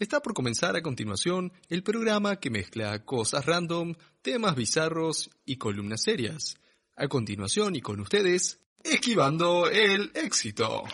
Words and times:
Está 0.00 0.20
por 0.20 0.32
comenzar 0.32 0.76
a 0.76 0.82
continuación 0.82 1.52
el 1.68 1.82
programa 1.82 2.36
que 2.36 2.48
mezcla 2.48 3.04
cosas 3.04 3.44
random, 3.44 3.96
temas 4.22 4.56
bizarros 4.56 5.28
y 5.44 5.56
columnas 5.56 6.04
serias. 6.04 6.56
A 6.96 7.06
continuación 7.06 7.76
y 7.76 7.82
con 7.82 8.00
ustedes, 8.00 8.60
Esquivando 8.82 9.68
el 9.68 10.10
éxito. 10.14 10.84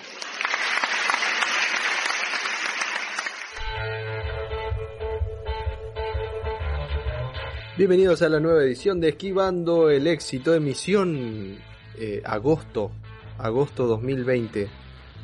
Bienvenidos 7.78 8.22
a 8.22 8.28
la 8.28 8.40
nueva 8.40 8.64
edición 8.64 9.00
de 9.00 9.10
Esquivando 9.10 9.88
el 9.88 10.08
éxito, 10.08 10.52
emisión 10.52 11.60
eh, 11.96 12.22
agosto, 12.24 12.90
agosto 13.38 13.86
2020. 13.86 14.68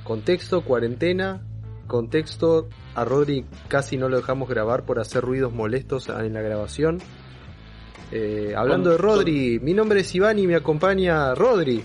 Contexto, 0.05 0.65
cuarentena, 0.65 1.45
contexto, 1.89 2.69
a 2.95 3.05
Rodri 3.05 3.45
casi 3.69 3.97
no 3.97 4.09
lo 4.09 4.17
dejamos 4.17 4.49
grabar 4.49 4.85
por 4.85 4.99
hacer 4.99 5.23
ruidos 5.23 5.53
molestos 5.53 6.09
en 6.09 6.35
la 6.35 6.43
grabación. 6.43 6.99
Eh, 8.11 8.53
hablando 8.57 8.91
de 8.91 8.99
Rodri, 8.99 9.59
mi 9.61 9.73
nombre 9.73 10.01
es 10.01 10.15
Iván 10.15 10.39
y 10.39 10.47
me 10.47 10.55
acompaña 10.55 11.35
Rodri. 11.35 11.83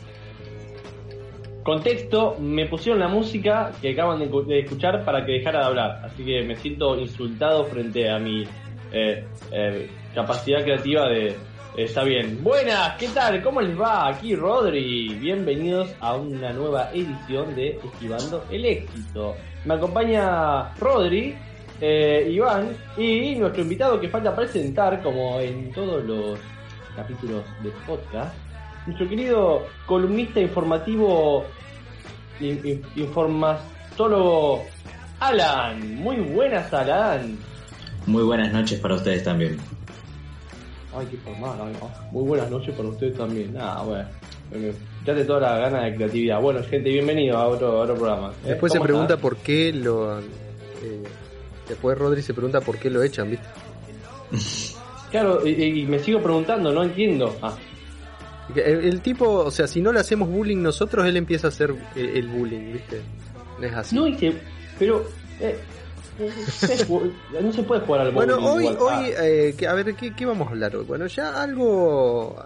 Contexto, 1.64 2.38
me 2.40 2.66
pusieron 2.68 3.00
la 3.00 3.08
música 3.08 3.72
que 3.82 3.92
acaban 3.92 4.20
de 4.20 4.60
escuchar 4.60 5.04
para 5.04 5.26
que 5.26 5.34
dejara 5.34 5.60
de 5.60 5.66
hablar, 5.66 6.02
así 6.06 6.24
que 6.24 6.44
me 6.44 6.56
siento 6.56 6.98
insultado 6.98 7.66
frente 7.66 8.10
a 8.10 8.20
mi 8.20 8.44
eh, 8.92 9.26
eh, 9.52 9.90
capacidad 10.14 10.64
creativa 10.64 11.08
de... 11.10 11.36
Está 11.78 12.04
bien. 12.04 12.44
Buenas, 12.44 12.98
¿qué 12.98 13.08
tal? 13.10 13.44
¿Cómo 13.44 13.62
les 13.62 13.80
va? 13.80 14.08
Aquí 14.08 14.36
Rodri. 14.36 15.10
Bienvenidos 15.20 15.94
a 16.00 16.16
una 16.16 16.52
nueva 16.52 16.90
edición 16.92 17.54
de 17.56 17.80
Esquivando 17.84 18.44
el 18.50 18.66
éxito. 18.66 19.36
Me 19.64 19.76
acompaña 19.76 20.74
Rodri, 20.80 21.36
eh, 21.80 22.30
Iván 22.32 22.76
y 22.98 23.36
nuestro 23.36 23.62
invitado 23.62 24.00
que 24.02 24.10
falta 24.10 24.36
presentar, 24.36 25.04
como 25.04 25.40
en 25.40 25.72
todos 25.72 26.04
los 26.04 26.40
capítulos 26.96 27.44
de 27.62 27.70
podcast, 27.86 28.36
nuestro 28.88 29.08
querido 29.08 29.68
columnista 29.86 30.40
informativo, 30.40 31.46
informastólogo 32.96 34.66
Alan. 35.20 35.94
Muy 35.94 36.22
buenas, 36.22 36.74
Alan. 36.74 37.38
Muy 38.08 38.24
buenas 38.24 38.52
noches 38.52 38.80
para 38.80 38.96
ustedes 38.96 39.24
también. 39.24 39.77
Ay, 40.96 41.06
qué 41.12 41.18
formal, 41.18 41.58
Muy 42.12 42.24
buenas 42.24 42.50
noches 42.50 42.74
para 42.76 42.90
ustedes 42.90 43.18
también. 43.18 43.54
Nada, 43.54 43.84
bueno. 43.84 44.08
Date 45.06 45.26
toda 45.26 45.42
la 45.42 45.58
gana 45.58 45.84
de 45.84 45.96
creatividad. 45.96 46.42
Bueno, 46.42 46.64
gente, 46.64 46.90
bienvenido 46.90 47.38
a 47.38 47.48
otro, 47.48 47.80
otro 47.80 47.96
programa. 47.96 48.32
¿eh? 48.44 48.50
Después 48.50 48.72
se 48.72 48.80
pregunta 48.80 49.18
por 49.18 49.38
qué 49.38 49.74
lo. 49.74 50.20
Eh, 50.20 51.04
después 51.68 51.98
Rodri 51.98 52.22
se 52.22 52.34
pregunta 52.34 52.62
por 52.62 52.78
qué 52.78 52.90
lo 52.90 53.04
echan, 53.04 53.30
¿viste? 53.30 53.48
claro, 55.12 55.46
y, 55.46 55.86
me 55.86 56.00
sigo 56.00 56.22
preguntando, 56.22 56.72
no 56.72 56.84
entiendo. 56.84 57.36
Ah. 57.42 57.56
El, 58.56 59.02
tipo, 59.02 59.30
o 59.30 59.52
sea, 59.52 59.68
si 59.68 59.82
no 59.82 59.92
le 59.92 60.00
hacemos 60.00 60.30
bullying 60.30 60.62
nosotros, 60.62 61.06
él 61.06 61.18
empieza 61.18 61.48
a 61.48 61.50
hacer 61.50 61.76
eh, 61.96 62.14
el, 62.16 62.28
bullying, 62.30 62.74
¿viste? 62.74 63.02
es 63.62 63.74
así. 63.74 63.96
No, 63.96 64.06
pero. 64.80 65.06
no 67.42 67.54
se 67.54 67.64
puede 67.64 67.82
jugar 67.82 68.02
al 68.02 68.12
Bueno, 68.12 68.38
hoy, 68.38 68.68
hoy 68.68 69.12
eh, 69.20 69.56
a 69.68 69.74
ver, 69.74 69.96
¿qué, 69.96 70.26
vamos 70.26 70.48
a 70.48 70.52
hablar 70.52 70.76
hoy? 70.76 70.86
Bueno, 70.86 71.08
ya 71.08 71.42
algo, 71.42 72.44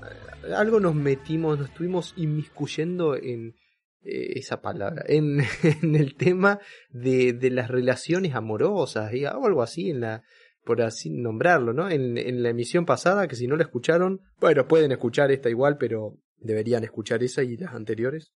algo 0.56 0.80
nos 0.80 0.96
metimos, 0.96 1.60
nos 1.60 1.70
estuvimos 1.70 2.14
inmiscuyendo 2.18 3.16
en 3.16 3.56
eh, 4.04 4.34
esa 4.36 4.62
palabra, 4.62 5.04
en, 5.08 5.42
en 5.64 5.96
el 5.96 6.16
tema 6.16 6.60
de, 6.90 7.34
de, 7.34 7.50
las 7.50 7.70
relaciones 7.70 8.36
amorosas, 8.36 9.12
o 9.36 9.46
algo 9.46 9.62
así, 9.62 9.90
en 9.90 10.02
la, 10.02 10.24
por 10.64 10.82
así 10.82 11.10
nombrarlo, 11.10 11.74
¿no? 11.74 11.90
En, 11.90 12.18
en 12.18 12.44
la 12.44 12.50
emisión 12.50 12.86
pasada, 12.86 13.28
que 13.28 13.36
si 13.36 13.48
no 13.48 13.56
la 13.56 13.64
escucharon, 13.64 14.22
bueno, 14.40 14.68
pueden 14.68 14.92
escuchar 14.92 15.32
esta 15.32 15.50
igual, 15.50 15.78
pero 15.78 16.18
deberían 16.38 16.84
escuchar 16.84 17.24
esa 17.24 17.44
y 17.44 17.58
las 17.58 17.74
anteriores 17.74 18.34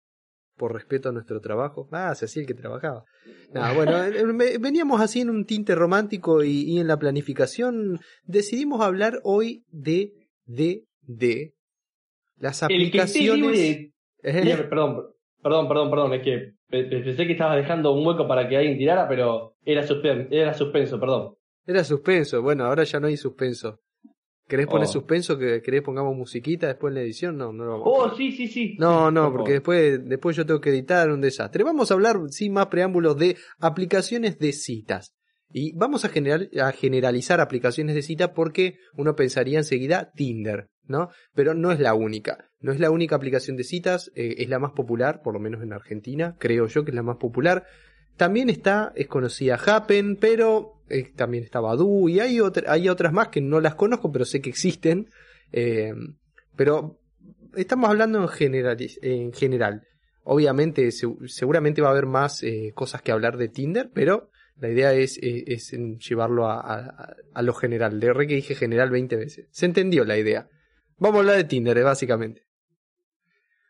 por 0.62 0.74
respeto 0.74 1.10
a 1.10 1.12
nuestro 1.12 1.42
trabajo. 1.42 1.90
Ah, 1.92 2.14
se 2.14 2.26
hacía 2.26 2.42
el 2.42 2.48
que 2.48 2.54
trabajaba. 2.54 3.04
Nada, 3.52 3.74
bueno, 3.74 3.98
veníamos 4.60 5.02
así 5.02 5.22
en 5.22 5.32
un 5.32 5.46
tinte 5.46 5.74
romántico 5.74 6.44
y, 6.44 6.78
en 6.78 6.88
la 6.88 7.00
planificación 7.00 8.00
decidimos 8.26 8.82
hablar 8.82 9.20
hoy 9.24 9.64
de, 9.72 10.14
de, 10.46 10.84
de 11.02 11.56
las 12.38 12.62
aplicaciones. 12.62 13.90
perdón, 14.22 15.08
perdón, 15.42 15.68
perdón, 15.68 15.90
perdón, 15.90 16.14
es 16.14 16.22
que 16.22 16.54
pensé 16.70 17.26
que 17.26 17.34
estabas 17.34 17.58
dejando 17.58 17.92
un 17.92 18.06
hueco 18.06 18.28
para 18.28 18.48
que 18.48 18.58
alguien 18.58 18.78
tirara, 18.78 19.08
pero 19.10 19.56
era, 19.66 19.84
era 20.30 20.54
suspenso, 20.54 21.00
perdón. 21.00 21.34
Era 21.66 21.84
suspenso, 21.84 22.44
bueno, 22.44 22.66
ahora 22.66 22.84
ya 22.84 23.00
no 23.00 23.08
hay 23.08 23.18
suspenso. 23.18 23.80
¿Querés 24.52 24.68
poner 24.68 24.90
oh. 24.90 24.92
suspenso? 24.92 25.38
que 25.38 25.62
¿Querés 25.62 25.82
pongamos 25.82 26.14
musiquita 26.14 26.68
después 26.68 26.92
en 26.92 26.96
la 26.96 27.02
edición? 27.04 27.38
No, 27.38 27.54
no 27.54 27.64
lo 27.64 27.72
vamos 27.72 27.88
Oh, 27.88 28.16
sí, 28.18 28.34
sí, 28.34 28.50
sí. 28.50 28.76
No, 28.78 29.10
no, 29.10 29.32
porque 29.32 29.54
después, 29.54 30.04
después 30.04 30.36
yo 30.36 30.46
tengo 30.46 30.60
que 30.60 30.72
editar 30.72 31.10
un 31.10 31.22
desastre. 31.22 31.64
Vamos 31.64 31.90
a 31.90 31.94
hablar 31.94 32.18
sin 32.32 32.52
más 32.52 32.66
preámbulos 32.66 33.16
de 33.16 33.38
aplicaciones 33.62 34.40
de 34.40 34.52
citas. 34.52 35.16
Y 35.54 35.72
vamos 35.78 36.04
a, 36.04 36.10
general, 36.10 36.50
a 36.62 36.74
generalizar 36.74 37.40
aplicaciones 37.40 37.96
de 37.96 38.02
cita 38.02 38.34
porque 38.34 38.76
uno 38.98 39.16
pensaría 39.16 39.58
enseguida 39.58 40.12
Tinder, 40.16 40.68
¿no? 40.84 41.12
Pero 41.34 41.54
no 41.54 41.72
es 41.72 41.80
la 41.80 41.94
única. 41.94 42.50
No 42.60 42.74
es 42.74 42.82
la 42.82 42.92
única 42.92 43.16
aplicación 43.16 43.56
de 43.56 43.64
citas, 43.64 44.12
eh, 44.16 44.36
es 44.40 44.50
la 44.50 44.60
más 44.60 44.74
popular, 44.74 45.22
por 45.24 45.34
lo 45.34 45.40
menos 45.40 45.64
en 45.64 45.72
Argentina, 45.72 46.36
creo 46.40 46.68
yo 46.68 46.84
que 46.84 46.92
es 46.92 46.96
la 46.96 47.04
más 47.04 47.16
popular. 47.16 47.64
También 48.18 48.50
está, 48.50 48.92
es 48.98 49.08
conocida 49.08 49.56
Happen, 49.56 50.18
pero 50.18 50.81
eh, 50.92 51.12
también 51.16 51.44
está 51.44 51.60
Badu 51.60 52.10
y 52.10 52.20
hay, 52.20 52.40
hay 52.68 52.90
otras 52.90 53.14
más 53.14 53.30
que 53.30 53.42
no 53.42 53.60
las 53.60 53.76
conozco, 53.76 54.12
pero 54.12 54.26
sé 54.26 54.42
que 54.42 54.50
existen. 54.50 55.10
Eh, 55.52 55.94
pero 56.56 57.00
estamos 57.56 57.90
hablando 57.90 58.22
en 58.22 58.28
general. 58.28 58.78
En 59.02 59.34
general. 59.34 59.88
Obviamente, 60.24 60.92
seguramente 60.92 61.82
va 61.82 61.88
a 61.88 61.92
haber 61.92 62.06
más 62.06 62.44
eh, 62.44 62.72
cosas 62.76 63.02
que 63.02 63.12
hablar 63.12 63.38
de 63.38 63.50
Tinder, 63.50 63.90
pero 63.92 64.30
la 64.60 64.70
idea 64.70 64.94
es, 64.94 65.18
es, 65.22 65.72
llevarlo 65.72 66.46
a, 66.46 67.16
a, 67.34 67.42
lo 67.42 67.54
general. 67.54 68.00
De 68.00 68.14
re 68.14 68.28
que 68.28 68.36
dije 68.36 68.54
general 68.54 68.92
20 68.92 69.16
veces. 69.16 69.48
Se 69.50 69.66
entendió 69.66 70.06
la 70.06 70.20
idea. 70.20 70.48
Vamos 70.98 71.18
a 71.18 71.20
hablar 71.22 71.38
de 71.38 71.46
Tinder, 71.46 71.84
básicamente. 71.84 72.44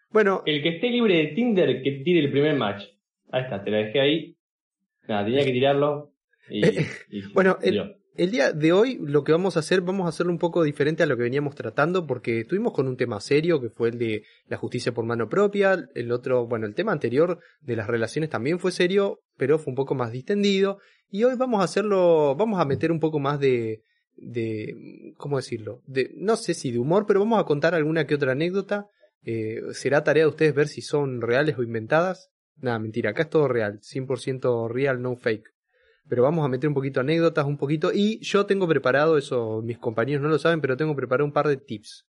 Bueno. 0.10 0.44
El 0.46 0.62
que 0.62 0.76
esté 0.76 0.90
libre 0.90 1.16
de 1.16 1.28
Tinder, 1.28 1.82
que 1.82 1.92
tire 2.04 2.20
el 2.20 2.32
primer 2.32 2.58
match. 2.58 2.84
Ahí 3.32 3.44
está, 3.44 3.64
te 3.64 3.72
la 3.72 3.78
dejé 3.78 4.02
ahí. 4.02 4.38
Nada, 5.08 5.26
tenía 5.26 5.46
que 5.46 5.52
tirarlo. 5.52 6.11
Bueno, 7.34 7.58
el, 7.62 8.32
día 8.32 8.52
de 8.52 8.74
hoy 8.74 8.98
lo 9.02 9.24
que 9.24 9.32
vamos 9.32 9.56
a 9.56 9.62
hacer, 9.62 9.82
vamos 9.82 10.06
a 10.06 10.10
hacerlo 10.10 10.32
un 10.32 10.40
poco 10.40 10.64
diferente 10.64 11.04
a 11.04 11.06
lo 11.06 11.16
que 11.18 11.24
veníamos 11.24 11.56
tratando, 11.56 12.06
porque 12.06 12.42
estuvimos 12.42 12.74
con 12.74 12.88
un 12.88 12.98
tema 12.98 13.20
serio, 13.20 13.62
que 13.62 13.70
fue 13.70 13.90
el 13.90 13.98
de 13.98 14.24
la 14.48 14.58
justicia 14.58 14.94
por 14.94 15.06
mano 15.06 15.30
propia, 15.30 15.88
el 15.96 16.12
otro, 16.12 16.48
bueno, 16.48 16.66
el 16.66 16.76
tema 16.76 16.92
anterior 16.92 17.40
de 17.62 17.76
las 17.76 17.88
relaciones 17.88 18.30
también 18.30 18.60
fue 18.60 18.72
serio, 18.72 19.20
pero 19.38 19.60
fue 19.60 19.72
un 19.72 19.76
poco 19.76 19.96
más 19.96 20.12
distendido, 20.12 20.80
y 21.10 21.24
hoy 21.24 21.36
vamos 21.36 21.62
a 21.62 21.66
hacerlo, 21.66 22.36
vamos 22.36 22.60
a 22.60 22.66
meter 22.66 22.92
un 22.92 23.00
poco 23.00 23.20
más 23.20 23.40
de, 23.40 23.84
de, 24.16 25.14
¿cómo 25.18 25.38
decirlo? 25.38 25.82
De, 25.86 26.12
no 26.16 26.38
sé 26.38 26.54
si 26.54 26.72
de 26.72 26.80
humor, 26.80 27.06
pero 27.08 27.20
vamos 27.20 27.40
a 27.40 27.46
contar 27.46 27.76
alguna 27.76 28.08
que 28.08 28.16
otra 28.16 28.32
anécdota. 28.32 28.88
Eh, 29.24 29.62
será 29.74 30.04
tarea 30.04 30.24
de 30.24 30.30
ustedes 30.30 30.56
ver 30.56 30.68
si 30.68 30.82
son 30.82 31.22
reales 31.22 31.58
o 31.58 31.64
inventadas. 31.64 32.32
Nada, 32.58 32.80
mentira, 32.80 33.12
acá 33.12 33.24
es 33.24 33.30
todo 33.30 33.48
real, 33.48 33.80
100% 33.82 34.70
real, 34.70 35.02
no 35.02 35.16
fake 35.16 35.51
pero 36.12 36.24
vamos 36.24 36.44
a 36.44 36.50
meter 36.50 36.68
un 36.68 36.74
poquito 36.74 37.00
anécdotas, 37.00 37.46
un 37.46 37.58
poquito, 37.58 37.94
y 37.94 38.20
yo 38.20 38.46
tengo 38.46 38.68
preparado, 38.68 39.18
eso 39.18 39.62
mis 39.64 39.78
compañeros 39.78 40.22
no 40.22 40.28
lo 40.28 40.40
saben, 40.40 40.60
pero 40.60 40.76
tengo 40.76 40.94
preparado 40.94 41.24
un 41.24 41.32
par 41.32 41.48
de 41.48 41.56
tips. 41.56 42.06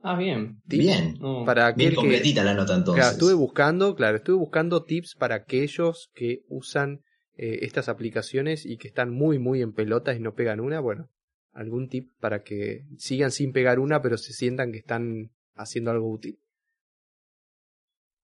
Ah, 0.00 0.16
bien. 0.18 0.60
bien. 0.64 1.16
Para 1.46 1.70
bien 1.70 1.94
completita 1.94 2.42
la 2.42 2.54
nota 2.54 2.74
entonces. 2.74 3.00
Claro, 3.00 3.12
estuve 3.12 3.34
buscando, 3.34 3.94
claro, 3.94 4.16
estuve 4.16 4.36
buscando 4.36 4.82
tips 4.82 5.14
para 5.14 5.36
aquellos 5.36 6.10
que 6.12 6.40
usan 6.48 7.02
eh, 7.36 7.60
estas 7.62 7.88
aplicaciones 7.88 8.66
y 8.66 8.78
que 8.78 8.88
están 8.88 9.10
muy, 9.12 9.38
muy 9.38 9.62
en 9.62 9.72
pelotas 9.72 10.16
y 10.16 10.20
no 10.20 10.34
pegan 10.34 10.58
una. 10.58 10.80
Bueno, 10.80 11.10
algún 11.52 11.86
tip 11.86 12.10
para 12.18 12.42
que 12.42 12.80
sigan 12.98 13.30
sin 13.30 13.52
pegar 13.52 13.78
una, 13.78 14.02
pero 14.02 14.18
se 14.18 14.32
sientan 14.32 14.72
que 14.72 14.78
están 14.78 15.30
haciendo 15.54 15.92
algo 15.92 16.10
útil. 16.10 16.40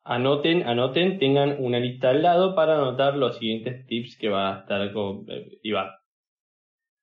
Anoten, 0.03 0.63
anoten, 0.63 1.19
tengan 1.19 1.57
una 1.59 1.79
lista 1.79 2.11
al 2.11 2.23
lado 2.23 2.55
para 2.55 2.77
anotar 2.77 3.17
los 3.17 3.37
siguientes 3.39 3.87
tips 3.87 4.17
que 4.19 4.29
va 4.29 4.57
a 4.57 4.61
estar 4.61 4.93
con 4.93 5.27
eh, 5.29 5.59
Iván. 5.63 5.91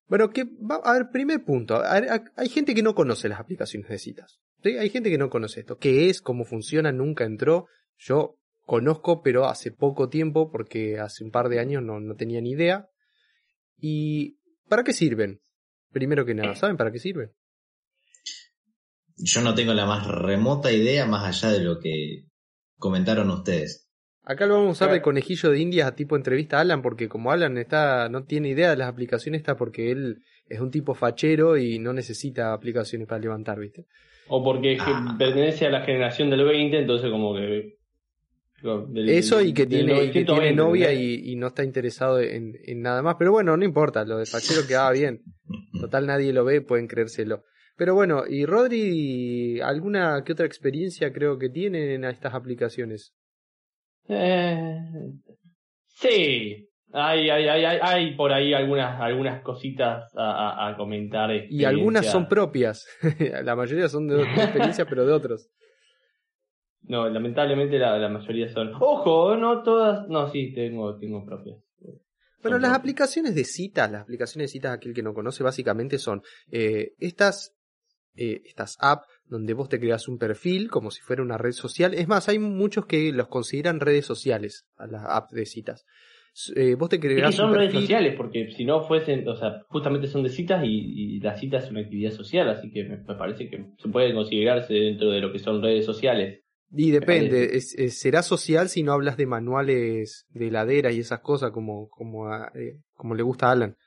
Bueno, 0.07 0.29
que 0.29 0.45
va, 0.45 0.77
a 0.83 0.93
ver, 0.93 1.09
primer 1.11 1.43
punto. 1.43 1.81
hay 1.83 2.49
gente 2.49 2.73
que 2.73 2.81
no 2.81 2.95
conoce 2.95 3.29
las 3.29 3.39
aplicaciones 3.39 3.89
de 3.89 3.99
citas. 3.99 4.39
¿sí? 4.63 4.77
Hay 4.77 4.89
gente 4.89 5.09
que 5.09 5.17
no 5.17 5.29
conoce 5.29 5.59
esto. 5.59 5.77
¿Qué 5.77 6.09
es? 6.09 6.21
¿Cómo 6.21 6.45
funciona? 6.45 6.91
Nunca 6.91 7.25
entró. 7.25 7.67
Yo 7.97 8.37
conozco, 8.65 9.21
pero 9.21 9.45
hace 9.45 9.71
poco 9.71 10.09
tiempo, 10.09 10.49
porque 10.49 10.99
hace 10.99 11.23
un 11.23 11.31
par 11.31 11.49
de 11.49 11.59
años 11.59 11.83
no, 11.83 11.99
no 11.99 12.15
tenía 12.15 12.41
ni 12.41 12.51
idea. 12.51 12.87
¿Y 13.77 14.37
para 14.67 14.83
qué 14.83 14.93
sirven? 14.93 15.41
Primero 15.91 16.25
que 16.25 16.33
nada, 16.33 16.55
¿saben 16.55 16.77
para 16.77 16.91
qué 16.91 16.99
sirven? 16.99 17.31
Yo 19.17 19.41
no 19.41 19.55
tengo 19.55 19.73
la 19.73 19.85
más 19.85 20.05
remota 20.07 20.71
idea 20.71 21.05
más 21.05 21.25
allá 21.25 21.53
de 21.53 21.63
lo 21.63 21.79
que 21.79 22.25
comentaron 22.77 23.29
ustedes. 23.29 23.87
Acá 24.23 24.45
lo 24.45 24.55
vamos 24.55 24.69
a 24.69 24.71
usar 24.71 24.91
de 24.91 25.01
conejillo 25.01 25.51
de 25.51 25.59
indias 25.59 25.87
a 25.87 25.95
tipo 25.95 26.17
entrevista 26.17 26.57
a 26.57 26.61
Alan, 26.61 26.81
porque 26.81 27.07
como 27.07 27.31
Alan 27.31 27.57
está, 27.57 28.09
no 28.09 28.25
tiene 28.25 28.49
idea 28.49 28.69
de 28.71 28.75
las 28.75 28.89
aplicaciones, 28.89 29.39
está 29.39 29.55
porque 29.55 29.89
él 29.91 30.21
es 30.49 30.59
un 30.59 30.69
tipo 30.69 30.93
fachero 30.93 31.57
y 31.57 31.79
no 31.79 31.93
necesita 31.93 32.51
aplicaciones 32.51 33.07
para 33.07 33.21
levantar, 33.21 33.57
¿viste? 33.57 33.85
O 34.27 34.43
porque 34.43 34.77
ah. 34.81 35.15
pertenece 35.17 35.65
a 35.65 35.69
la 35.69 35.81
generación 35.81 36.29
del 36.29 36.43
20, 36.43 36.77
entonces 36.77 37.09
como 37.09 37.35
que... 37.35 37.77
Eso 38.95 39.41
y 39.41 39.53
que 39.53 39.67
tiene, 39.67 40.07
tiene 40.07 40.51
novia 40.51 40.91
y, 40.91 41.35
no 41.35 41.47
está 41.47 41.63
interesado 41.63 42.19
en, 42.19 42.57
nada 42.81 43.03
más. 43.03 43.15
Pero 43.19 43.31
bueno, 43.31 43.55
no 43.55 43.63
importa, 43.63 44.03
lo 44.03 44.17
de 44.17 44.25
fachero 44.25 44.67
quedaba 44.67 44.91
bien. 44.91 45.21
Total, 45.79 46.07
nadie 46.07 46.33
lo 46.33 46.43
ve, 46.43 46.61
pueden 46.61 46.87
creérselo. 46.87 47.43
Pero 47.77 47.93
bueno, 47.93 48.23
y 48.27 48.45
Rodri, 48.45 49.61
¿alguna 49.61 50.23
que 50.25 50.33
otra 50.33 50.47
experiencia 50.47 51.13
creo 51.13 51.37
que 51.37 51.49
tienen 51.49 51.91
en 51.91 52.05
estas 52.05 52.33
aplicaciones? 52.33 53.13
Eh, 54.09 54.79
sí, 55.85 56.67
hay, 56.91 57.29
hay, 57.29 57.47
hay, 57.47 57.79
hay 57.79 58.15
por 58.15 58.33
ahí 58.33 58.53
algunas, 58.53 58.99
algunas 58.99 59.43
cositas 59.43 60.11
a, 60.17 60.73
comentar. 60.75 61.29
Y 61.49 61.65
algunas 61.65 62.07
son 62.07 62.27
propias. 62.27 62.87
la 63.43 63.55
mayoría 63.55 63.87
son 63.87 64.07
de, 64.07 64.23
experiencia, 64.37 64.85
pero 64.85 65.05
de 65.05 65.13
otros. 65.13 65.51
No, 66.81 67.07
lamentablemente 67.09 67.77
la, 67.77 67.97
la, 67.99 68.09
mayoría 68.09 68.49
son. 68.49 68.73
Ojo, 68.73 69.35
no 69.35 69.61
todas. 69.61 70.07
No, 70.07 70.31
sí, 70.31 70.51
tengo, 70.53 70.97
tengo 70.97 71.23
propias. 71.25 71.57
Bueno, 72.41 72.59
las 72.59 72.73
aplicaciones 72.73 73.35
de 73.35 73.43
citas, 73.43 73.91
las 73.91 74.03
aplicaciones 74.03 74.49
de 74.49 74.53
citas, 74.53 74.73
aquel 74.73 74.93
que 74.93 75.03
no 75.03 75.13
conoce, 75.13 75.43
básicamente 75.43 75.97
son 75.97 76.21
eh, 76.51 76.93
estas, 76.99 77.56
eh, 78.17 78.41
estas 78.45 78.77
apps 78.79 79.07
donde 79.25 79.53
vos 79.53 79.69
te 79.69 79.79
creas 79.79 80.07
un 80.07 80.17
perfil 80.17 80.69
como 80.69 80.91
si 80.91 81.01
fuera 81.01 81.21
una 81.21 81.37
red 81.37 81.51
social. 81.51 81.93
Es 81.93 82.07
más, 82.07 82.29
hay 82.29 82.39
muchos 82.39 82.85
que 82.85 83.11
los 83.11 83.27
consideran 83.27 83.79
redes 83.79 84.05
sociales 84.05 84.65
a 84.77 84.87
las 84.87 85.03
apps 85.05 85.31
de 85.31 85.45
citas. 85.45 85.85
Eh, 86.55 86.75
vos 86.75 86.89
te 86.89 86.99
creas. 86.99 87.33
son 87.33 87.53
redes 87.53 87.73
sociales, 87.73 88.13
porque 88.15 88.51
si 88.51 88.63
no 88.63 88.83
fuesen, 88.83 89.27
o 89.27 89.35
sea, 89.35 89.63
justamente 89.67 90.07
son 90.07 90.23
de 90.23 90.29
citas 90.29 90.63
y, 90.63 91.19
la 91.19 91.35
cita 91.35 91.57
es 91.57 91.71
una 91.71 91.81
actividad 91.81 92.11
social, 92.11 92.47
así 92.49 92.71
que 92.71 92.83
me, 92.83 92.97
parece 92.97 93.49
que 93.49 93.65
se 93.77 93.89
puede 93.89 94.13
considerarse 94.13 94.73
dentro 94.73 95.09
de 95.09 95.19
lo 95.19 95.31
que 95.31 95.39
son 95.39 95.61
redes 95.61 95.85
sociales. 95.85 96.43
Y 96.71 96.91
depende, 96.91 97.59
será 97.61 98.21
social 98.21 98.69
si 98.69 98.83
no 98.83 98.91
hablas 98.91 99.17
de 99.17 99.25
manuales 99.25 100.27
de 100.29 100.47
heladera 100.47 100.91
y 100.91 100.99
esas 100.99 101.21
cosas 101.21 101.51
como, 101.51 101.87
como, 101.89 102.31
eh, 102.53 102.77
como 102.93 103.15
le 103.15 103.23
gusta 103.23 103.47
a 103.47 103.51
Alan. 103.51 103.77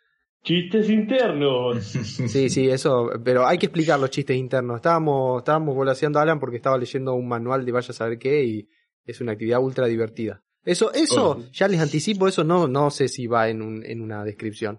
Chistes 0.43 0.89
internos. 0.89 1.77
Sí, 2.29 2.49
sí, 2.49 2.69
eso, 2.71 3.11
pero 3.25 3.47
hay 3.47 3.59
que 3.59 3.67
explicar 3.67 3.99
los 3.99 4.11
chistes 4.11 4.37
internos. 4.37 4.77
Estábamos, 4.77 5.41
estábamos 5.41 5.75
volaseando 5.75 6.19
a 6.19 6.23
Alan 6.23 6.41
porque 6.41 6.57
estaba 6.57 6.79
leyendo 6.79 7.15
un 7.15 7.29
manual 7.29 7.65
de 7.65 7.73
vaya 7.73 7.91
a 7.91 7.95
saber 7.95 8.19
qué 8.19 8.45
y 8.45 8.69
es 9.05 9.21
una 9.21 9.33
actividad 9.33 9.61
ultra 9.61 9.87
divertida. 9.87 10.43
Eso, 10.65 10.93
eso, 10.93 11.31
oh. 11.31 11.45
ya 11.53 11.69
les 11.69 11.81
anticipo, 11.81 12.29
eso 12.29 12.45
no, 12.45 12.69
no 12.69 12.91
sé 12.91 13.09
si 13.09 13.27
va 13.27 13.49
en, 13.49 13.63
un, 13.63 13.85
en 13.85 14.01
una 14.01 14.25
descripción. 14.25 14.79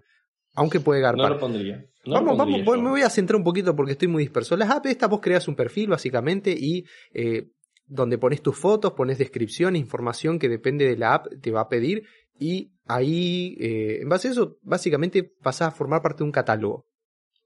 Aunque 0.54 0.80
puede 0.80 1.00
garpar. 1.00 1.28
No 1.28 1.34
lo 1.34 1.40
pondría. 1.40 1.84
vamos, 2.06 2.36
vamos, 2.36 2.60
me 2.64 2.90
voy 2.90 3.02
a 3.02 3.10
centrar 3.10 3.36
un 3.36 3.44
poquito 3.44 3.74
porque 3.74 3.92
estoy 3.92 4.08
muy 4.08 4.22
disperso. 4.22 4.56
Las 4.56 4.70
apps 4.70 4.90
estas 4.90 5.08
vos 5.08 5.20
creas 5.20 5.48
un 5.48 5.56
perfil 5.56 5.88
básicamente 5.88 6.54
y 6.56 6.84
eh, 7.14 7.48
donde 7.86 8.18
pones 8.18 8.42
tus 8.42 8.56
fotos, 8.56 8.92
pones 8.92 9.18
descripción, 9.18 9.76
información 9.76 10.38
que 10.38 10.48
depende 10.48 10.86
de 10.86 10.96
la 10.96 11.14
app 11.14 11.26
te 11.40 11.50
va 11.50 11.62
a 11.62 11.68
pedir 11.68 12.04
y 12.42 12.72
ahí, 12.86 13.56
eh, 13.60 14.00
en 14.02 14.08
base 14.08 14.28
a 14.28 14.30
eso, 14.32 14.58
básicamente 14.62 15.22
pasás 15.22 15.68
a 15.68 15.70
formar 15.70 16.02
parte 16.02 16.18
de 16.18 16.24
un 16.24 16.32
catálogo. 16.32 16.86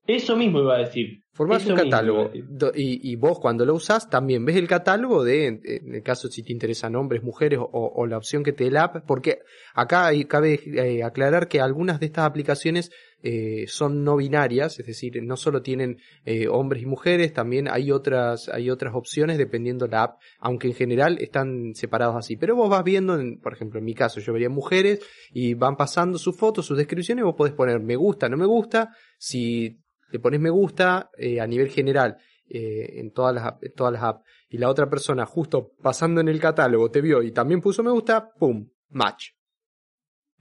Eso 0.07 0.37
mismo 0.37 0.61
iba 0.61 0.77
a 0.77 0.79
decir. 0.79 1.25
Formás 1.33 1.67
un 1.67 1.75
catálogo 1.75 2.31
y, 2.33 3.11
y, 3.11 3.17
vos 3.17 3.41
cuando 3.41 3.67
lo 3.67 3.75
usás 3.75 4.09
también 4.09 4.45
ves 4.47 4.57
el 4.57 4.69
catálogo 4.69 5.23
de, 5.23 5.47
en 5.49 5.95
el 5.95 6.03
caso 6.03 6.29
si 6.29 6.43
te 6.43 6.53
interesan 6.53 6.97
hombres, 6.97 7.23
mujeres 7.23 7.59
o, 7.61 8.07
la 8.07 8.17
opción 8.17 8.43
que 8.43 8.53
te 8.53 8.65
dé 8.65 8.71
la 8.71 8.85
app, 8.85 9.05
porque 9.07 9.41
acá 9.75 10.11
cabe 10.29 10.61
eh, 10.65 11.03
aclarar 11.03 11.49
que 11.49 11.61
algunas 11.61 12.01
de 12.01 12.07
estas 12.07 12.25
aplicaciones 12.25 12.91
eh, 13.29 13.67
son 13.67 14.05
no 14.05 14.15
binarias, 14.15 14.79
es 14.79 14.87
decir, 14.87 15.21
no 15.21 15.37
solo 15.37 15.61
tienen 15.61 15.99
eh, 16.25 16.47
hombres 16.47 16.85
y 16.85 16.87
mujeres, 16.87 17.33
también 17.33 17.67
hay 17.69 17.91
otras, 17.91 18.49
hay 18.49 18.71
otras 18.71 18.95
opciones 18.95 19.37
dependiendo 19.37 19.89
la 19.89 20.05
app, 20.05 20.21
aunque 20.39 20.69
en 20.69 20.75
general 20.75 21.19
están 21.21 21.75
separados 21.75 22.15
así. 22.15 22.37
Pero 22.37 22.55
vos 22.55 22.71
vas 22.71 22.85
viendo, 22.85 23.19
por 23.43 23.53
ejemplo, 23.53 23.81
en 23.81 23.85
mi 23.85 23.95
caso 23.95 24.21
yo 24.21 24.33
vería 24.33 24.49
mujeres 24.49 25.01
y 25.33 25.55
van 25.55 25.77
pasando 25.77 26.19
sus 26.19 26.37
fotos, 26.37 26.67
sus 26.67 26.79
descripciones, 26.79 27.25
vos 27.25 27.35
podés 27.35 27.53
poner 27.53 27.81
me 27.81 27.97
gusta, 27.97 28.29
no 28.29 28.37
me 28.37 28.47
gusta, 28.47 28.95
si 29.19 29.77
le 30.13 30.21
pones 30.21 30.39
me 30.39 30.51
gusta 30.51 31.11
eh, 31.19 31.41
a 31.41 31.49
nivel 31.49 31.69
general 31.69 32.19
en, 32.49 33.11
todas 33.11 33.35
las, 33.35 33.55
en 33.61 33.73
todas 33.73 33.93
las 33.93 34.05
apps 34.05 34.25
y 34.49 34.59
la 34.59 34.71
otra 34.71 34.89
persona 34.89 35.27
justo 35.27 35.73
pasando 35.83 36.21
en 36.21 36.29
el 36.29 36.39
catálogo 36.39 36.93
te 36.93 37.01
vio 37.01 37.25
y 37.25 37.33
también 37.33 37.61
puso 37.61 37.83
me 37.83 37.91
gusta, 37.91 38.31
¡pum! 38.39 38.69
Match 38.91 39.36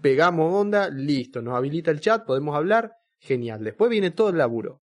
pegamos 0.01 0.53
onda, 0.53 0.89
listo, 0.89 1.41
nos 1.41 1.55
habilita 1.55 1.91
el 1.91 1.99
chat, 1.99 2.25
podemos 2.25 2.55
hablar, 2.55 2.93
genial. 3.19 3.63
Después 3.63 3.89
viene 3.89 4.11
todo 4.11 4.29
el 4.29 4.37
laburo. 4.37 4.81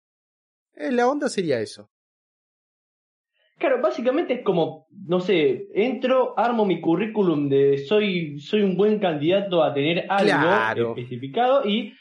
Eh, 0.74 0.92
la 0.92 1.08
onda 1.08 1.28
sería 1.28 1.60
eso. 1.60 1.90
Claro, 3.58 3.82
básicamente 3.82 4.34
es 4.34 4.42
como, 4.42 4.86
no 5.06 5.18
sé, 5.18 5.66
entro, 5.74 6.38
armo 6.38 6.64
mi 6.64 6.80
currículum 6.80 7.48
de 7.48 7.78
soy, 7.78 8.38
soy 8.38 8.62
un 8.62 8.76
buen 8.76 9.00
candidato 9.00 9.64
a 9.64 9.74
tener 9.74 10.06
algo 10.08 10.92
especificado 10.92 11.66
y 11.66 11.92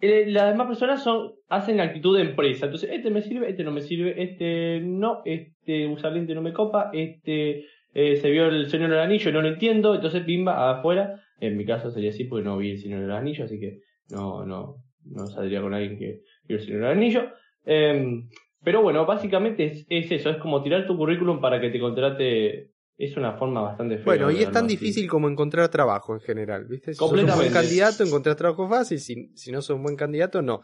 eh, 0.00 0.24
las 0.26 0.48
demás 0.48 0.66
personas 0.66 1.04
son, 1.04 1.34
hacen 1.48 1.80
actitud 1.80 2.16
de 2.16 2.24
empresa. 2.24 2.66
Entonces, 2.66 2.90
este 2.92 3.10
me 3.10 3.22
sirve, 3.22 3.48
este 3.48 3.62
no 3.62 3.70
me 3.70 3.80
sirve, 3.80 4.20
este 4.20 4.80
no, 4.80 5.22
este 5.24 5.86
usualmente 5.86 6.34
no 6.34 6.42
me 6.42 6.52
copa, 6.52 6.90
este 6.92 7.66
eh, 7.94 8.16
se 8.16 8.30
vio 8.30 8.46
el 8.46 8.68
Señor 8.68 8.90
del 8.90 8.98
Anillo, 8.98 9.30
no 9.30 9.40
lo 9.40 9.48
entiendo, 9.48 9.94
entonces 9.94 10.24
pimba 10.24 10.72
afuera. 10.72 11.20
En 11.40 11.56
mi 11.56 11.66
caso 11.66 11.90
sería 11.90 12.10
así 12.10 12.24
porque 12.24 12.44
no 12.44 12.56
vi 12.56 12.72
el 12.72 12.80
Señor 12.80 13.00
del 13.00 13.10
Anillo, 13.10 13.44
así 13.44 13.58
que 13.58 13.80
no, 14.10 14.44
no, 14.44 14.76
no 15.04 15.26
saldría 15.26 15.60
con 15.60 15.74
alguien 15.74 15.98
que 15.98 16.22
vio 16.44 16.56
el 16.56 16.64
Señor 16.64 16.80
del 16.82 16.90
Anillo. 16.90 17.30
Em, 17.64 18.28
pero 18.62 18.82
bueno, 18.82 19.04
básicamente 19.04 19.66
es, 19.66 19.86
es, 19.88 20.10
eso, 20.10 20.30
es 20.30 20.38
como 20.38 20.62
tirar 20.62 20.86
tu 20.86 20.96
currículum 20.96 21.40
para 21.40 21.60
que 21.60 21.70
te 21.70 21.78
contrate. 21.78 22.70
Es 22.96 23.16
una 23.16 23.36
forma 23.36 23.60
bastante 23.60 23.96
fea. 23.96 24.04
Bueno, 24.04 24.30
y 24.30 24.42
es 24.42 24.52
tan 24.52 24.68
difícil 24.68 25.08
como 25.08 25.28
encontrar 25.28 25.68
trabajo 25.68 26.14
en 26.14 26.20
general, 26.20 26.64
¿viste? 26.66 26.92
Si 26.92 26.98
sos 26.98 27.10
un 27.10 27.26
buen 27.26 27.52
candidato, 27.52 28.04
encontrar 28.04 28.36
trabajo 28.36 28.68
fácil, 28.68 29.00
si, 29.00 29.32
si 29.34 29.50
no 29.50 29.60
sos 29.62 29.76
un 29.76 29.82
buen 29.82 29.96
candidato, 29.96 30.42
no. 30.42 30.62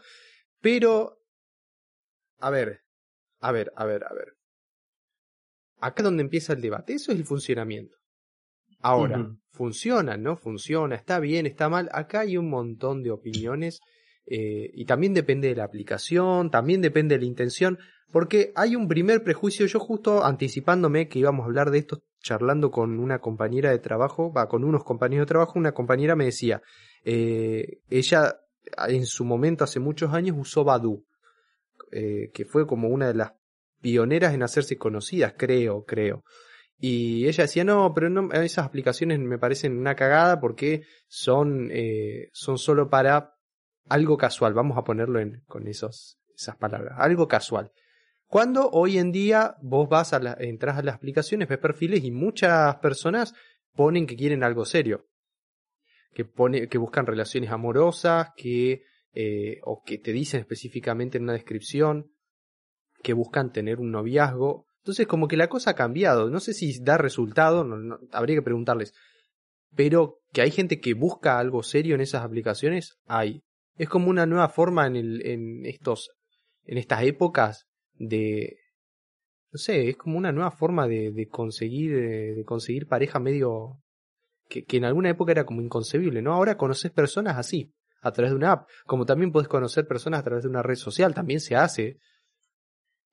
Pero, 0.61 1.19
a 2.39 2.49
ver, 2.49 2.79
a 3.41 3.51
ver, 3.51 3.73
a 3.75 3.85
ver, 3.85 4.05
a 4.05 4.13
ver. 4.13 4.33
Acá 5.81 5.95
es 5.97 6.03
donde 6.05 6.23
empieza 6.23 6.53
el 6.53 6.61
debate, 6.61 6.93
eso 6.93 7.11
es 7.11 7.17
el 7.17 7.25
funcionamiento. 7.25 7.97
Ahora, 8.81 9.31
funciona, 9.51 10.17
¿no? 10.17 10.35
Funciona, 10.35 10.95
está 10.95 11.19
bien, 11.19 11.45
está 11.45 11.69
mal. 11.69 11.89
Acá 11.93 12.21
hay 12.21 12.37
un 12.37 12.49
montón 12.49 13.03
de 13.03 13.11
opiniones 13.11 13.81
eh, 14.25 14.69
y 14.73 14.85
también 14.85 15.13
depende 15.13 15.49
de 15.49 15.55
la 15.55 15.63
aplicación, 15.63 16.49
también 16.51 16.81
depende 16.81 17.15
de 17.15 17.21
la 17.21 17.27
intención, 17.27 17.79
porque 18.11 18.51
hay 18.55 18.75
un 18.75 18.87
primer 18.87 19.23
prejuicio. 19.23 19.65
Yo 19.65 19.79
justo 19.79 20.23
anticipándome 20.23 21.07
que 21.07 21.19
íbamos 21.19 21.43
a 21.43 21.47
hablar 21.47 21.71
de 21.71 21.79
esto, 21.79 22.03
charlando 22.19 22.71
con 22.71 22.99
una 22.99 23.19
compañera 23.19 23.71
de 23.71 23.79
trabajo, 23.79 24.31
va, 24.31 24.47
con 24.47 24.63
unos 24.63 24.83
compañeros 24.83 25.25
de 25.25 25.29
trabajo, 25.29 25.59
una 25.59 25.73
compañera 25.73 26.15
me 26.15 26.25
decía, 26.25 26.61
eh, 27.03 27.79
ella 27.89 28.37
en 28.87 29.05
su 29.05 29.25
momento, 29.25 29.63
hace 29.63 29.79
muchos 29.79 30.13
años, 30.13 30.37
usó 30.39 30.63
Badu, 30.63 31.05
eh, 31.91 32.29
que 32.33 32.45
fue 32.45 32.67
como 32.67 32.89
una 32.89 33.07
de 33.07 33.15
las 33.15 33.33
pioneras 33.81 34.33
en 34.33 34.43
hacerse 34.43 34.77
conocidas, 34.77 35.33
creo, 35.37 35.83
creo. 35.85 36.23
Y 36.83 37.27
ella 37.27 37.43
decía, 37.43 37.63
no, 37.63 37.93
pero 37.93 38.09
no, 38.09 38.33
esas 38.33 38.65
aplicaciones 38.65 39.19
me 39.19 39.37
parecen 39.37 39.77
una 39.77 39.95
cagada 39.95 40.39
porque 40.39 40.81
son, 41.07 41.69
eh, 41.71 42.29
son 42.33 42.57
solo 42.57 42.89
para 42.89 43.35
algo 43.87 44.17
casual. 44.17 44.55
Vamos 44.55 44.79
a 44.79 44.83
ponerlo 44.83 45.19
en, 45.19 45.43
con 45.45 45.67
esos, 45.67 46.17
esas 46.35 46.55
palabras. 46.55 46.95
Algo 46.97 47.27
casual. 47.27 47.71
Cuando 48.25 48.67
hoy 48.71 48.97
en 48.97 49.11
día 49.11 49.57
vos 49.61 49.89
vas 49.89 50.13
a 50.13 50.19
la, 50.19 50.35
entras 50.39 50.79
a 50.79 50.81
las 50.81 50.95
aplicaciones, 50.95 51.47
ves 51.47 51.59
perfiles 51.59 52.03
y 52.03 52.09
muchas 52.09 52.77
personas 52.77 53.35
ponen 53.75 54.07
que 54.07 54.15
quieren 54.15 54.43
algo 54.43 54.65
serio. 54.65 55.05
Que, 56.15 56.25
pone, 56.25 56.67
que 56.67 56.79
buscan 56.79 57.05
relaciones 57.05 57.51
amorosas, 57.51 58.29
que, 58.35 58.85
eh, 59.13 59.59
o 59.65 59.83
que 59.83 59.99
te 59.99 60.13
dicen 60.13 60.39
específicamente 60.39 61.19
en 61.19 61.25
una 61.25 61.33
descripción, 61.33 62.11
que 63.03 63.13
buscan 63.13 63.51
tener 63.51 63.79
un 63.79 63.91
noviazgo 63.91 64.65
entonces 64.81 65.07
como 65.07 65.27
que 65.27 65.37
la 65.37 65.47
cosa 65.47 65.71
ha 65.71 65.75
cambiado. 65.75 66.29
No 66.29 66.39
sé 66.39 66.53
si 66.53 66.79
da 66.81 66.97
resultado, 66.97 67.63
no, 67.63 67.99
habría 68.11 68.37
que 68.37 68.41
preguntarles. 68.41 68.93
Pero 69.75 70.19
que 70.33 70.41
hay 70.41 70.51
gente 70.51 70.79
que 70.79 70.93
busca 70.93 71.39
algo 71.39 71.63
serio 71.63 71.95
en 71.95 72.01
esas 72.01 72.23
aplicaciones, 72.23 72.97
hay. 73.05 73.43
Es 73.77 73.87
como 73.89 74.09
una 74.09 74.25
nueva 74.25 74.49
forma 74.49 74.87
en, 74.87 74.95
el, 74.95 75.25
en 75.25 75.65
estos, 75.65 76.11
en 76.65 76.77
estas 76.77 77.03
épocas 77.03 77.67
de, 77.93 78.57
no 79.51 79.57
sé, 79.57 79.89
es 79.89 79.97
como 79.97 80.17
una 80.17 80.31
nueva 80.31 80.51
forma 80.51 80.87
de, 80.87 81.11
de 81.11 81.27
conseguir, 81.27 81.95
de, 82.35 82.43
conseguir 82.45 82.87
pareja 82.87 83.19
medio, 83.19 83.81
que, 84.49 84.65
que 84.65 84.77
en 84.77 84.85
alguna 84.85 85.09
época 85.09 85.31
era 85.31 85.45
como 85.45 85.61
inconcebible, 85.61 86.21
¿no? 86.21 86.33
Ahora 86.33 86.57
conoces 86.57 86.91
personas 86.91 87.37
así, 87.37 87.73
a 88.01 88.11
través 88.11 88.31
de 88.31 88.37
una 88.37 88.51
app, 88.53 88.69
como 88.85 89.05
también 89.05 89.31
puedes 89.31 89.47
conocer 89.47 89.87
personas 89.87 90.21
a 90.21 90.23
través 90.23 90.43
de 90.43 90.49
una 90.49 90.63
red 90.63 90.75
social, 90.75 91.13
también 91.13 91.39
se 91.39 91.55
hace. 91.55 91.97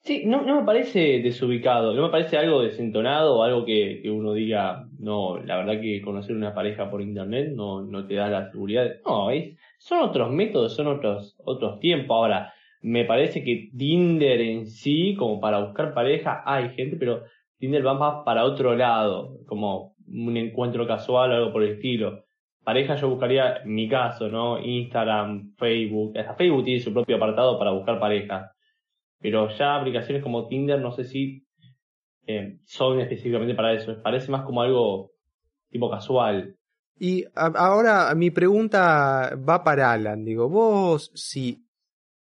Sí, 0.08 0.22
no, 0.24 0.40
no 0.40 0.60
me 0.60 0.64
parece 0.64 1.20
desubicado, 1.20 1.92
no 1.92 2.04
me 2.04 2.08
parece 2.08 2.38
algo 2.38 2.62
desentonado 2.62 3.36
o 3.36 3.42
algo 3.42 3.66
que, 3.66 4.00
uno 4.06 4.32
diga, 4.32 4.88
no, 4.98 5.36
la 5.36 5.58
verdad 5.58 5.82
que 5.82 6.00
conocer 6.00 6.34
una 6.34 6.54
pareja 6.54 6.88
por 6.88 7.02
internet 7.02 7.52
no, 7.54 7.82
no 7.82 8.06
te 8.06 8.14
da 8.14 8.28
la 8.30 8.50
seguridad. 8.50 8.90
No, 9.04 9.30
es, 9.30 9.58
son 9.76 10.00
otros 10.00 10.30
métodos, 10.30 10.74
son 10.74 10.86
otros, 10.86 11.36
otros 11.44 11.78
tiempos. 11.80 12.14
Ahora, 12.14 12.54
me 12.80 13.04
parece 13.04 13.44
que 13.44 13.68
Tinder 13.76 14.40
en 14.40 14.66
sí, 14.66 15.14
como 15.14 15.40
para 15.40 15.60
buscar 15.62 15.92
pareja, 15.92 16.42
hay 16.46 16.70
gente, 16.70 16.96
pero 16.96 17.24
Tinder 17.58 17.86
va 17.86 17.92
más 17.92 18.24
para 18.24 18.46
otro 18.46 18.74
lado, 18.74 19.36
como 19.46 19.94
un 20.06 20.38
encuentro 20.38 20.86
casual 20.86 21.32
o 21.32 21.34
algo 21.34 21.52
por 21.52 21.62
el 21.64 21.72
estilo. 21.72 22.24
Pareja 22.64 22.94
yo 22.94 23.10
buscaría, 23.10 23.58
en 23.58 23.74
mi 23.74 23.86
caso, 23.90 24.30
¿no? 24.30 24.58
Instagram, 24.58 25.52
Facebook, 25.58 26.16
hasta 26.16 26.34
Facebook 26.34 26.64
tiene 26.64 26.80
su 26.80 26.94
propio 26.94 27.16
apartado 27.16 27.58
para 27.58 27.72
buscar 27.72 28.00
pareja 28.00 28.52
pero 29.20 29.48
ya 29.56 29.76
aplicaciones 29.76 30.22
como 30.22 30.48
Tinder 30.48 30.80
no 30.80 30.92
sé 30.92 31.04
si 31.04 31.44
eh, 32.26 32.58
son 32.64 33.00
específicamente 33.00 33.54
para 33.54 33.72
eso. 33.72 34.00
Parece 34.02 34.30
más 34.30 34.44
como 34.44 34.62
algo 34.62 35.12
tipo 35.70 35.90
casual. 35.90 36.56
Y 37.00 37.25
ahora 37.34 38.12
mi 38.14 38.30
pregunta 38.30 39.37
va 39.37 39.62
para 39.62 39.92
Alan. 39.92 40.25
Digo, 40.25 40.48
vos 40.48 41.10
si 41.14 41.64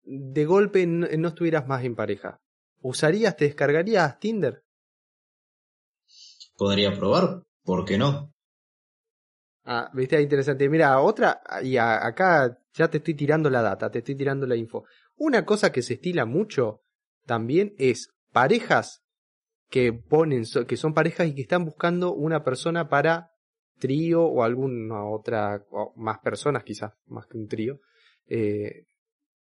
de 0.04 0.46
golpe 0.46 0.86
no, 0.88 1.28
estuvieras 1.28 1.68
más 1.68 1.84
en 1.84 1.96
pareja, 1.96 2.40
¿usarías, 2.82 3.36
te 3.36 3.46
descargarías 3.46 4.20
Tinder? 4.20 4.64
Podría 6.58 6.94
probar, 6.94 7.44
¿por 7.64 7.86
qué 7.86 7.98
no? 7.98 8.34
Ah, 9.64 9.90
viste, 9.94 10.20
interesante. 10.22 10.68
Mira, 10.70 11.00
otra, 11.00 11.42
y 11.62 11.78
acá 11.78 12.58
ya 12.74 12.90
te 12.90 12.98
estoy 12.98 13.14
tirando 13.14 13.50
la 13.50 13.62
data, 13.62 13.92
te 13.92 14.00
estoy 14.00 14.16
tirando 14.16 14.48
la 14.48 14.56
info. 14.56 14.86
Una 15.24 15.46
cosa 15.46 15.72
que 15.72 15.84
se 15.84 15.94
estila 15.94 16.26
mucho 16.26 16.82
también 17.28 17.76
es 17.78 18.10
parejas 18.32 19.04
que 19.70 19.94
ponen, 19.94 20.46
que 20.68 20.78
son 20.78 20.96
parejas 20.96 21.28
y 21.28 21.36
que 21.36 21.44
están 21.44 21.64
buscando 21.64 22.12
una 22.12 22.44
persona 22.44 22.90
para 22.90 23.30
trío 23.78 24.24
o 24.24 24.42
alguna 24.42 25.06
otra, 25.06 25.64
o 25.70 25.94
más 25.96 26.18
personas 26.24 26.64
quizás, 26.64 26.94
más 27.06 27.28
que 27.28 27.38
un 27.38 27.48
trío. 27.48 27.82
Eh, 28.26 28.88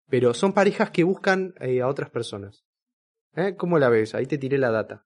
pero 0.08 0.34
son 0.34 0.52
parejas 0.52 0.90
que 0.90 1.04
buscan 1.04 1.54
eh, 1.60 1.82
a 1.82 1.88
otras 1.88 2.10
personas. 2.10 2.66
¿Eh? 3.36 3.56
¿Cómo 3.56 3.78
la 3.78 3.90
ves? 3.90 4.16
Ahí 4.16 4.26
te 4.26 4.40
tiré 4.40 4.58
la 4.58 4.72
data. 4.72 5.06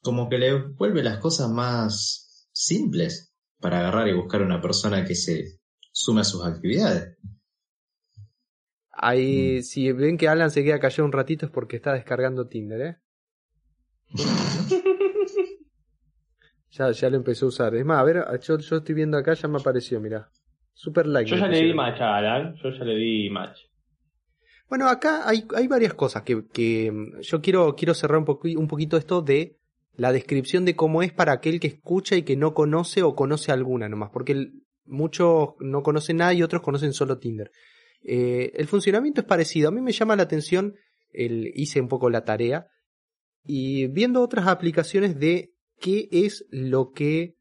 Como 0.00 0.30
que 0.30 0.38
le 0.38 0.54
vuelve 0.54 1.02
las 1.02 1.18
cosas 1.18 1.50
más 1.50 2.48
simples 2.50 3.34
para 3.60 3.80
agarrar 3.80 4.08
y 4.08 4.16
buscar 4.16 4.40
una 4.40 4.62
persona 4.62 5.04
que 5.04 5.14
se 5.14 5.60
sume 5.92 6.22
a 6.22 6.24
sus 6.24 6.46
actividades. 6.46 7.18
Ahí, 8.92 9.58
mm. 9.58 9.62
si 9.62 9.92
ven 9.92 10.18
que 10.18 10.28
Alan 10.28 10.50
se 10.50 10.62
queda 10.62 10.78
callado 10.78 11.04
un 11.04 11.12
ratito 11.12 11.46
es 11.46 11.52
porque 11.52 11.76
está 11.76 11.94
descargando 11.94 12.46
Tinder, 12.46 12.80
¿eh? 12.80 12.96
ya, 16.70 16.90
ya 16.90 17.10
lo 17.10 17.16
empezó 17.16 17.46
a 17.46 17.48
usar. 17.48 17.74
Es 17.74 17.84
más, 17.84 17.98
a 17.98 18.04
ver, 18.04 18.24
yo, 18.42 18.58
yo 18.58 18.76
estoy 18.76 18.94
viendo 18.94 19.16
acá, 19.16 19.34
ya 19.34 19.48
me 19.48 19.58
apareció, 19.58 20.00
mira. 20.00 20.30
Super 20.74 21.06
like. 21.06 21.30
Yo 21.30 21.36
ya 21.36 21.48
le 21.48 21.62
di 21.62 21.74
match 21.74 22.00
a 22.00 22.16
Alan, 22.16 22.54
yo 22.62 22.70
ya 22.70 22.84
le 22.84 22.96
di 22.96 23.30
match. 23.30 23.58
Bueno, 24.68 24.88
acá 24.88 25.28
hay, 25.28 25.44
hay 25.54 25.68
varias 25.68 25.94
cosas 25.94 26.22
que, 26.22 26.46
que 26.48 26.90
yo 27.20 27.42
quiero, 27.42 27.76
quiero 27.76 27.92
cerrar 27.92 28.18
un, 28.18 28.38
un 28.56 28.68
poquito 28.68 28.96
esto 28.96 29.20
de 29.20 29.58
la 29.94 30.12
descripción 30.12 30.64
de 30.64 30.74
cómo 30.74 31.02
es 31.02 31.12
para 31.12 31.32
aquel 31.32 31.60
que 31.60 31.66
escucha 31.66 32.16
y 32.16 32.22
que 32.22 32.36
no 32.36 32.54
conoce 32.54 33.02
o 33.02 33.14
conoce 33.14 33.52
alguna 33.52 33.88
nomás, 33.88 34.10
porque 34.10 34.50
muchos 34.86 35.50
no 35.60 35.82
conocen 35.82 36.18
nada 36.18 36.32
y 36.32 36.42
otros 36.42 36.62
conocen 36.62 36.94
solo 36.94 37.18
Tinder. 37.18 37.50
Eh, 38.04 38.52
el 38.54 38.66
funcionamiento 38.66 39.20
es 39.20 39.26
parecido. 39.26 39.68
A 39.68 39.72
mí 39.72 39.80
me 39.80 39.92
llama 39.92 40.16
la 40.16 40.24
atención, 40.24 40.74
el, 41.10 41.50
hice 41.54 41.80
un 41.80 41.88
poco 41.88 42.10
la 42.10 42.24
tarea 42.24 42.66
y 43.44 43.88
viendo 43.88 44.22
otras 44.22 44.46
aplicaciones 44.46 45.18
de 45.18 45.52
qué 45.80 46.08
es 46.10 46.44
lo 46.50 46.90
que 46.92 47.36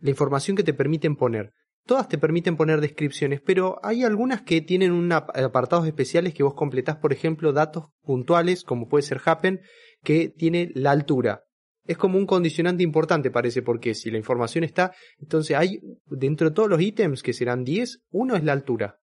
la 0.00 0.10
información 0.10 0.56
que 0.56 0.62
te 0.62 0.74
permiten 0.74 1.16
poner. 1.16 1.52
Todas 1.86 2.08
te 2.08 2.18
permiten 2.18 2.56
poner 2.56 2.80
descripciones, 2.80 3.40
pero 3.40 3.78
hay 3.82 4.04
algunas 4.04 4.42
que 4.42 4.60
tienen 4.60 4.92
un 4.92 5.10
apartados 5.10 5.86
especiales 5.86 6.34
que 6.34 6.42
vos 6.42 6.54
completás, 6.54 6.96
por 6.96 7.12
ejemplo, 7.12 7.52
datos 7.52 7.86
puntuales, 8.02 8.62
como 8.62 8.88
puede 8.88 9.02
ser 9.02 9.20
Happen, 9.24 9.62
que 10.02 10.28
tiene 10.28 10.70
la 10.74 10.90
altura. 10.90 11.44
Es 11.86 11.96
como 11.96 12.18
un 12.18 12.26
condicionante 12.26 12.82
importante, 12.82 13.30
parece, 13.30 13.62
porque 13.62 13.94
si 13.94 14.10
la 14.10 14.18
información 14.18 14.64
está, 14.64 14.92
entonces 15.18 15.56
hay, 15.56 15.80
dentro 16.04 16.50
de 16.50 16.54
todos 16.54 16.68
los 16.68 16.80
ítems, 16.80 17.22
que 17.22 17.32
serán 17.32 17.64
10, 17.64 18.02
uno 18.10 18.36
es 18.36 18.44
la 18.44 18.52
altura. 18.52 18.98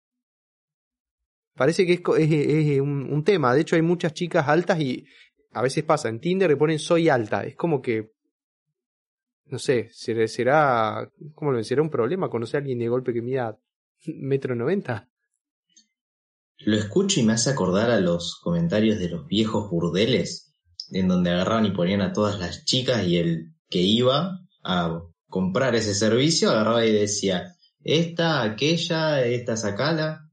Parece 1.55 1.87
que 1.87 1.95
es, 1.95 2.81
un, 2.81 3.23
tema. 3.25 3.55
De 3.55 3.61
hecho, 3.61 3.77
hay 3.77 3.83
muchas 3.83 4.15
chicas 4.15 4.49
altas 4.49 4.81
y 4.81 5.05
a 5.53 5.63
veces 5.63 5.85
pasa 5.85 6.09
en 6.09 6.21
Tinder 6.21 6.51
le 6.51 6.57
ponen 6.57 6.79
soy 6.79 7.09
alta. 7.09 7.45
Es 7.45 7.57
como 7.57 7.83
que. 7.83 8.13
No 9.47 9.59
sé, 9.59 9.91
será. 9.93 11.11
¿Cómo 11.35 11.53
lo 11.53 11.63
¿Será 11.63 11.83
un 11.83 11.91
problema 11.91 12.31
conocer 12.31 12.57
a 12.57 12.61
alguien 12.61 12.79
de 12.79 12.89
golpe 12.89 13.13
que 13.13 13.21
mida 13.21 13.59
metro 14.07 14.55
noventa? 14.55 15.09
Lo 16.59 16.77
escucho 16.77 17.21
y 17.21 17.25
me 17.25 17.33
hace 17.33 17.51
acordar 17.51 17.91
a 17.91 18.01
los 18.01 18.39
comentarios 18.41 18.99
de 18.99 19.09
los 19.09 19.27
viejos 19.27 19.69
burdeles, 19.69 20.55
en 20.93 21.09
donde 21.09 21.31
agarraban 21.31 21.67
y 21.67 21.73
ponían 21.73 22.01
a 22.01 22.13
todas 22.13 22.39
las 22.39 22.65
chicas 22.65 23.07
y 23.07 23.19
el 23.19 23.53
que 23.69 23.81
iba 23.81 24.39
a 24.63 25.03
comprar 25.29 25.75
ese 25.75 25.95
servicio 25.95 26.51
agarraba 26.51 26.87
y 26.87 26.93
decía, 26.93 27.57
esta, 27.83 28.43
aquella, 28.43 29.25
esta 29.25 29.57
sacala. 29.57 30.29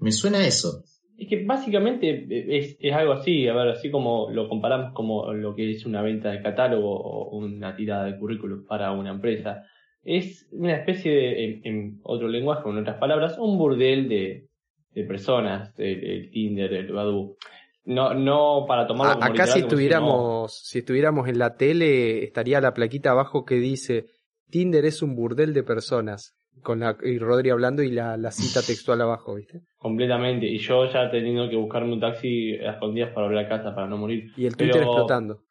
Me 0.00 0.12
suena 0.12 0.46
eso. 0.46 0.84
Es 1.18 1.28
que 1.28 1.44
básicamente 1.44 2.26
es, 2.56 2.76
es, 2.78 2.92
algo 2.94 3.12
así, 3.12 3.48
a 3.48 3.54
ver, 3.54 3.68
así 3.70 3.90
como 3.90 4.30
lo 4.30 4.48
comparamos 4.48 4.92
como 4.94 5.32
lo 5.32 5.54
que 5.56 5.72
es 5.72 5.84
una 5.84 6.00
venta 6.00 6.30
de 6.30 6.42
catálogo 6.42 6.94
o 6.96 7.36
una 7.36 7.74
tirada 7.74 8.04
de 8.04 8.16
currículum 8.16 8.64
para 8.66 8.92
una 8.92 9.10
empresa. 9.10 9.64
Es 10.04 10.48
una 10.52 10.76
especie 10.76 11.12
de, 11.12 11.60
en, 11.64 11.98
otro 12.04 12.28
lenguaje, 12.28 12.62
con 12.62 12.78
otras 12.78 12.98
palabras, 12.98 13.36
un 13.36 13.58
burdel 13.58 14.08
de, 14.08 14.48
de 14.92 15.04
personas, 15.04 15.74
el, 15.76 16.30
Tinder, 16.30 16.72
el 16.72 16.92
Badoo. 16.92 17.36
No, 17.84 18.14
no 18.14 18.64
para 18.68 18.86
tomar 18.86 19.14
como 19.14 19.24
Acá 19.24 19.46
si 19.48 19.60
estuviéramos, 19.60 20.60
si 20.68 20.80
estuviéramos 20.80 21.26
en 21.26 21.38
la 21.38 21.56
tele, 21.56 22.22
estaría 22.22 22.60
la 22.60 22.74
plaquita 22.74 23.10
abajo 23.10 23.44
que 23.44 23.56
dice 23.56 24.06
Tinder 24.50 24.84
es 24.84 25.02
un 25.02 25.16
burdel 25.16 25.52
de 25.52 25.64
personas 25.64 26.37
con 26.68 26.80
la, 26.80 26.98
y 27.02 27.18
Rodri 27.18 27.48
hablando 27.48 27.82
y 27.82 27.90
la, 27.90 28.18
la, 28.18 28.30
cita 28.30 28.60
textual 28.60 29.00
abajo, 29.00 29.36
¿viste? 29.36 29.62
Completamente. 29.78 30.44
Y 30.44 30.58
yo 30.58 30.84
ya 30.84 31.10
teniendo 31.10 31.48
que 31.48 31.56
buscarme 31.56 31.94
un 31.94 32.00
taxi 32.00 32.56
a 32.58 32.72
escondidas 32.72 33.10
para 33.14 33.26
volver 33.26 33.46
a 33.46 33.48
casa 33.48 33.74
para 33.74 33.86
no 33.86 33.96
morir. 33.96 34.30
Y 34.36 34.44
el 34.44 34.54
Twitter 34.54 34.82
explotando. 34.82 35.44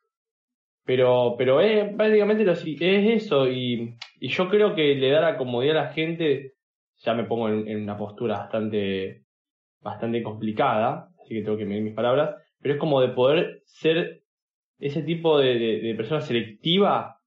Pero, 0.86 1.33
pero 1.36 1.59
es 1.59 1.97
básicamente 1.97 2.43
lo, 2.43 2.51
es 2.51 3.24
eso. 3.24 3.47
Y, 3.47 3.95
y 4.19 4.27
yo 4.27 4.47
creo 4.47 4.75
que 4.75 4.93
le 4.93 5.09
da 5.09 5.21
la 5.21 5.38
comodidad 5.38 5.77
a 5.79 5.83
la 5.86 5.89
gente. 5.89 6.53
Ya 6.97 7.15
me 7.15 7.24
pongo 7.24 7.50
en, 7.50 7.81
una 7.81 7.97
postura 7.97 8.38
bastante, 8.38 9.24
bastante 9.81 10.21
complicada. 10.21 11.09
Así 11.19 11.33
que 11.33 11.41
tengo 11.41 11.57
que 11.57 11.65
medir 11.65 11.81
mis 11.81 11.95
palabras. 11.95 12.36
Pero 12.62 12.75
es 12.75 12.79
como 12.79 13.01
de 13.01 13.07
poder 13.07 13.63
ser 13.65 14.21
ese 14.77 15.01
tipo 15.01 15.39
de, 15.39 15.57
de, 15.57 15.79
de 15.79 15.95
persona 15.95 16.21
selectiva 16.21 17.19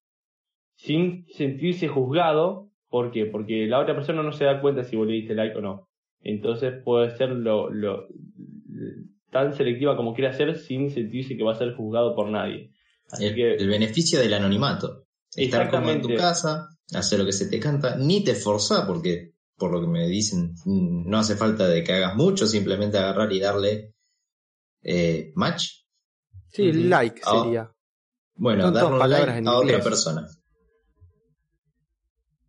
sin 0.77 1.27
sentirse 1.27 1.89
juzgado 1.89 2.70
¿Por 2.91 3.13
qué? 3.13 3.27
Porque 3.27 3.67
la 3.67 3.79
otra 3.79 3.95
persona 3.95 4.23
no 4.23 4.33
se 4.33 4.45
da 4.45 4.61
cuenta 4.61 4.85
si 4.85 4.97
vos 4.97 5.07
le 5.07 5.15
diste 5.15 5.35
like 5.35 5.57
o 5.57 5.61
no. 5.61 5.89
Entonces 6.23 6.75
puede 6.85 7.17
ser 7.17 7.31
lo, 7.31 7.71
lo 7.71 8.09
tan 9.31 9.55
selectiva 9.55 9.97
como 9.97 10.13
quiera 10.13 10.33
ser 10.33 10.59
sin 10.59 10.91
sentirse 10.91 11.37
que 11.37 11.45
va 11.45 11.53
a 11.53 11.59
ser 11.59 11.75
juzgado 11.75 12.15
por 12.15 12.29
nadie. 12.29 12.73
el, 13.19 13.35
que, 13.35 13.55
el 13.55 13.69
beneficio 13.69 14.19
del 14.19 14.35
anonimato. 14.35 15.07
Estar 15.35 15.71
como 15.71 15.91
en 15.91 16.03
tu 16.03 16.15
casa, 16.17 16.69
hacer 16.93 17.21
lo 17.21 17.25
que 17.25 17.33
se 17.33 17.49
te 17.49 17.61
canta, 17.61 17.97
ni 17.97 18.25
te 18.25 18.35
forza 18.35 18.85
porque 18.87 19.35
por 19.57 19.71
lo 19.71 19.81
que 19.81 19.87
me 19.87 20.09
dicen, 20.09 20.55
no 20.65 21.19
hace 21.19 21.37
falta 21.37 21.69
de 21.69 21.85
que 21.85 21.93
hagas 21.93 22.17
mucho, 22.17 22.47
simplemente 22.47 22.99
agarrar 22.99 23.33
y 23.33 23.39
darle 23.39 23.95
eh, 24.83 25.33
match. 25.37 25.85
Sí, 26.49 26.73
like 26.73 27.21
ah, 27.25 27.43
sería. 27.43 27.73
Bueno, 28.35 28.73
darle 28.73 29.07
like 29.07 29.49
a 29.49 29.53
otra 29.53 29.81
persona. 29.81 30.27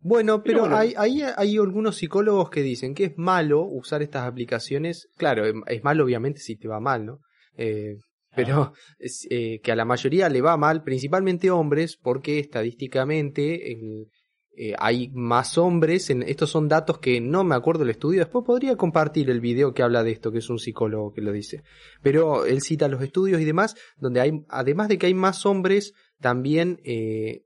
Bueno, 0.02 0.42
pero, 0.42 0.66
hay, 0.74 0.94
hay, 0.96 1.56
algunos 1.56 1.96
psicólogos 1.96 2.50
que 2.50 2.62
dicen 2.62 2.94
que 2.94 3.04
es 3.04 3.12
malo 3.16 3.62
usar 3.62 4.02
estas 4.02 4.26
aplicaciones. 4.26 5.08
Claro, 5.16 5.46
em, 5.46 5.62
es 5.66 5.84
malo 5.84 6.04
obviamente 6.04 6.40
si 6.40 6.56
te 6.56 6.66
va 6.66 6.80
mal, 6.80 7.06
¿no? 7.06 7.20
Eh, 7.56 7.98
pero 8.34 8.72
eh, 9.30 9.60
que 9.60 9.72
a 9.72 9.76
la 9.76 9.84
mayoría 9.84 10.28
le 10.28 10.40
va 10.40 10.56
mal, 10.56 10.82
principalmente 10.82 11.50
hombres, 11.50 11.96
porque 11.96 12.40
estadísticamente 12.40 14.08
eh, 14.54 14.74
hay 14.78 15.08
más 15.14 15.56
hombres. 15.56 16.10
En, 16.10 16.22
estos 16.22 16.50
son 16.50 16.68
datos 16.68 16.98
que 16.98 17.20
no 17.20 17.44
me 17.44 17.54
acuerdo 17.54 17.84
el 17.84 17.90
estudio. 17.90 18.20
Después 18.20 18.44
podría 18.44 18.76
compartir 18.76 19.30
el 19.30 19.40
video 19.40 19.72
que 19.72 19.82
habla 19.82 20.02
de 20.02 20.12
esto, 20.12 20.30
que 20.30 20.38
es 20.38 20.50
un 20.50 20.58
psicólogo 20.58 21.12
que 21.12 21.22
lo 21.22 21.32
dice. 21.32 21.62
Pero 22.02 22.44
él 22.44 22.60
cita 22.60 22.88
los 22.88 23.02
estudios 23.02 23.40
y 23.40 23.44
demás, 23.44 23.76
donde 23.96 24.20
hay, 24.20 24.44
además 24.48 24.88
de 24.88 24.98
que 24.98 25.06
hay 25.06 25.14
más 25.14 25.46
hombres, 25.46 25.94
también 26.20 26.80
eh, 26.84 27.44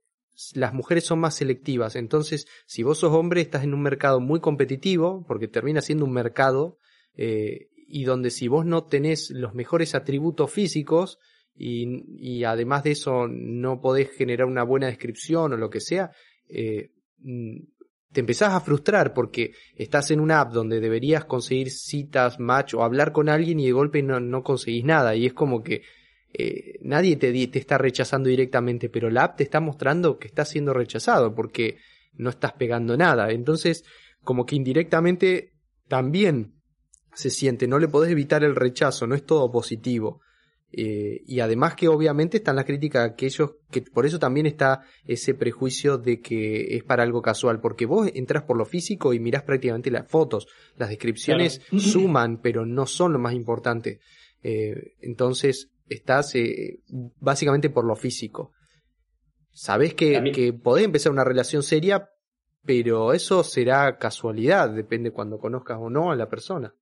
las 0.55 0.75
mujeres 0.75 1.05
son 1.05 1.21
más 1.21 1.35
selectivas. 1.35 1.97
Entonces, 1.97 2.47
si 2.67 2.83
vos 2.83 2.99
sos 2.99 3.13
hombre, 3.13 3.41
estás 3.41 3.65
en 3.65 3.75
un 3.75 3.83
mercado 3.83 4.21
muy 4.21 4.41
competitivo, 4.41 5.25
porque 5.27 5.49
termina 5.49 5.81
siendo 5.81 6.05
un 6.05 6.13
mercado, 6.13 6.79
eh, 7.15 7.69
y 7.89 8.05
donde 8.05 8.31
si 8.31 8.49
vos 8.49 8.67
no 8.67 8.85
tenés 8.85 9.31
los 9.31 9.55
mejores 9.55 9.95
atributos 9.95 10.51
físicos 10.51 11.19
y, 11.55 12.45
además 12.45 12.83
de 12.85 12.91
eso 12.91 13.27
no 13.29 13.81
podés 13.81 14.11
generar 14.11 14.47
una 14.47 14.65
buena 14.65 14.89
descripción 14.89 15.53
o 15.53 15.57
lo 15.57 15.71
que 15.71 15.81
sea, 15.81 16.11
eh, 16.49 16.91
mm, 17.19 17.59
te 18.13 18.21
empezás 18.21 18.53
a 18.53 18.61
frustrar 18.61 19.15
porque 19.15 19.53
estás 19.75 20.11
en 20.11 20.21
una 20.21 20.41
app 20.41 20.53
donde 20.53 20.81
deberías 20.81 21.25
conseguir 21.25 21.71
citas, 21.71 22.39
match 22.39 22.75
o 22.75 22.83
hablar 22.83 23.13
con 23.13 23.29
alguien 23.29 23.61
y 23.61 23.67
de 23.67 23.73
golpe 23.73 24.03
no, 24.03 24.21
no 24.21 24.43
conseguís 24.43 24.85
nada 24.85 25.15
y 25.15 25.27
es 25.27 25.33
como 25.33 25.63
que 25.63 25.83
eh, 26.39 26.79
nadie 26.83 27.17
te, 27.17 27.33
te 27.47 27.59
está 27.59 27.79
rechazando 27.79 28.29
directamente, 28.29 28.91
pero 28.91 29.09
la 29.09 29.25
app 29.25 29.37
te 29.39 29.45
está 29.45 29.61
mostrando 29.61 30.19
que 30.19 30.29
estás 30.29 30.51
siendo 30.51 30.75
rechazado 30.75 31.35
porque 31.35 31.79
no 32.13 32.29
estás 32.29 32.53
pegando 32.53 32.97
nada. 32.97 33.31
Entonces, 33.31 33.85
como 34.23 34.45
que 34.45 34.57
indirectamente 34.57 35.55
también 35.89 36.61
se 37.15 37.31
siente, 37.31 37.67
no 37.67 37.79
le 37.79 37.89
podés 37.89 38.13
evitar 38.13 38.45
el 38.45 38.55
rechazo, 38.55 39.07
no 39.07 39.15
es 39.15 39.25
todo 39.25 39.51
positivo. 39.51 40.21
Eh, 40.73 41.23
y 41.25 41.41
además 41.41 41.75
que 41.75 41.89
obviamente 41.89 42.37
están 42.39 42.57
las 42.57 42.67
críticas 42.67 43.03
a 43.03 43.13
aquellos 43.13 43.53
que 43.71 43.81
por 43.81 44.05
eso 44.05 44.19
también 44.19 44.45
está 44.45 44.83
ese 45.07 45.33
prejuicio 45.33 45.97
de 45.97 46.21
que 46.21 46.77
es 46.77 46.85
para 46.85 47.03
algo 47.03 47.23
casual, 47.23 47.61
porque 47.61 47.87
vos 47.87 48.11
entras 48.15 48.43
por 48.43 48.59
lo 48.59 48.67
físico 48.67 49.15
y 49.15 49.21
mirás 49.21 49.45
prácticamente 49.45 49.91
las 49.91 50.07
fotos, 50.07 50.49
las 50.77 50.91
descripciones 50.91 51.63
suman, 51.79 52.43
pero 52.43 52.67
no 52.67 52.85
son 52.85 53.15
lo 53.15 53.19
más 53.19 53.33
importante. 53.33 54.01
Eh, 54.43 54.97
entonces 55.01 55.71
estás 55.89 56.35
eh, 56.35 56.81
básicamente 57.21 57.71
por 57.71 57.85
lo 57.85 57.97
físico. 57.97 58.53
Sabés 59.51 59.95
que, 59.95 60.33
que 60.35 60.53
podés 60.53 60.85
empezar 60.85 61.13
una 61.13 61.25
relación 61.25 61.63
seria, 61.63 62.09
pero 62.65 63.13
eso 63.13 63.43
será 63.43 63.97
casualidad, 63.99 64.71
depende 64.71 65.13
cuando 65.13 65.39
conozcas 65.39 65.79
o 65.81 65.89
no 65.89 66.11
a 66.11 66.17
la 66.17 66.29
persona. 66.29 66.75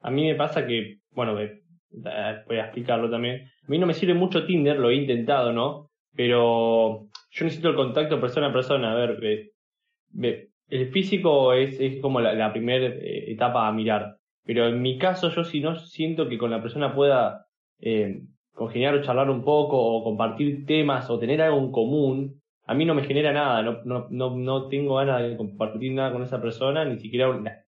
A 0.00 0.10
mí 0.10 0.26
me 0.26 0.34
pasa 0.34 0.66
que, 0.66 0.98
bueno, 1.12 1.34
voy 1.34 2.58
a 2.58 2.64
explicarlo 2.64 3.10
también. 3.10 3.48
A 3.66 3.68
mí 3.68 3.78
no 3.78 3.86
me 3.86 3.94
sirve 3.94 4.14
mucho 4.14 4.46
Tinder, 4.46 4.78
lo 4.78 4.90
he 4.90 4.94
intentado, 4.94 5.52
¿no? 5.52 5.90
Pero 6.14 7.08
yo 7.30 7.44
necesito 7.44 7.68
el 7.68 7.76
contacto 7.76 8.20
persona 8.20 8.48
a 8.48 8.52
persona. 8.52 8.92
A 8.92 8.94
ver, 8.94 9.52
el 10.68 10.90
físico 10.90 11.52
es, 11.52 11.78
es 11.80 12.00
como 12.00 12.20
la, 12.20 12.52
primera 12.52 12.86
eh, 12.86 13.32
etapa 13.32 13.68
a 13.68 13.72
mirar. 13.72 14.16
Pero 14.44 14.66
en 14.66 14.80
mi 14.80 14.98
caso, 14.98 15.30
yo 15.30 15.44
si 15.44 15.60
no 15.60 15.76
siento 15.76 16.28
que 16.28 16.38
con 16.38 16.50
la 16.50 16.62
persona 16.62 16.94
pueda 16.94 17.45
eh, 17.80 18.22
congeniar 18.52 18.94
o 18.94 19.02
charlar 19.02 19.30
un 19.30 19.44
poco, 19.44 19.78
o 19.78 20.04
compartir 20.04 20.66
temas, 20.66 21.08
o 21.10 21.18
tener 21.18 21.42
algo 21.42 21.58
en 21.58 21.72
común, 21.72 22.42
a 22.64 22.74
mí 22.74 22.84
no 22.84 22.94
me 22.94 23.04
genera 23.04 23.32
nada. 23.32 23.62
No, 23.62 23.84
no, 23.84 24.06
no, 24.10 24.36
no 24.36 24.68
tengo 24.68 24.96
ganas 24.96 25.22
de 25.22 25.36
compartir 25.36 25.92
nada 25.92 26.12
con 26.12 26.22
esa 26.22 26.40
persona, 26.40 26.84
ni 26.84 26.98
siquiera 26.98 27.30
una, 27.30 27.66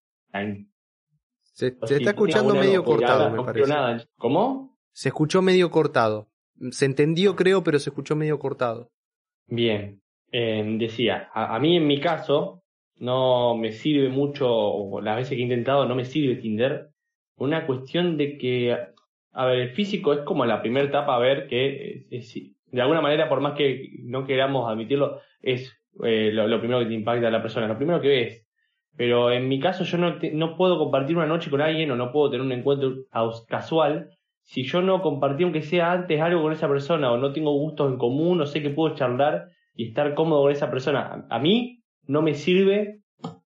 se, 1.42 1.66
está 1.66 2.10
escuchando 2.10 2.54
medio 2.54 2.84
cortado, 2.84 3.30
me 3.30 3.42
parece. 3.42 4.06
¿Cómo? 4.16 4.76
Se 4.92 5.08
escuchó 5.08 5.42
medio 5.42 5.70
cortado. 5.70 6.28
Se 6.70 6.84
entendió, 6.84 7.36
creo, 7.36 7.62
pero 7.62 7.78
se 7.78 7.90
escuchó 7.90 8.16
medio 8.16 8.38
cortado. 8.38 8.90
Bien. 9.46 10.00
Eh, 10.30 10.62
decía, 10.78 11.30
a, 11.32 11.58
mí 11.58 11.76
en 11.76 11.86
mi 11.86 12.00
caso 12.00 12.62
no 12.96 13.56
me 13.56 13.72
sirve 13.72 14.08
mucho, 14.08 14.46
o 14.48 15.00
las 15.00 15.16
veces 15.16 15.30
que 15.30 15.36
he 15.36 15.42
intentado 15.42 15.86
no 15.86 15.94
me 15.94 16.04
sirve 16.04 16.36
Tinder, 16.36 16.90
una 17.36 17.66
cuestión 17.66 18.18
de 18.18 18.36
que, 18.36 18.76
a 19.38 19.46
ver, 19.46 19.60
el 19.60 19.70
físico 19.70 20.12
es 20.12 20.20
como 20.22 20.44
la 20.46 20.60
primera 20.60 20.88
etapa 20.88 21.14
a 21.14 21.20
ver 21.20 21.46
que 21.46 22.06
de 22.72 22.82
alguna 22.82 23.00
manera, 23.00 23.28
por 23.28 23.40
más 23.40 23.52
que 23.52 23.88
no 24.02 24.26
queramos 24.26 24.68
admitirlo, 24.68 25.20
es 25.40 25.80
eh, 26.02 26.32
lo, 26.32 26.58
primero 26.58 26.80
que 26.80 26.86
te 26.86 26.94
impacta 26.94 27.28
a 27.28 27.30
la 27.30 27.40
persona, 27.40 27.68
lo 27.68 27.76
primero 27.76 28.00
que 28.00 28.08
ves. 28.08 28.46
Pero 28.96 29.30
en 29.30 29.48
mi 29.48 29.60
caso 29.60 29.84
yo 29.84 29.96
no, 29.96 30.16
no 30.32 30.56
puedo 30.56 30.76
compartir 30.76 31.16
una 31.16 31.26
noche 31.26 31.50
con 31.50 31.60
alguien 31.60 31.88
o 31.92 31.94
no 31.94 32.10
puedo 32.10 32.30
tener 32.30 32.44
un 32.44 32.50
encuentro 32.50 32.96
casual 33.46 34.10
si 34.42 34.64
yo 34.64 34.82
no 34.82 35.02
compartí 35.02 35.44
aunque 35.44 35.62
sea 35.62 35.92
antes 35.92 36.20
algo 36.20 36.42
con 36.42 36.52
esa 36.52 36.66
persona 36.66 37.12
o 37.12 37.16
no 37.16 37.32
tengo 37.32 37.52
gustos 37.52 37.92
en 37.92 37.96
común 37.96 38.40
o 38.40 38.46
sé 38.46 38.60
que 38.60 38.70
puedo 38.70 38.96
charlar 38.96 39.50
y 39.76 39.86
estar 39.86 40.14
cómodo 40.14 40.42
con 40.42 40.50
esa 40.50 40.68
persona. 40.68 41.26
A, 41.30 41.38
mí 41.38 41.84
no 42.08 42.22
me 42.22 42.34
sirve 42.34 43.02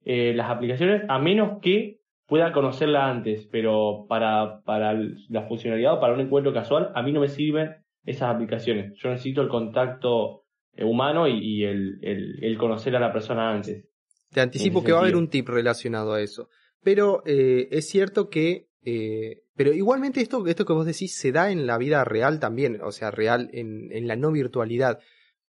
eh, 0.07 0.33
las 0.35 0.49
aplicaciones 0.49 1.03
a 1.07 1.19
menos 1.19 1.61
que 1.61 1.99
pueda 2.33 2.51
conocerla 2.51 3.11
antes, 3.11 3.47
pero 3.53 4.07
para, 4.09 4.63
para 4.65 4.95
la 4.95 5.47
funcionalidad 5.49 5.99
o 5.99 6.01
para 6.01 6.15
un 6.15 6.21
encuentro 6.21 6.55
casual 6.55 6.91
a 6.95 7.03
mí 7.03 7.13
no 7.13 7.21
me 7.21 7.29
sirven 7.29 7.77
esas 8.07 8.35
aplicaciones. 8.35 8.95
Yo 8.97 9.11
necesito 9.11 9.43
el 9.43 9.51
contacto 9.51 10.47
eh, 10.73 10.83
humano 10.83 11.29
y, 11.29 11.63
el, 11.63 11.99
el 12.01 12.57
conocer 12.57 12.97
a 12.97 13.01
la 13.01 13.13
persona 13.13 13.53
antes. 13.53 13.87
Te 14.31 14.41
anticipo 14.41 14.83
que 14.83 14.93
va 14.93 15.01
a 15.01 15.03
haber 15.03 15.17
un 15.17 15.29
tip 15.29 15.47
relacionado 15.47 16.15
a 16.15 16.23
eso. 16.23 16.49
Pero 16.83 17.23
eh, 17.27 17.69
es 17.71 17.91
cierto 17.91 18.31
que... 18.31 18.71
Eh, 18.83 19.43
pero 19.55 19.75
igualmente 19.75 20.23
esto, 20.23 20.47
esto 20.47 20.65
que 20.65 20.73
vos 20.73 20.87
decís 20.87 21.15
se 21.15 21.33
da 21.33 21.51
en 21.51 21.67
la 21.67 21.77
vida 21.77 22.03
real 22.03 22.41
también, 22.41 22.81
o 22.83 22.93
sea, 22.93 23.11
real 23.11 23.51
en, 23.53 23.93
en 23.93 24.09
la 24.09 24.17
no 24.17 24.33
virtualidad. 24.33 25.01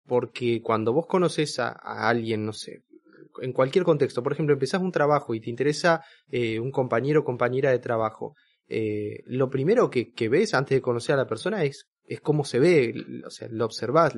Porque 0.06 0.62
cuando 0.62 0.92
vos 0.92 1.08
conoces 1.08 1.58
a, 1.58 1.72
alguien, 2.08 2.46
no 2.46 2.52
sé, 2.52 2.84
en 3.40 3.52
cualquier 3.52 3.84
contexto, 3.84 4.22
por 4.22 4.32
ejemplo, 4.32 4.54
empezás 4.54 4.80
un 4.80 4.92
trabajo 4.92 5.34
y 5.34 5.40
te 5.40 5.50
interesa 5.50 6.02
eh, 6.28 6.58
un 6.60 6.70
compañero 6.70 7.20
o 7.20 7.24
compañera 7.24 7.70
de 7.70 7.78
trabajo, 7.78 8.34
eh, 8.68 9.22
lo 9.26 9.48
primero 9.48 9.90
que, 9.90 10.12
ves 10.28 10.54
antes 10.54 10.76
de 10.76 10.82
conocer 10.82 11.14
a 11.14 11.18
la 11.18 11.26
persona 11.26 11.64
es, 11.64 11.88
es 12.04 12.20
cómo 12.20 12.44
se 12.44 12.58
ve, 12.58 12.94
o 13.26 13.30
sea, 13.30 13.48
lo 13.50 13.64
observás. 13.64 14.12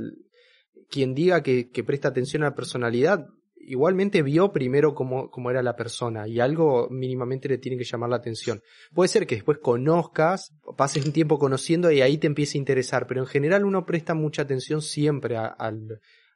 Quien 0.88 1.14
diga 1.14 1.42
que, 1.42 1.70
presta 1.86 2.08
atención 2.08 2.42
a 2.42 2.46
la 2.46 2.54
personalidad 2.54 3.26
igualmente 3.62 4.22
vio 4.22 4.52
primero 4.52 4.94
cómo, 4.94 5.30
cómo, 5.30 5.50
era 5.50 5.62
la 5.62 5.76
persona 5.76 6.26
y 6.26 6.40
algo 6.40 6.88
mínimamente 6.90 7.46
le 7.46 7.58
tiene 7.58 7.78
que 7.78 7.84
llamar 7.84 8.10
la 8.10 8.16
atención. 8.16 8.60
Puede 8.92 9.08
ser 9.08 9.26
que 9.26 9.36
después 9.36 9.58
conozcas, 9.58 10.50
pases 10.76 11.04
un 11.04 11.12
tiempo 11.12 11.38
conociendo 11.38 11.90
y 11.92 12.00
ahí 12.00 12.18
te 12.18 12.26
empiece 12.26 12.56
a 12.56 12.60
interesar, 12.60 13.06
pero 13.06 13.20
en 13.20 13.26
general 13.26 13.64
uno 13.64 13.84
presta 13.84 14.14
mucha 14.14 14.42
atención 14.42 14.82
siempre 14.82 15.36
a, 15.36 15.46
a 15.46 15.72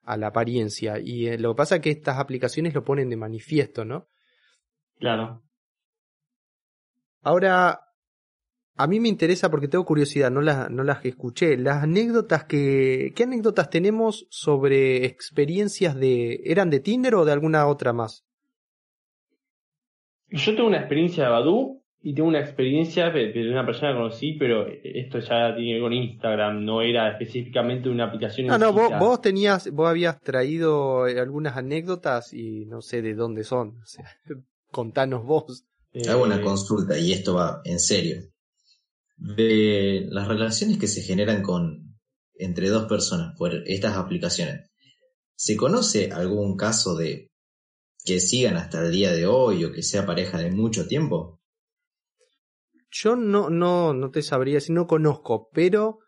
la 0.06 0.28
apariencia 0.28 0.98
y 0.98 1.26
eh, 1.26 1.38
lo 1.38 1.54
que 1.54 1.56
pasa 1.56 1.76
es 1.76 1.82
que 1.82 1.90
estas 1.90 2.18
aplicaciones 2.18 2.74
lo 2.74 2.84
ponen 2.84 3.08
de 3.08 3.16
manifiesto, 3.16 3.84
¿no? 3.84 4.08
Claro. 4.98 5.42
Ahora, 7.22 7.80
a 8.76 8.86
mí 8.86 9.00
me 9.00 9.08
interesa 9.08 9.50
porque 9.50 9.68
tengo 9.68 9.84
curiosidad, 9.84 10.30
no 10.30 10.40
las, 10.40 10.70
no 10.70 10.82
las 10.82 11.04
escuché. 11.04 11.56
Las 11.56 11.82
anécdotas 11.82 12.44
que. 12.44 13.12
¿Qué 13.14 13.22
anécdotas 13.22 13.70
tenemos 13.70 14.26
sobre 14.30 15.06
experiencias 15.06 15.94
de. 15.94 16.40
¿Eran 16.44 16.70
de 16.70 16.80
Tinder 16.80 17.14
o 17.14 17.24
de 17.24 17.32
alguna 17.32 17.66
otra 17.66 17.92
más? 17.92 18.26
Yo 20.28 20.54
tengo 20.56 20.68
una 20.68 20.78
experiencia 20.78 21.24
de 21.24 21.30
Badu 21.30 21.83
y 22.06 22.14
tengo 22.14 22.28
una 22.28 22.40
experiencia 22.40 23.08
de, 23.08 23.32
una 23.50 23.64
persona 23.64 23.92
que 23.92 23.96
conocí, 23.96 24.32
pero 24.34 24.66
esto 24.68 25.20
ya 25.20 25.56
tiene 25.56 25.70
que 25.70 25.72
ver 25.72 25.82
con 25.82 25.92
Instagram, 25.94 26.62
no 26.62 26.82
era 26.82 27.10
específicamente 27.10 27.88
una 27.88 28.04
aplicación. 28.04 28.48
No, 28.48 28.58
no, 28.58 28.74
vos, 28.74 28.90
vos, 29.00 29.22
tenías, 29.22 29.70
vos 29.70 29.88
habías 29.88 30.20
traído 30.20 31.04
algunas 31.04 31.56
anécdotas 31.56 32.34
y 32.34 32.66
no 32.66 32.82
sé 32.82 33.00
de 33.00 33.14
dónde 33.14 33.42
son. 33.42 33.80
O 33.82 33.86
sea, 33.86 34.04
contanos 34.70 35.24
vos. 35.24 35.64
Hago 36.06 36.24
una 36.24 36.36
eh, 36.36 36.42
consulta 36.42 36.98
y 36.98 37.12
esto 37.12 37.36
va 37.36 37.62
en 37.64 37.80
serio 37.80 38.22
de 39.16 40.06
las 40.10 40.28
relaciones 40.28 40.76
que 40.76 40.88
se 40.88 41.00
generan 41.00 41.40
con 41.40 41.96
entre 42.34 42.68
dos 42.68 42.84
personas 42.84 43.34
por 43.38 43.54
estas 43.66 43.96
aplicaciones. 43.96 44.68
¿Se 45.36 45.56
conoce 45.56 46.10
algún 46.12 46.58
caso 46.58 46.96
de 46.96 47.30
que 48.04 48.20
sigan 48.20 48.58
hasta 48.58 48.84
el 48.84 48.92
día 48.92 49.10
de 49.10 49.26
hoy 49.26 49.64
o 49.64 49.72
que 49.72 49.82
sea 49.82 50.04
pareja 50.04 50.36
de 50.36 50.50
mucho 50.50 50.86
tiempo? 50.86 51.40
Yo 52.96 53.16
no, 53.16 53.50
no, 53.50 53.92
no 53.92 54.10
te 54.12 54.22
sabría 54.22 54.60
si 54.60 54.72
no 54.72 54.86
conozco, 54.86 55.48
pero 55.52 55.98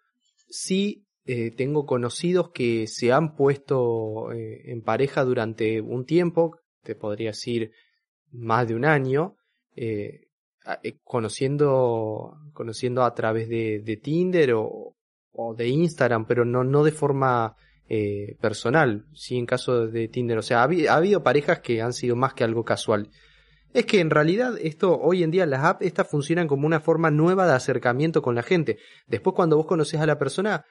sí 0.49 1.05
eh, 1.25 1.51
tengo 1.51 1.85
conocidos 1.85 2.51
que 2.51 2.87
se 2.87 3.11
han 3.11 3.35
puesto 3.35 4.31
eh, 4.31 4.71
en 4.71 4.83
pareja 4.83 5.25
durante 5.25 5.81
un 5.81 6.05
tiempo, 6.05 6.61
te 6.85 6.95
podría 6.95 7.31
decir 7.31 7.73
más 8.31 8.69
de 8.69 8.77
un 8.77 8.85
año, 8.85 9.35
eh, 9.75 10.29
conociendo, 11.03 12.37
conociendo 12.53 13.03
a 13.03 13.13
través 13.15 13.49
de, 13.49 13.81
de 13.81 13.97
Tinder 13.97 14.53
o, 14.55 14.95
o, 15.33 15.55
de 15.55 15.67
Instagram, 15.67 16.25
pero 16.25 16.45
no, 16.45 16.63
no 16.63 16.85
de 16.85 16.93
forma 16.93 17.57
personal, 18.41 19.07
sí 19.13 19.37
en 19.39 19.47
caso 19.47 19.89
de 19.89 20.09
Tinder. 20.09 20.39
O 20.39 20.43
sea, 20.43 20.61
ha, 20.61 20.95
habido 20.97 21.23
parejas 21.25 21.61
que 21.61 21.83
han 21.83 21.93
sido 21.93 22.15
más 22.15 22.35
que 22.35 22.45
algo 22.45 22.65
casual. 22.65 23.11
Es 23.77 23.85
que 23.85 24.01
en 24.01 24.09
realidad 24.09 24.55
esto, 24.59 24.99
hoy 24.99 25.23
en 25.23 25.31
día 25.31 25.45
las 25.45 25.63
apps, 25.63 25.85
estas 25.85 26.09
funcionan 26.09 26.49
como 26.49 26.67
una 26.67 26.81
forma 26.81 27.11
nueva 27.11 27.47
de 27.47 27.53
acercamiento 27.53 28.23
con 28.23 28.35
la 28.35 28.43
gente. 28.43 28.79
Después 29.07 29.37
cuando 29.37 29.59
vos 29.59 29.67
conoces 29.67 30.01
a 30.01 30.07
la 30.07 30.19
persona, 30.19 30.65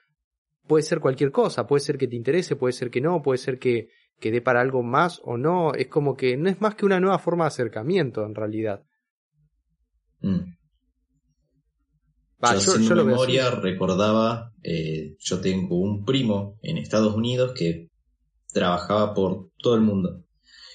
puede 0.66 0.82
ser 0.82 1.00
cualquier 1.00 1.32
cosa, 1.32 1.68
puede 1.68 1.82
ser 1.82 2.00
que 2.00 2.08
te 2.08 2.16
interese, 2.16 2.56
puede 2.56 2.74
ser 2.74 2.90
que 2.90 3.02
no, 3.02 3.22
puede 3.22 3.38
ser 3.38 3.60
que, 3.60 3.90
que 4.20 4.32
dé 4.32 4.42
para 4.42 4.60
algo 4.60 4.82
más 4.82 5.22
o 5.24 5.38
no. 5.38 5.76
Es 5.76 5.88
como 5.88 6.18
que 6.18 6.36
no 6.36 6.50
es 6.50 6.60
más 6.62 6.74
que 6.74 6.88
una 6.88 7.00
nueva 7.00 7.20
forma 7.20 7.44
de 7.44 7.50
acercamiento 7.50 8.26
en 8.26 8.34
realidad. 8.34 8.84
Mm. 10.22 10.56
yo, 12.42 12.96
memoria 12.96 13.52
recordaba, 13.52 14.52
eh, 14.64 15.16
yo 15.20 15.42
tengo 15.42 15.80
un 15.80 16.06
primo 16.06 16.58
en 16.64 16.80
Estados 16.80 17.14
Unidos 17.14 17.52
que 17.56 17.92
trabajaba 18.52 19.14
por 19.14 19.52
todo 19.62 19.76
el 19.76 19.82
mundo 19.82 20.26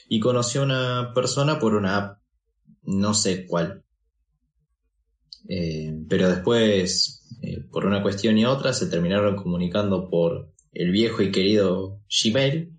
y 0.09 0.19
conoció 0.19 0.63
a 0.63 0.65
una 0.65 1.13
persona 1.15 1.59
por 1.61 1.75
una 1.75 1.97
app, 1.97 2.20
no 2.83 3.15
sé 3.15 3.47
cuál. 3.47 3.85
Eh, 5.49 6.05
pero 6.09 6.29
después, 6.29 7.27
eh, 7.43 7.65
por 7.71 7.87
una 7.87 8.03
cuestión 8.03 8.39
y 8.39 8.45
otra, 8.45 8.73
se 8.73 8.87
terminaron 8.87 9.37
comunicando 9.37 10.09
por 10.09 10.53
el 10.73 10.91
viejo 10.91 11.23
y 11.23 11.33
querido 11.33 12.01
Gmail. 12.09 12.77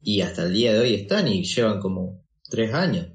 Y 0.00 0.20
hasta 0.20 0.44
el 0.44 0.52
día 0.52 0.72
de 0.72 0.80
hoy 0.80 0.94
están 0.94 1.28
y 1.28 1.44
llevan 1.44 1.80
como 1.80 2.24
tres 2.48 2.74
años. 2.74 3.08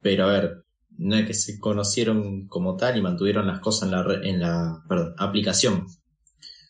Pero 0.00 0.24
a 0.24 0.32
ver, 0.32 0.64
no 0.98 1.16
es 1.16 1.26
que 1.26 1.34
se 1.34 1.58
conocieron 1.58 2.46
como 2.48 2.76
tal 2.76 2.96
y 2.96 3.02
mantuvieron 3.02 3.46
las 3.46 3.60
cosas 3.60 3.84
en 3.84 3.90
la, 3.92 4.20
en 4.22 4.40
la 4.40 4.84
aplicación, 5.18 5.86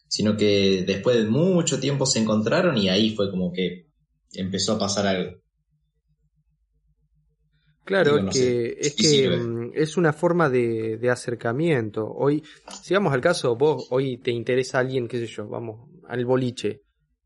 sino 0.09 0.37
que 0.37 0.85
después 0.87 1.17
de 1.17 1.25
mucho 1.25 1.81
tiempo 1.81 2.07
se 2.07 2.21
encontraron 2.21 2.77
y 2.77 2.89
ahí 2.89 3.15
fue 3.15 3.31
como 3.31 3.53
que 3.53 3.89
empezó 4.35 4.73
a 4.73 4.79
pasar 4.79 5.07
algo. 5.07 5.39
Claro, 7.85 8.13
Digo, 8.13 8.27
no 8.27 8.31
que, 8.31 8.77
es, 8.79 8.95
que 8.95 9.03
sirve. 9.03 9.37
mm, 9.37 9.71
es 9.75 9.97
una 9.97 10.13
forma 10.13 10.49
de, 10.49 10.99
de 10.99 11.11
acercamiento. 11.11 12.09
Hoy, 12.13 12.43
si 12.83 12.95
vamos 12.95 13.13
al 13.13 13.21
caso, 13.21 13.57
vos 13.57 13.89
hoy 13.91 14.19
te 14.19 14.31
interesa 14.31 14.79
alguien, 14.79 15.09
qué 15.09 15.19
sé 15.19 15.27
yo, 15.27 15.49
vamos, 15.49 15.89
al 16.07 16.25
boliche. 16.25 16.83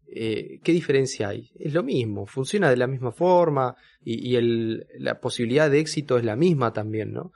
Eh, 0.09 0.61
¿Qué 0.62 0.73
diferencia 0.73 1.29
hay? 1.29 1.51
Es 1.59 1.75
lo 1.75 1.83
mismo, 1.83 2.27
funciona 2.27 2.71
de 2.71 2.77
la 2.77 2.87
misma 2.87 3.11
forma 3.12 3.75
y, 4.03 4.31
y 4.31 4.37
el, 4.37 4.87
la 4.99 5.21
posibilidad 5.21 5.69
de 5.71 5.81
éxito 5.81 6.16
es 6.16 6.25
la 6.25 6.37
misma 6.37 6.73
también, 6.73 7.12
¿no? 7.12 7.33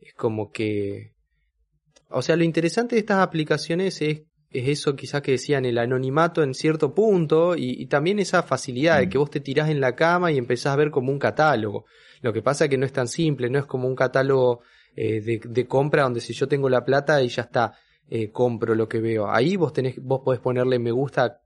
Es 0.00 0.14
como 0.14 0.50
que... 0.50 1.12
O 2.08 2.22
sea, 2.22 2.36
lo 2.36 2.44
interesante 2.44 2.94
de 2.94 3.00
estas 3.00 3.18
aplicaciones 3.18 4.00
es, 4.00 4.22
es 4.50 4.68
eso 4.68 4.96
quizás 4.96 5.22
que 5.22 5.32
decían, 5.32 5.64
el 5.64 5.78
anonimato 5.78 6.42
en 6.42 6.54
cierto 6.54 6.94
punto 6.94 7.56
y, 7.56 7.82
y 7.82 7.86
también 7.86 8.18
esa 8.18 8.42
facilidad 8.42 8.98
de 8.98 9.06
Mm. 9.06 9.10
que 9.10 9.18
vos 9.18 9.30
te 9.30 9.40
tirás 9.40 9.68
en 9.70 9.80
la 9.80 9.94
cama 9.94 10.32
y 10.32 10.38
empezás 10.38 10.72
a 10.72 10.76
ver 10.76 10.90
como 10.90 11.12
un 11.12 11.18
catálogo. 11.18 11.84
Lo 12.22 12.32
que 12.32 12.42
pasa 12.42 12.64
es 12.64 12.70
que 12.70 12.78
no 12.78 12.86
es 12.86 12.92
tan 12.92 13.08
simple, 13.08 13.50
no 13.50 13.58
es 13.58 13.66
como 13.66 13.86
un 13.88 13.94
catálogo 13.96 14.60
eh, 14.94 15.20
de, 15.20 15.40
de 15.44 15.66
compra 15.66 16.04
donde 16.04 16.20
si 16.20 16.32
yo 16.32 16.48
tengo 16.48 16.68
la 16.68 16.84
plata 16.84 17.22
y 17.22 17.28
ya 17.28 17.42
está, 17.42 17.74
eh, 18.08 18.30
compro 18.30 18.74
lo 18.74 18.88
que 18.88 19.00
veo. 19.00 19.28
Ahí 19.28 19.56
vos 19.56 19.72
tenés, 19.72 19.96
vos 20.02 20.20
podés 20.24 20.40
ponerle 20.40 20.78
me 20.78 20.92
gusta 20.92 21.40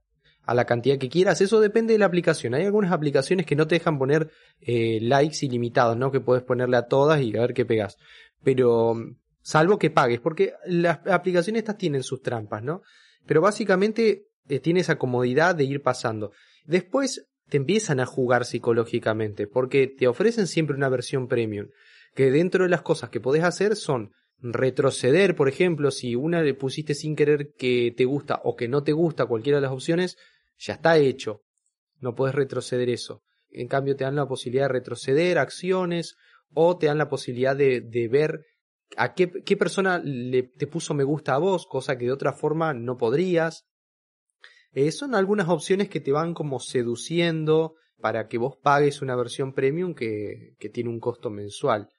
a 0.45 0.53
la 0.53 0.65
cantidad 0.65 0.97
que 0.97 1.09
quieras. 1.09 1.41
Eso 1.41 1.59
depende 1.59 1.93
de 1.93 1.99
la 1.99 2.05
aplicación. 2.05 2.53
Hay 2.53 2.65
algunas 2.65 2.91
aplicaciones 2.91 3.45
que 3.45 3.55
no 3.55 3.67
te 3.67 3.75
dejan 3.75 3.97
poner 3.99 4.31
eh, 4.61 4.99
likes 5.01 5.45
ilimitados, 5.45 5.97
¿no? 5.97 6.11
Que 6.11 6.19
puedes 6.19 6.43
ponerle 6.43 6.77
a 6.77 6.87
todas 6.87 7.21
y 7.21 7.35
a 7.35 7.41
ver 7.41 7.53
qué 7.53 7.65
pegas. 7.65 7.97
Pero 8.43 8.95
salvo 9.41 9.79
que 9.79 9.89
pagues, 9.89 10.19
porque 10.19 10.53
las 10.65 11.05
aplicaciones 11.07 11.61
estas 11.61 11.77
tienen 11.77 12.03
sus 12.03 12.21
trampas, 12.21 12.63
¿no? 12.63 12.81
Pero 13.25 13.41
básicamente 13.41 14.27
eh, 14.47 14.59
tiene 14.59 14.81
esa 14.81 14.97
comodidad 14.97 15.55
de 15.55 15.63
ir 15.63 15.81
pasando. 15.81 16.31
Después 16.65 17.27
te 17.49 17.57
empiezan 17.57 17.99
a 17.99 18.05
jugar 18.05 18.45
psicológicamente, 18.45 19.47
porque 19.47 19.87
te 19.87 20.07
ofrecen 20.07 20.47
siempre 20.47 20.75
una 20.75 20.89
versión 20.89 21.27
premium, 21.27 21.67
que 22.15 22.31
dentro 22.31 22.63
de 22.63 22.69
las 22.69 22.81
cosas 22.81 23.09
que 23.09 23.19
podés 23.19 23.43
hacer 23.43 23.75
son 23.75 24.11
retroceder, 24.41 25.35
por 25.35 25.47
ejemplo, 25.47 25.91
si 25.91 26.15
una 26.15 26.41
le 26.41 26.53
pusiste 26.53 26.95
sin 26.95 27.15
querer 27.15 27.53
que 27.57 27.93
te 27.95 28.05
gusta 28.05 28.41
o 28.43 28.55
que 28.55 28.67
no 28.67 28.83
te 28.83 28.91
gusta 28.91 29.25
cualquiera 29.25 29.57
de 29.57 29.63
las 29.63 29.71
opciones, 29.71 30.17
ya 30.57 30.73
está 30.73 30.97
hecho. 30.97 31.41
No 31.99 32.15
puedes 32.15 32.35
retroceder 32.35 32.89
eso. 32.89 33.21
En 33.49 33.67
cambio, 33.67 33.95
te 33.95 34.03
dan 34.03 34.15
la 34.15 34.27
posibilidad 34.27 34.65
de 34.65 34.73
retroceder 34.73 35.37
acciones 35.37 36.15
o 36.53 36.77
te 36.77 36.87
dan 36.87 36.97
la 36.97 37.09
posibilidad 37.09 37.55
de, 37.55 37.81
de 37.81 38.07
ver 38.07 38.45
a 38.97 39.13
qué, 39.13 39.31
qué 39.43 39.57
persona 39.57 39.99
le, 40.03 40.43
te 40.43 40.67
puso 40.67 40.93
me 40.93 41.03
gusta 41.03 41.35
a 41.35 41.37
vos, 41.37 41.65
cosa 41.65 41.97
que 41.97 42.05
de 42.05 42.11
otra 42.11 42.33
forma 42.33 42.73
no 42.73 42.97
podrías. 42.97 43.65
Eh, 44.73 44.91
son 44.91 45.15
algunas 45.15 45.49
opciones 45.49 45.89
que 45.89 45.99
te 45.99 46.11
van 46.11 46.33
como 46.33 46.59
seduciendo 46.59 47.75
para 47.99 48.27
que 48.27 48.37
vos 48.37 48.57
pagues 48.61 49.01
una 49.01 49.15
versión 49.15 49.53
premium 49.53 49.93
que, 49.93 50.55
que 50.59 50.69
tiene 50.69 50.89
un 50.89 50.99
costo 50.99 51.29
mensual. 51.29 51.89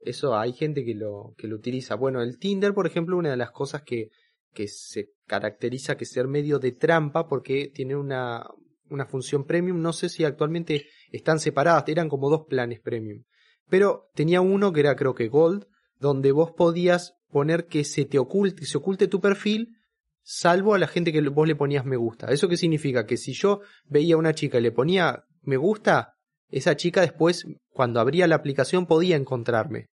Eso 0.00 0.36
hay 0.36 0.52
gente 0.52 0.84
que 0.84 0.94
lo, 0.94 1.34
que 1.36 1.48
lo 1.48 1.56
utiliza. 1.56 1.96
Bueno, 1.96 2.22
el 2.22 2.38
Tinder, 2.38 2.72
por 2.72 2.86
ejemplo, 2.86 3.16
una 3.16 3.30
de 3.30 3.36
las 3.36 3.50
cosas 3.50 3.82
que, 3.82 4.10
que 4.54 4.68
se 4.68 5.10
caracteriza 5.26 5.96
que 5.96 6.04
ser 6.04 6.28
medio 6.28 6.58
de 6.58 6.72
trampa 6.72 7.26
porque 7.26 7.70
tiene 7.74 7.96
una, 7.96 8.46
una 8.90 9.06
función 9.06 9.44
premium. 9.44 9.80
No 9.80 9.92
sé 9.92 10.08
si 10.08 10.24
actualmente 10.24 10.86
están 11.10 11.40
separadas, 11.40 11.84
eran 11.88 12.08
como 12.08 12.30
dos 12.30 12.46
planes 12.48 12.80
premium. 12.80 13.24
Pero 13.68 14.10
tenía 14.14 14.40
uno 14.40 14.72
que 14.72 14.80
era 14.80 14.94
creo 14.94 15.14
que 15.14 15.28
Gold, 15.28 15.66
donde 15.98 16.32
vos 16.32 16.52
podías 16.52 17.14
poner 17.30 17.66
que 17.66 17.84
se 17.84 18.04
te 18.04 18.18
oculte, 18.18 18.64
se 18.64 18.78
oculte 18.78 19.08
tu 19.08 19.20
perfil, 19.20 19.76
salvo 20.22 20.74
a 20.74 20.78
la 20.78 20.88
gente 20.88 21.12
que 21.12 21.20
vos 21.28 21.46
le 21.46 21.56
ponías 21.56 21.84
me 21.84 21.96
gusta. 21.96 22.28
¿Eso 22.28 22.48
qué 22.48 22.56
significa? 22.56 23.06
Que 23.06 23.16
si 23.16 23.32
yo 23.32 23.60
veía 23.86 24.14
a 24.14 24.18
una 24.18 24.34
chica 24.34 24.58
y 24.58 24.62
le 24.62 24.72
ponía 24.72 25.24
me 25.42 25.56
gusta, 25.56 26.14
esa 26.50 26.76
chica 26.76 27.00
después, 27.00 27.46
cuando 27.70 28.00
abría 28.00 28.26
la 28.26 28.36
aplicación, 28.36 28.86
podía 28.86 29.16
encontrarme. 29.16 29.86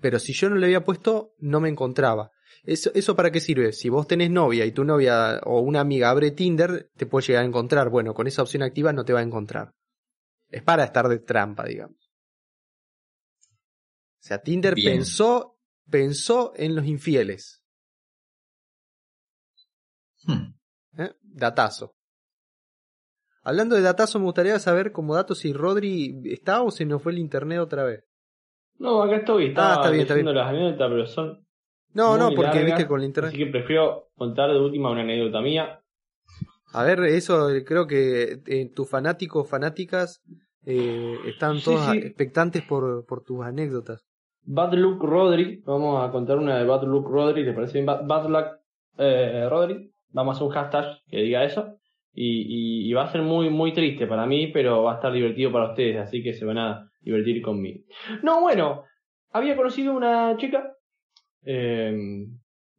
Pero 0.00 0.18
si 0.18 0.32
yo 0.32 0.50
no 0.50 0.56
le 0.56 0.66
había 0.66 0.84
puesto, 0.84 1.34
no 1.38 1.60
me 1.60 1.68
encontraba. 1.68 2.30
¿Eso, 2.64 2.90
¿Eso 2.94 3.16
para 3.16 3.30
qué 3.30 3.40
sirve? 3.40 3.72
Si 3.72 3.88
vos 3.88 4.06
tenés 4.06 4.30
novia 4.30 4.64
y 4.64 4.72
tu 4.72 4.84
novia 4.84 5.40
o 5.44 5.60
una 5.60 5.80
amiga 5.80 6.10
abre 6.10 6.30
Tinder, 6.30 6.90
te 6.96 7.06
puede 7.06 7.26
llegar 7.26 7.44
a 7.44 7.46
encontrar. 7.46 7.88
Bueno, 7.90 8.12
con 8.12 8.26
esa 8.26 8.42
opción 8.42 8.62
activa 8.62 8.92
no 8.92 9.04
te 9.04 9.12
va 9.12 9.20
a 9.20 9.24
encontrar. 9.24 9.72
Es 10.50 10.62
para 10.62 10.84
estar 10.84 11.08
de 11.08 11.18
trampa, 11.18 11.64
digamos. 11.64 12.05
O 14.26 14.28
sea, 14.28 14.38
Tinder 14.42 14.74
Bien. 14.74 14.94
pensó, 14.96 15.56
pensó 15.88 16.52
en 16.56 16.74
los 16.74 16.84
infieles. 16.84 17.62
Hmm. 20.24 20.52
¿eh? 20.98 21.12
Datazo. 21.22 21.94
Hablando 23.44 23.76
de 23.76 23.82
datazo, 23.82 24.18
me 24.18 24.24
gustaría 24.24 24.58
saber 24.58 24.90
como 24.90 25.14
dato 25.14 25.36
si 25.36 25.52
Rodri 25.52 26.22
está 26.24 26.62
o 26.62 26.72
se 26.72 26.84
nos 26.84 27.04
fue 27.04 27.12
el 27.12 27.18
internet 27.18 27.60
otra 27.60 27.84
vez. 27.84 28.02
No, 28.80 29.00
acá 29.00 29.18
estoy. 29.18 29.46
Estaba 29.46 29.74
Ah, 29.74 29.76
está 29.76 29.90
bien, 29.90 30.02
está 30.02 30.14
leyendo 30.14 30.32
las 30.32 30.48
anécdotas, 30.48 30.90
pero 30.90 31.06
son 31.06 31.46
No, 31.94 32.10
muy 32.10 32.18
no, 32.18 32.26
porque 32.30 32.42
largas, 32.46 32.64
viste 32.64 32.86
con 32.88 32.98
el 32.98 33.06
internet. 33.06 33.28
Así 33.32 33.38
que 33.44 33.50
prefiero 33.52 34.08
contar 34.16 34.50
de 34.50 34.58
última 34.58 34.90
una 34.90 35.02
anécdota 35.02 35.40
mía. 35.40 35.80
A 36.72 36.82
ver, 36.82 36.98
eso 37.04 37.48
eh, 37.50 37.64
creo 37.64 37.86
que 37.86 38.42
eh, 38.44 38.72
tus 38.74 38.90
fanáticos, 38.90 39.48
fanáticas, 39.48 40.20
eh, 40.64 41.16
están 41.26 41.58
Sí, 41.58 41.64
todos 41.66 41.92
sí. 41.92 41.98
expectantes 41.98 42.64
por, 42.64 43.06
por 43.06 43.22
tus 43.22 43.44
anécdotas. 43.44 44.04
Bad 44.46 44.74
Luck 44.74 45.02
Rodri. 45.02 45.62
Vamos 45.66 46.02
a 46.08 46.10
contar 46.10 46.38
una 46.38 46.56
de 46.58 46.64
Bad 46.64 46.84
Luck 46.84 47.06
Rodri. 47.08 47.44
¿Te 47.44 47.52
parece 47.52 47.74
bien? 47.74 47.86
Bad, 47.86 48.06
Bad 48.06 48.28
Luck 48.28 48.46
eh, 48.98 49.46
Rodri. 49.50 49.90
Vamos 50.10 50.32
a 50.32 50.36
hacer 50.36 50.46
un 50.48 50.52
hashtag 50.54 50.98
que 51.08 51.18
diga 51.18 51.44
eso. 51.44 51.76
Y, 52.14 52.40
y- 52.86 52.88
y 52.88 52.92
va 52.94 53.02
a 53.04 53.12
ser 53.12 53.20
muy, 53.22 53.50
muy 53.50 53.72
triste 53.74 54.06
para 54.06 54.24
mí, 54.26 54.46
pero 54.46 54.82
va 54.84 54.92
a 54.92 54.94
estar 54.96 55.12
divertido 55.12 55.52
para 55.52 55.70
ustedes. 55.70 55.98
Así 55.98 56.22
que 56.22 56.32
se 56.32 56.44
van 56.46 56.58
a 56.58 56.90
divertir 57.02 57.42
conmigo. 57.42 57.80
No, 58.22 58.40
bueno. 58.40 58.84
Había 59.32 59.54
conocido 59.56 59.92
una 59.92 60.34
chica. 60.38 60.72
eh, 61.44 62.24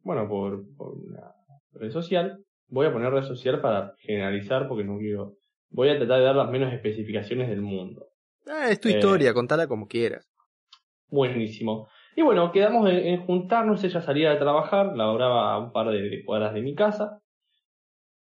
bueno, 0.02 0.28
por, 0.28 0.64
por 0.76 0.94
una 0.94 1.32
red 1.74 1.90
social. 1.90 2.38
Voy 2.68 2.86
a 2.86 2.92
poner 2.92 3.12
red 3.12 3.22
social 3.24 3.60
para 3.60 3.94
generalizar 3.98 4.66
porque 4.68 4.84
no 4.84 4.98
quiero. 4.98 5.34
Voy 5.70 5.88
a 5.90 5.98
tratar 5.98 6.18
de 6.18 6.24
dar 6.24 6.36
las 6.36 6.50
menos 6.50 6.72
especificaciones 6.72 7.48
del 7.48 7.60
mundo. 7.60 8.06
Ah, 8.46 8.70
es 8.70 8.80
tu 8.80 8.88
Eh. 8.88 8.92
historia, 8.92 9.32
contala 9.34 9.66
como 9.66 9.86
quieras. 9.86 10.26
Buenísimo. 11.10 11.88
Y 12.16 12.22
bueno, 12.22 12.50
quedamos 12.52 12.88
en, 12.90 13.24
juntarnos, 13.26 13.84
ella 13.84 14.00
salía 14.00 14.30
de 14.30 14.36
trabajar, 14.36 14.96
laboraba 14.96 15.52
a 15.52 15.58
un 15.58 15.70
par 15.72 15.88
de, 15.90 16.22
cuadras 16.24 16.54
de 16.54 16.62
mi 16.62 16.74
casa, 16.74 17.20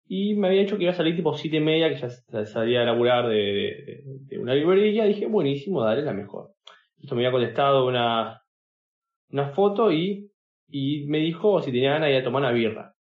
y 0.07 0.35
me 0.35 0.49
había 0.49 0.63
dicho 0.63 0.77
que 0.77 0.85
iba 0.85 0.93
a 0.93 0.97
salir 0.97 1.17
tipo 1.17 1.35
siete 1.35 1.57
y 1.57 1.61
media, 1.61 1.89
que 1.89 1.97
ya 1.97 2.47
salía 2.47 2.83
a 2.83 2.85
laburar 2.85 3.29
de, 3.29 3.35
de- 3.37 4.03
de 4.05 4.39
una 4.39 4.55
librería, 4.55 5.05
dije, 5.05 5.27
buenísimo, 5.27 5.83
dale, 5.83 6.03
la 6.03 6.13
mejor. 6.13 6.51
Esto 7.01 7.15
me 7.15 7.23
había 7.23 7.33
contestado 7.33 7.87
una, 7.87 8.43
una 9.31 9.51
foto 9.51 9.93
y, 9.93 10.31
y 10.69 11.07
me 11.09 11.19
dijo 11.19 11.63
si 11.63 11.73
tenía 11.73 11.93
ganas 11.93 12.09
de 12.11 12.15
ir 12.17 12.21
a 12.23 12.25
tomar 12.25 12.43
una 12.43 12.53
birra. 12.53 12.94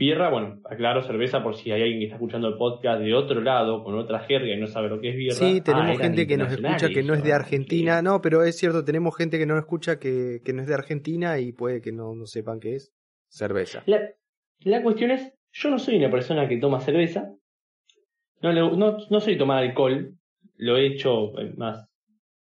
Birra, 0.00 0.30
bueno, 0.30 0.62
aclaro, 0.64 1.02
cerveza 1.02 1.42
por 1.42 1.56
si 1.56 1.70
hay 1.72 1.82
alguien 1.82 1.98
que 2.00 2.04
está 2.06 2.16
escuchando 2.16 2.48
el 2.48 2.56
podcast 2.56 3.02
de 3.02 3.12
otro 3.14 3.42
lado, 3.42 3.84
con 3.84 3.94
otra 3.98 4.20
jerga 4.20 4.52
y 4.54 4.58
no 4.58 4.66
sabe 4.66 4.88
lo 4.88 4.98
que 4.98 5.10
es 5.10 5.14
birra. 5.16 5.34
Sí, 5.34 5.60
tenemos 5.60 5.98
Ah, 5.98 6.02
gente 6.02 6.26
que 6.26 6.38
nos 6.38 6.50
escucha 6.52 6.88
que 6.88 7.02
no 7.02 7.12
es 7.12 7.22
de 7.22 7.34
Argentina. 7.34 8.00
No, 8.00 8.22
pero 8.22 8.42
es 8.42 8.56
cierto, 8.56 8.82
tenemos 8.82 9.14
gente 9.14 9.38
que 9.38 9.44
no 9.44 9.58
escucha 9.58 9.98
que, 9.98 10.40
que 10.42 10.54
no 10.54 10.62
es 10.62 10.68
de 10.68 10.74
Argentina 10.74 11.38
y 11.38 11.52
puede 11.52 11.82
que 11.82 11.92
no, 11.92 12.14
no 12.14 12.24
sepan 12.24 12.60
qué 12.60 12.76
es. 12.76 12.94
Cerveza. 13.28 13.82
La, 13.84 14.00
la 14.60 14.82
cuestión 14.82 15.10
es, 15.10 15.34
yo 15.52 15.68
no 15.68 15.78
soy 15.78 15.96
una 15.98 16.10
persona 16.10 16.48
que 16.48 16.56
toma 16.56 16.80
cerveza, 16.80 17.30
no, 18.40 18.52
no, 18.54 18.96
no 19.10 19.20
soy 19.20 19.36
tomar 19.36 19.62
alcohol, 19.62 20.14
lo 20.56 20.78
he 20.78 20.86
hecho 20.86 21.38
eh, 21.38 21.52
más, 21.58 21.86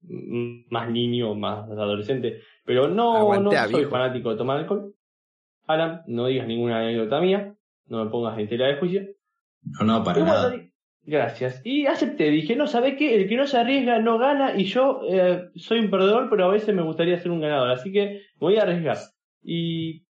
más 0.03 0.90
niño, 0.90 1.35
más 1.35 1.71
adolescente, 1.71 2.42
pero 2.66 2.88
no, 2.88 3.16
Aguanté, 3.16 3.57
no 3.57 3.62
soy 3.64 3.75
viejo. 3.77 3.90
fanático 3.90 4.31
de 4.31 4.37
tomar 4.37 4.59
alcohol. 4.59 4.92
Alan, 5.67 6.03
no 6.07 6.27
digas 6.27 6.47
ninguna 6.47 6.81
anécdota 6.81 7.21
mía, 7.21 7.55
no 7.87 8.05
me 8.05 8.11
pongas 8.11 8.39
en 8.39 8.49
tela 8.49 8.67
de 8.69 8.77
juicio. 8.77 9.03
No, 9.63 9.87
no, 9.87 10.05
para 10.05 10.19
bueno, 10.19 10.33
nada. 10.33 10.55
Gracias. 11.03 11.63
Y 11.65 11.87
acepté, 11.87 12.31
dije, 12.31 12.57
no, 12.57 12.67
¿sabe 12.67 12.97
qué? 12.97 13.15
El 13.15 13.29
que 13.29 13.37
no 13.37 13.47
se 13.47 13.59
arriesga 13.59 14.01
no 14.01 14.19
gana 14.19 14.59
y 14.59 14.65
yo 14.65 15.03
eh, 15.09 15.51
soy 15.55 15.79
un 15.79 15.91
perdedor, 15.91 16.29
pero 16.29 16.47
a 16.47 16.53
veces 16.53 16.75
me 16.75 16.83
gustaría 16.83 17.19
ser 17.19 17.31
un 17.31 17.41
ganador, 17.41 17.71
así 17.71 17.93
que 17.93 18.23
voy 18.39 18.57
a 18.57 18.63
arriesgar. 18.63 18.97
Y 19.41 20.05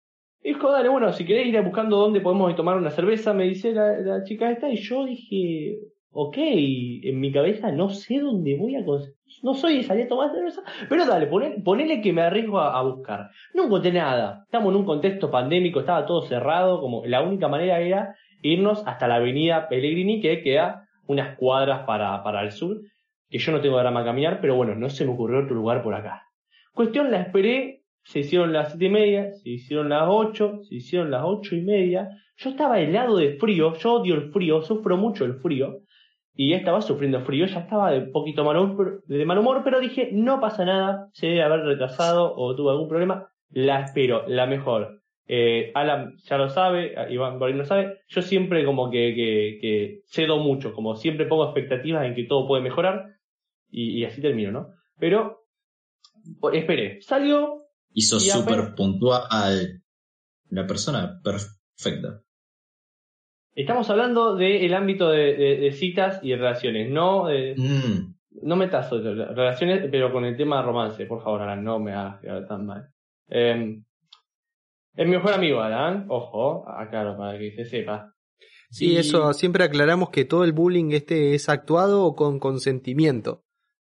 dijo, 0.43 0.71
dale, 0.71 0.89
bueno, 0.89 1.11
si 1.11 1.25
querés 1.25 1.47
ir 1.47 1.59
buscando 1.63 1.97
dónde 1.97 2.21
podemos 2.21 2.55
tomar 2.55 2.77
una 2.77 2.91
cerveza, 2.91 3.33
me 3.33 3.45
dice 3.45 3.73
la, 3.73 3.97
la 3.99 4.23
chica 4.23 4.51
esta, 4.51 4.69
y 4.69 4.77
yo 4.77 5.05
dije, 5.05 5.79
ok, 6.13 6.37
en 6.37 7.19
mi 7.19 7.31
cabeza 7.31 7.71
no 7.71 7.89
sé 7.89 8.19
dónde 8.19 8.55
voy 8.55 8.75
a 8.75 8.85
conseguir. 8.85 9.15
No 9.41 9.55
soy 9.55 9.77
de 9.77 9.83
salir 9.83 10.05
a 10.05 10.07
tomar 10.07 10.31
cerveza, 10.31 10.61
pero 10.87 11.05
dale, 11.05 11.27
ponele, 11.27 12.01
que 12.01 12.13
me 12.13 12.21
arriesgo 12.21 12.59
a, 12.59 12.81
buscar. 12.83 13.31
No 13.53 13.65
encontré 13.65 13.91
nada. 13.91 14.43
Estamos 14.45 14.71
en 14.71 14.79
un 14.79 14.85
contexto 14.85 15.31
pandémico, 15.31 15.79
estaba 15.79 16.05
todo 16.05 16.21
cerrado, 16.21 16.79
como 16.79 17.03
la 17.05 17.23
única 17.23 17.47
manera 17.47 17.79
era 17.79 18.15
irnos 18.41 18.83
hasta 18.85 19.07
la 19.07 19.15
avenida 19.15 19.67
Pellegrini, 19.67 20.21
que 20.21 20.41
queda 20.43 20.87
unas 21.07 21.35
cuadras 21.35 21.85
para, 21.85 22.23
para 22.23 22.43
el 22.43 22.51
sur, 22.51 22.79
que 23.29 23.39
yo 23.39 23.51
no 23.51 23.59
tengo 23.59 23.79
drama 23.79 24.01
a 24.01 24.05
caminar, 24.05 24.39
pero 24.39 24.55
bueno, 24.55 24.75
no 24.75 24.89
se 24.89 25.03
me 25.03 25.11
ocurrió 25.11 25.39
otro 25.39 25.55
lugar 25.55 25.81
por 25.81 25.95
acá. 25.95 26.27
Cuestión, 26.73 27.11
la 27.11 27.21
esperé, 27.21 27.81
se 28.03 28.19
hicieron 28.19 28.53
las 28.53 28.69
siete 28.69 28.85
y 28.85 28.89
media, 28.89 29.31
se 29.31 29.49
hicieron 29.49 29.89
las 29.89 30.03
ocho, 30.07 30.59
se 30.63 30.75
hicieron 30.75 31.09
las 31.09 31.23
ocho 31.25 31.55
y 31.55 31.61
media. 31.61 32.09
Yo 32.37 32.51
estaba 32.51 32.79
helado 32.79 33.17
de 33.17 33.37
frío, 33.37 33.73
yo 33.73 33.93
odio 33.93 34.15
el 34.15 34.31
frío, 34.31 34.61
sufro 34.61 34.95
mucho 34.95 35.25
el 35.25 35.35
frío 35.35 35.82
y 36.35 36.53
estaba 36.53 36.81
sufriendo 36.81 37.23
frío, 37.23 37.45
ya 37.45 37.59
estaba 37.59 37.91
de 37.91 38.01
poquito 38.01 38.41
de 38.41 39.25
mal 39.25 39.37
humor, 39.37 39.61
pero 39.63 39.79
dije, 39.79 40.09
no 40.11 40.39
pasa 40.39 40.65
nada, 40.65 41.09
se 41.13 41.27
debe 41.27 41.43
haber 41.43 41.61
retrasado 41.61 42.33
o 42.35 42.55
tuvo 42.55 42.71
algún 42.71 42.89
problema, 42.89 43.29
la 43.51 43.81
espero, 43.81 44.27
la 44.27 44.47
mejor. 44.47 45.01
Eh, 45.25 45.71
Alan 45.75 46.17
ya 46.23 46.37
lo 46.37 46.49
sabe, 46.49 46.95
Iván 47.09 47.39
por 47.39 47.53
lo 47.53 47.65
sabe, 47.65 47.99
yo 48.07 48.21
siempre 48.21 48.65
como 48.65 48.89
que, 48.89 49.13
que, 49.61 50.01
cedo 50.07 50.39
mucho, 50.39 50.73
como 50.73 50.95
siempre 50.95 51.27
pongo 51.27 51.45
expectativas 51.45 52.05
en 52.05 52.15
que 52.15 52.23
todo 52.23 52.47
puede 52.47 52.63
mejorar 52.63 53.05
y, 53.69 54.03
así 54.03 54.21
termino, 54.21 54.51
¿no? 54.51 54.67
Pero, 54.99 55.45
esperé, 56.51 57.01
salió... 57.01 57.63
Hizo 57.93 58.19
súper 58.19 58.75
puntual 58.75 59.23
la 60.49 60.67
persona 60.67 61.19
perfecta. 61.23 62.22
Estamos 63.55 63.89
hablando 63.89 64.35
del 64.35 64.73
ámbito 64.73 65.09
de, 65.09 65.71
citas 65.73 66.19
y 66.23 66.33
relaciones, 66.33 66.89
no 66.89 67.25
mm. 67.25 68.15
no 68.41 68.55
metas 68.55 68.89
relaciones, 68.89 69.87
pero 69.91 70.11
con 70.11 70.25
el 70.25 70.35
tema 70.35 70.57
de 70.57 70.63
romance, 70.63 71.05
por 71.05 71.23
favor, 71.23 71.41
Alan, 71.43 71.63
no 71.63 71.79
me 71.79 71.93
hagas 71.93 72.19
quedar 72.21 72.47
tan 72.47 72.65
mal. 72.65 72.89
Eh, 73.29 73.79
es 74.95 75.05
mi 75.05 75.11
mejor 75.11 75.33
amigo, 75.33 75.61
Alan, 75.61 76.05
ojo, 76.09 76.67
aclaro 76.67 77.15
para 77.15 77.37
que 77.37 77.51
se 77.51 77.65
sepa. 77.65 78.13
Sí, 78.71 78.97
eso, 78.97 79.31
siempre 79.33 79.63
aclaramos 79.63 80.09
que 80.09 80.25
todo 80.25 80.43
el 80.43 80.51
bullying 80.51 80.91
este 80.93 81.35
es 81.35 81.47
actuado 81.47 82.05
o 82.05 82.15
con 82.15 82.39
consentimiento. 82.39 83.43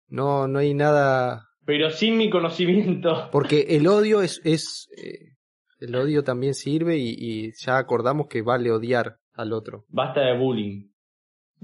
No, 0.08 0.48
no 0.48 0.58
hay 0.58 0.74
nada. 0.74 1.50
Pero 1.64 1.90
sin 1.90 2.16
mi 2.16 2.30
conocimiento. 2.30 3.28
Porque 3.32 3.66
el 3.70 3.86
odio 3.86 4.22
es, 4.22 4.40
es 4.44 4.88
eh, 4.96 5.36
el 5.78 5.94
odio 5.94 6.24
también 6.24 6.54
sirve 6.54 6.98
y, 6.98 7.14
y 7.16 7.52
ya 7.52 7.78
acordamos 7.78 8.26
que 8.26 8.42
vale 8.42 8.72
odiar 8.72 9.18
al 9.34 9.52
otro. 9.52 9.84
Basta 9.88 10.20
de 10.20 10.36
bullying. 10.36 10.92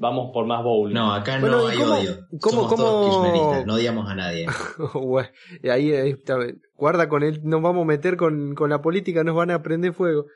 Vamos 0.00 0.30
por 0.32 0.46
más 0.46 0.62
bowling. 0.62 0.94
No, 0.94 1.12
acá 1.12 1.40
no 1.40 1.66
hay 1.66 1.76
odio. 1.78 2.28
¿cómo, 2.40 2.68
Somos 2.68 3.66
no 3.66 3.74
odiamos 3.74 4.08
a 4.08 4.14
nadie. 4.14 4.46
ahí, 5.70 6.14
guarda 6.74 7.08
con 7.08 7.24
él, 7.24 7.40
nos 7.42 7.60
vamos 7.60 7.82
a 7.82 7.86
meter 7.86 8.16
con, 8.16 8.54
con, 8.54 8.70
la 8.70 8.80
política, 8.80 9.24
nos 9.24 9.34
van 9.34 9.50
a 9.50 9.60
prender 9.60 9.92
fuego. 9.92 10.26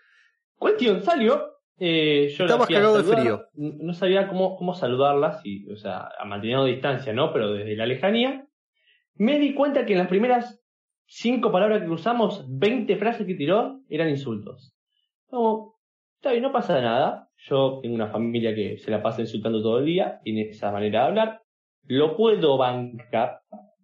Cuestión, 0.56 1.02
salió. 1.02 1.52
Eh, 1.78 2.34
yo 2.36 2.44
Estabas 2.44 2.66
cagado 2.66 3.02
de 3.02 3.04
frío. 3.04 3.44
No 3.54 3.94
sabía 3.94 4.28
cómo, 4.28 4.56
cómo 4.56 4.74
saludarla, 4.74 5.40
si, 5.40 5.68
o 5.70 5.76
sea, 5.76 6.08
manteniendo 6.26 6.64
distancia, 6.64 7.12
¿no? 7.12 7.32
Pero 7.32 7.52
desde 7.52 7.76
la 7.76 7.86
lejanía. 7.86 8.46
Me 9.14 9.38
di 9.38 9.54
cuenta 9.54 9.86
que 9.86 9.92
en 9.92 9.98
las 9.98 10.08
primeras 10.08 10.60
cinco 11.06 11.52
palabras 11.52 11.82
que 11.82 11.88
usamos, 11.88 12.44
20 12.48 12.96
frases 12.96 13.26
que 13.26 13.34
tiró 13.34 13.80
eran 13.88 14.08
insultos. 14.08 14.74
Como, 15.26 15.76
Está 16.22 16.30
bien, 16.30 16.44
no 16.44 16.52
pasa 16.52 16.80
nada. 16.80 17.28
Yo 17.48 17.80
tengo 17.82 17.96
una 17.96 18.06
familia 18.06 18.54
que 18.54 18.78
se 18.78 18.92
la 18.92 19.02
pasa 19.02 19.22
insultando 19.22 19.60
todo 19.60 19.80
el 19.80 19.86
día, 19.86 20.20
tiene 20.22 20.42
esa 20.42 20.70
manera 20.70 21.00
de 21.00 21.06
hablar. 21.06 21.42
Lo 21.88 22.16
puedo 22.16 22.56
bancar, 22.56 23.40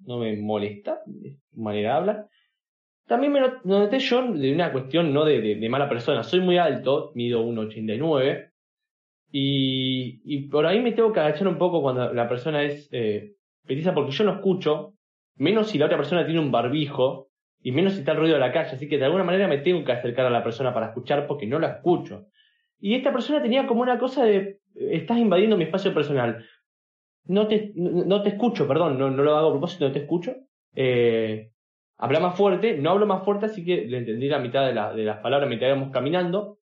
no 0.07 0.19
me 0.19 0.37
molesta, 0.37 1.01
es 1.25 1.37
manera 1.57 1.91
de 1.91 1.97
hablar. 1.97 2.27
También 3.09 3.33
me 3.33 3.41
noté 3.65 3.99
yo 3.99 4.23
de 4.23 4.55
una 4.55 4.71
cuestión 4.71 5.13
no 5.13 5.25
de, 5.25 5.69
mala 5.69 5.89
persona. 5.89 6.23
Soy 6.23 6.39
muy 6.39 6.59
alto, 6.59 7.11
mido 7.17 7.45
1,89. 7.45 8.53
Y, 9.33 10.21
y 10.25 10.49
por 10.49 10.65
ahí 10.65 10.79
me 10.81 10.93
tengo 10.93 11.13
que 11.13 11.19
agachar 11.19 11.49
un 11.49 11.59
poco 11.59 11.83
cuando 11.83 12.15
la 12.15 12.29
persona 12.29 12.63
es 12.63 12.89
eh, 12.93 13.35
petiza, 13.67 13.95
porque 13.95 14.13
yo 14.13 14.23
no 14.23 14.35
escucho, 14.35 14.95
menos 15.35 15.71
si 15.71 15.79
la 15.79 15.87
otra 15.87 15.99
persona 15.99 16.25
tiene 16.25 16.39
un 16.39 16.53
barbijo 16.53 17.28
y 17.69 17.73
menos 17.73 17.93
si 17.93 17.99
está 17.99 18.13
el 18.13 18.19
ruido 18.19 18.33
de 18.33 18.41
la 18.41 18.51
calle, 18.51 18.71
así 18.77 18.89
que 18.89 18.97
de 18.97 19.05
alguna 19.05 19.25
manera 19.25 19.47
me 19.47 19.59
tengo 19.59 19.85
que 19.85 19.93
acercar 19.93 20.25
a 20.25 20.31
la 20.31 20.43
persona 20.43 20.73
para 20.73 20.87
escuchar 20.87 21.27
porque 21.27 21.47
no 21.47 21.59
la 21.59 21.69
escucho. 21.69 22.29
Y 22.81 22.95
esta 22.95 23.13
persona 23.13 23.43
tenía 23.43 23.67
como 23.67 23.83
una 23.83 23.99
cosa 23.99 24.25
de, 24.25 24.61
estás 24.75 25.19
invadiendo 25.19 25.59
mi 25.59 25.65
espacio 25.65 25.93
personal. 25.93 26.47
No 27.27 27.47
te, 27.47 27.73
no, 27.75 28.23
te 28.23 28.31
escucho, 28.31 28.67
perdón, 28.67 28.99
no, 28.99 29.11
no, 29.11 29.23
lo 29.23 29.37
hago 29.37 29.49
a 29.49 29.53
propósito, 29.53 29.87
no 29.87 29.93
te 29.93 29.99
escucho. 29.99 30.35
Eh, 30.75 31.51
habla 31.99 32.21
más 32.21 32.39
fuerte, 32.39 32.79
no 32.79 32.93
hablo 32.93 33.05
más 33.05 33.23
fuerte, 33.23 33.45
así 33.45 33.63
que 33.63 33.85
le 33.85 33.99
entendí 33.99 34.29
la 34.31 34.39
mitad 34.39 34.63
de, 34.63 34.97
de 34.97 35.05
las 35.05 35.19
palabras 35.19 35.47
mientras 35.47 35.69
íbamos 35.69 35.93
caminando. 35.93 36.61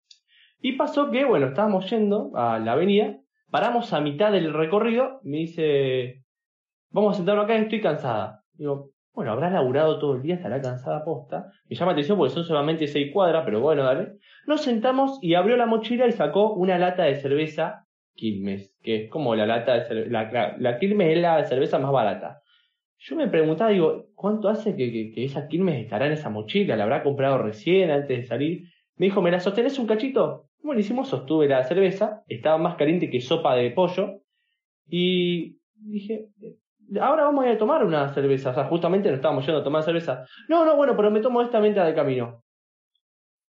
Y 0.58 0.72
pasó 0.72 1.10
que, 1.10 1.26
bueno, 1.26 1.48
estábamos 1.48 1.90
yendo 1.90 2.30
a 2.34 2.58
la 2.58 2.72
avenida, 2.72 3.18
paramos 3.50 3.92
a 3.92 4.00
mitad 4.00 4.32
del 4.32 4.54
recorrido, 4.54 5.20
me 5.22 5.36
dice, 5.36 6.24
vamos 6.88 7.12
a 7.12 7.16
sentarnos 7.18 7.44
acá, 7.44 7.56
estoy 7.56 7.82
cansada. 7.82 8.42
Digo, 8.54 8.93
bueno, 9.14 9.30
habrá 9.30 9.48
laburado 9.48 10.00
todo 10.00 10.16
el 10.16 10.22
día, 10.22 10.34
estará 10.34 10.60
cansada 10.60 11.04
posta. 11.04 11.52
Me 11.68 11.76
llama 11.76 11.92
atención 11.92 12.18
porque 12.18 12.34
son 12.34 12.44
solamente 12.44 12.88
seis 12.88 13.12
cuadras, 13.12 13.44
pero 13.44 13.60
bueno, 13.60 13.84
dale. 13.84 14.14
Nos 14.46 14.62
sentamos 14.62 15.18
y 15.22 15.34
abrió 15.34 15.56
la 15.56 15.66
mochila 15.66 16.06
y 16.08 16.12
sacó 16.12 16.52
una 16.54 16.78
lata 16.78 17.04
de 17.04 17.16
cerveza 17.16 17.86
Quilmes, 18.14 18.76
que 18.82 19.04
es 19.04 19.10
como 19.10 19.36
la 19.36 19.46
lata 19.46 19.74
de 19.74 19.84
cerveza. 19.86 20.56
La, 20.58 20.78
Quilmes 20.78 21.16
es 21.16 21.18
la 21.18 21.44
cerveza 21.44 21.78
más 21.78 21.92
barata. 21.92 22.40
Yo 22.98 23.14
me 23.14 23.28
preguntaba, 23.28 23.70
digo, 23.70 24.06
¿cuánto 24.16 24.48
hace 24.48 24.74
que, 24.74 25.12
que, 25.12 25.24
esa 25.24 25.46
Quilmes 25.46 25.84
estará 25.84 26.06
en 26.06 26.12
esa 26.12 26.30
mochila? 26.30 26.74
¿La 26.74 26.84
habrá 26.84 27.04
comprado 27.04 27.38
recién, 27.38 27.92
antes 27.92 28.18
de 28.18 28.24
salir? 28.24 28.62
Me 28.96 29.06
dijo, 29.06 29.22
¿me 29.22 29.30
la 29.30 29.38
sostenés 29.38 29.78
un 29.78 29.86
cachito? 29.86 30.48
Bueno, 30.60 30.80
hicimos, 30.80 31.08
sostuve 31.08 31.46
la 31.46 31.62
cerveza, 31.62 32.24
estaba 32.26 32.58
más 32.58 32.74
caliente 32.76 33.10
que 33.10 33.20
sopa 33.20 33.54
de 33.54 33.70
pollo. 33.70 34.22
Y 34.88 35.58
dije, 35.76 36.30
ahora 37.00 37.24
vamos 37.24 37.44
a 37.44 37.48
ir 37.48 37.54
a 37.54 37.58
tomar 37.58 37.84
una 37.84 38.12
cerveza. 38.12 38.50
O 38.50 38.54
sea, 38.54 38.64
justamente 38.64 39.08
nos 39.08 39.16
estábamos 39.16 39.44
yendo 39.44 39.60
a 39.60 39.64
tomar 39.64 39.82
cerveza. 39.82 40.24
No, 40.48 40.64
no, 40.64 40.76
bueno, 40.76 40.96
pero 40.96 41.10
me 41.10 41.20
tomo 41.20 41.42
esta 41.42 41.60
menta 41.60 41.84
de 41.84 41.94
camino. 41.94 42.42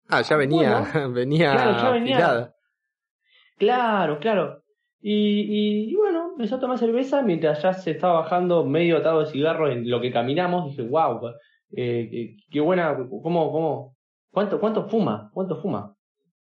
Ah, 0.08 0.22
ya 0.22 0.36
venía, 0.36 0.84
venía, 1.12 1.52
claro, 1.52 1.82
ya 1.82 1.90
venía. 1.90 2.54
Claro, 3.58 4.18
claro. 4.18 4.62
Y, 5.00 5.90
y, 5.90 5.94
bueno, 5.94 6.30
empezó 6.32 6.56
a 6.56 6.60
tomar 6.60 6.78
cerveza 6.78 7.22
mientras 7.22 7.62
ya 7.62 7.72
se 7.72 7.92
estaba 7.92 8.20
bajando 8.20 8.64
medio 8.64 8.96
atado 8.96 9.20
de 9.20 9.26
cigarro 9.26 9.70
en 9.70 9.88
lo 9.88 10.00
que 10.00 10.10
caminamos. 10.10 10.66
Dije, 10.66 10.88
wow, 10.88 11.20
eh, 11.76 12.36
qué 12.50 12.60
buena, 12.60 12.96
cómo, 12.96 13.52
cómo, 13.52 13.96
cuánto, 14.30 14.58
cuánto 14.58 14.88
fuma, 14.88 15.30
cuánto 15.32 15.60
fuma. 15.60 15.94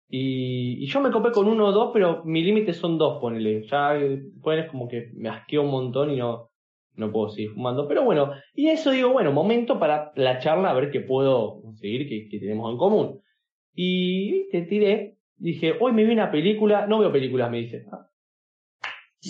Y, 0.09 0.83
y, 0.83 0.87
yo 0.87 1.01
me 1.01 1.13
copé 1.13 1.31
con 1.31 1.47
uno 1.47 1.67
o 1.67 1.73
dos, 1.73 1.91
pero 1.93 2.25
mi 2.25 2.43
límite 2.43 2.73
son 2.73 2.99
dos, 2.99 3.21
ponele. 3.21 3.65
Ya 3.69 3.93
después 3.93 4.69
como 4.69 4.89
que 4.89 5.11
me 5.15 5.29
asqueó 5.29 5.63
un 5.63 5.71
montón 5.71 6.11
y 6.11 6.17
no, 6.17 6.50
no 6.95 7.13
puedo 7.13 7.31
seguir 7.31 7.51
fumando. 7.51 7.89
Pero 7.89 8.05
bueno, 8.05 8.33
y 8.55 8.69
eso 8.69 8.91
digo, 8.91 9.11
bueno, 9.13 9.33
momento 9.33 9.79
para 9.79 10.13
la 10.17 10.39
charla, 10.39 10.71
a 10.71 10.75
ver 10.75 10.91
qué 10.91 11.01
puedo 11.01 11.61
conseguir, 11.63 12.09
que, 12.09 12.39
tenemos 12.39 12.71
en 12.71 12.79
común. 12.79 13.21
Y 13.75 14.49
te 14.51 14.63
tiré, 14.63 15.17
dije, 15.37 15.75
hoy 15.81 15.93
me 15.93 16.05
vi 16.05 16.13
una 16.13 16.31
película, 16.31 16.87
no 16.87 16.99
veo 16.99 17.13
películas, 17.13 17.51
me 17.51 17.59
dice. 17.59 17.87
Ah. 17.93 18.07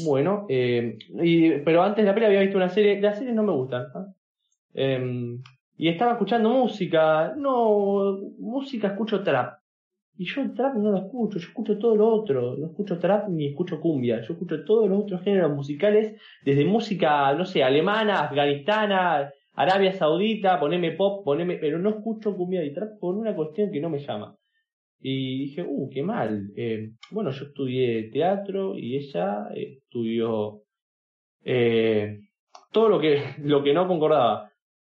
Bueno, 0.05 0.47
eh, 0.49 0.97
pero 1.65 1.83
antes 1.83 2.05
de 2.05 2.09
la 2.09 2.15
película 2.15 2.27
había 2.29 2.41
visto 2.41 2.57
una 2.57 2.69
serie, 2.69 3.01
las 3.01 3.19
series 3.19 3.35
no 3.35 3.43
me 3.43 3.53
gustan. 3.53 3.87
Em, 4.73 5.43
y 5.77 5.89
estaba 5.89 6.13
escuchando 6.13 6.51
música, 6.51 7.35
no, 7.37 8.19
música 8.39 8.89
escucho 8.89 9.23
trap. 9.23 9.60
Y 10.21 10.27
yo 10.27 10.43
el 10.43 10.53
trap 10.53 10.75
no 10.75 10.91
lo 10.91 10.99
escucho, 10.99 11.39
yo 11.39 11.49
escucho 11.49 11.79
todo 11.79 11.97
lo 11.97 12.07
otro, 12.07 12.55
no 12.55 12.67
escucho 12.67 12.99
trap 12.99 13.31
ni 13.31 13.47
escucho 13.47 13.81
cumbia, 13.81 14.21
yo 14.21 14.35
escucho 14.35 14.63
todos 14.67 14.87
los 14.87 15.05
otros 15.05 15.23
géneros 15.23 15.51
musicales, 15.51 16.21
desde 16.45 16.67
música, 16.67 17.33
no 17.33 17.47
sé, 17.47 17.65
alemana, 17.65 18.25
afganistana, 18.25 19.33
Arabia 19.55 19.95
Saudita, 19.95 20.61
poneme 20.61 20.91
pop, 20.91 21.25
poneme, 21.25 21.57
pero 21.57 21.79
no 21.79 21.89
escucho 21.89 22.37
cumbia 22.37 22.63
y 22.63 22.75
trap 22.75 22.99
por 23.01 23.15
una 23.15 23.35
cuestión 23.35 23.73
que 23.73 23.81
no 23.81 23.89
me 23.89 24.01
llama. 24.01 24.37
Y 25.01 25.39
dije, 25.39 25.65
uh, 25.67 25.89
qué 25.89 26.03
mal. 26.03 26.51
Eh, 26.55 26.91
bueno, 27.13 27.31
yo 27.31 27.47
estudié 27.47 28.11
teatro 28.11 28.77
y 28.77 28.97
ella 28.97 29.49
estudió 29.55 30.65
eh, 31.43 32.19
todo 32.71 32.91
lo 32.91 33.01
que, 33.01 33.23
lo 33.39 33.63
que 33.63 33.73
no 33.73 33.89
concordaba 33.89 34.50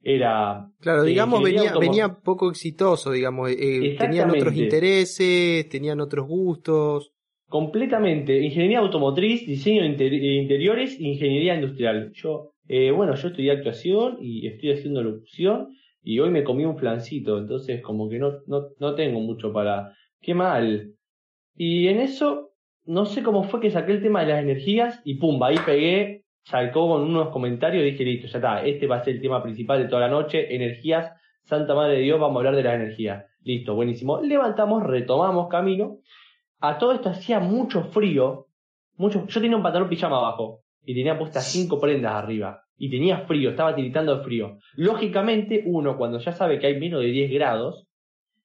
era... 0.03 0.69
Claro, 0.81 1.05
digamos, 1.05 1.43
venía, 1.43 1.75
venía 1.79 2.09
poco 2.15 2.51
exitoso, 2.51 3.13
digamos, 3.13 3.51
eh, 3.51 3.57
eh, 3.59 3.97
tenían 3.99 4.31
otros 4.31 4.55
intereses, 4.55 5.69
tenían 5.69 6.01
otros 6.01 6.27
gustos. 6.27 7.13
Completamente, 7.49 8.39
ingeniería 8.41 8.79
automotriz, 8.79 9.47
diseño 9.47 9.83
de 9.83 9.89
interiores 10.37 10.99
ingeniería 10.99 11.55
industrial. 11.55 12.11
Yo, 12.15 12.55
eh, 12.67 12.91
bueno, 12.91 13.15
yo 13.15 13.29
estudié 13.29 13.53
actuación 13.53 14.19
y 14.21 14.47
estoy 14.47 14.73
haciendo 14.73 15.03
locución 15.03 15.69
y 16.03 16.19
hoy 16.19 16.31
me 16.31 16.45
comí 16.45 16.65
un 16.65 16.79
flancito, 16.79 17.39
entonces 17.39 17.83
como 17.83 18.09
que 18.09 18.19
no, 18.19 18.33
no, 18.47 18.69
no 18.79 18.95
tengo 18.95 19.21
mucho 19.21 19.53
para... 19.53 19.95
Qué 20.21 20.35
mal. 20.35 20.95
Y 21.57 21.89
en 21.89 22.01
eso 22.01 22.53
no 22.85 23.07
sé 23.07 23.23
cómo 23.23 23.45
fue 23.45 23.61
que 23.61 23.71
saqué 23.71 23.93
el 23.93 24.03
tema 24.03 24.21
de 24.21 24.33
las 24.33 24.43
energías 24.43 25.01
y 25.05 25.17
pumba, 25.17 25.49
ahí 25.49 25.57
pegué, 25.65 26.25
salcó 26.45 26.89
con 26.89 27.03
unos 27.03 27.29
comentarios 27.29 27.83
y 27.83 27.91
dije, 27.91 28.05
listo, 28.05 28.27
ya 28.27 28.39
está, 28.39 28.65
este 28.65 28.87
va 28.87 28.97
a 28.97 29.05
ser 29.05 29.15
el 29.17 29.23
tema 29.23 29.43
principal 29.43 29.83
de 29.83 29.89
toda 29.89 30.03
la 30.03 30.09
noche, 30.09 30.55
energías, 30.55 31.13
Santa 31.45 31.75
Madre 31.75 31.97
de 31.97 32.03
Dios, 32.03 32.21
vamos 32.21 32.37
a 32.37 32.39
hablar 32.41 32.57
de 32.57 32.63
las 32.63 32.75
energías. 32.75 33.25
Listo, 33.43 33.75
buenísimo. 33.75 34.21
Levantamos, 34.21 34.85
retomamos 34.85 35.49
camino. 35.49 35.99
A 36.61 36.79
todo 36.79 36.93
esto 36.93 37.09
hacía 37.09 37.41
mucho 37.41 37.85
frío, 37.85 38.47
mucho, 38.97 39.27
yo 39.27 39.41
tenía 39.41 39.57
un 39.57 39.63
pantalón 39.63 39.89
pijama 39.89 40.19
abajo 40.19 40.61
y 40.85 40.95
tenía 40.95 41.19
puestas 41.19 41.51
cinco 41.51 41.81
prendas 41.81 42.15
arriba 42.15 42.63
y 42.77 42.91
tenía 42.91 43.19
frío, 43.19 43.51
estaba 43.51 43.75
tiritando 43.75 44.17
de 44.17 44.25
frío. 44.25 44.59
Lógicamente, 44.75 45.63
uno 45.67 45.97
cuando 45.97 46.19
ya 46.19 46.33
sabe 46.33 46.59
que 46.59 46.67
hay 46.67 46.81
menos 46.81 47.01
de 47.01 47.07
10 47.07 47.31
grados, 47.33 47.87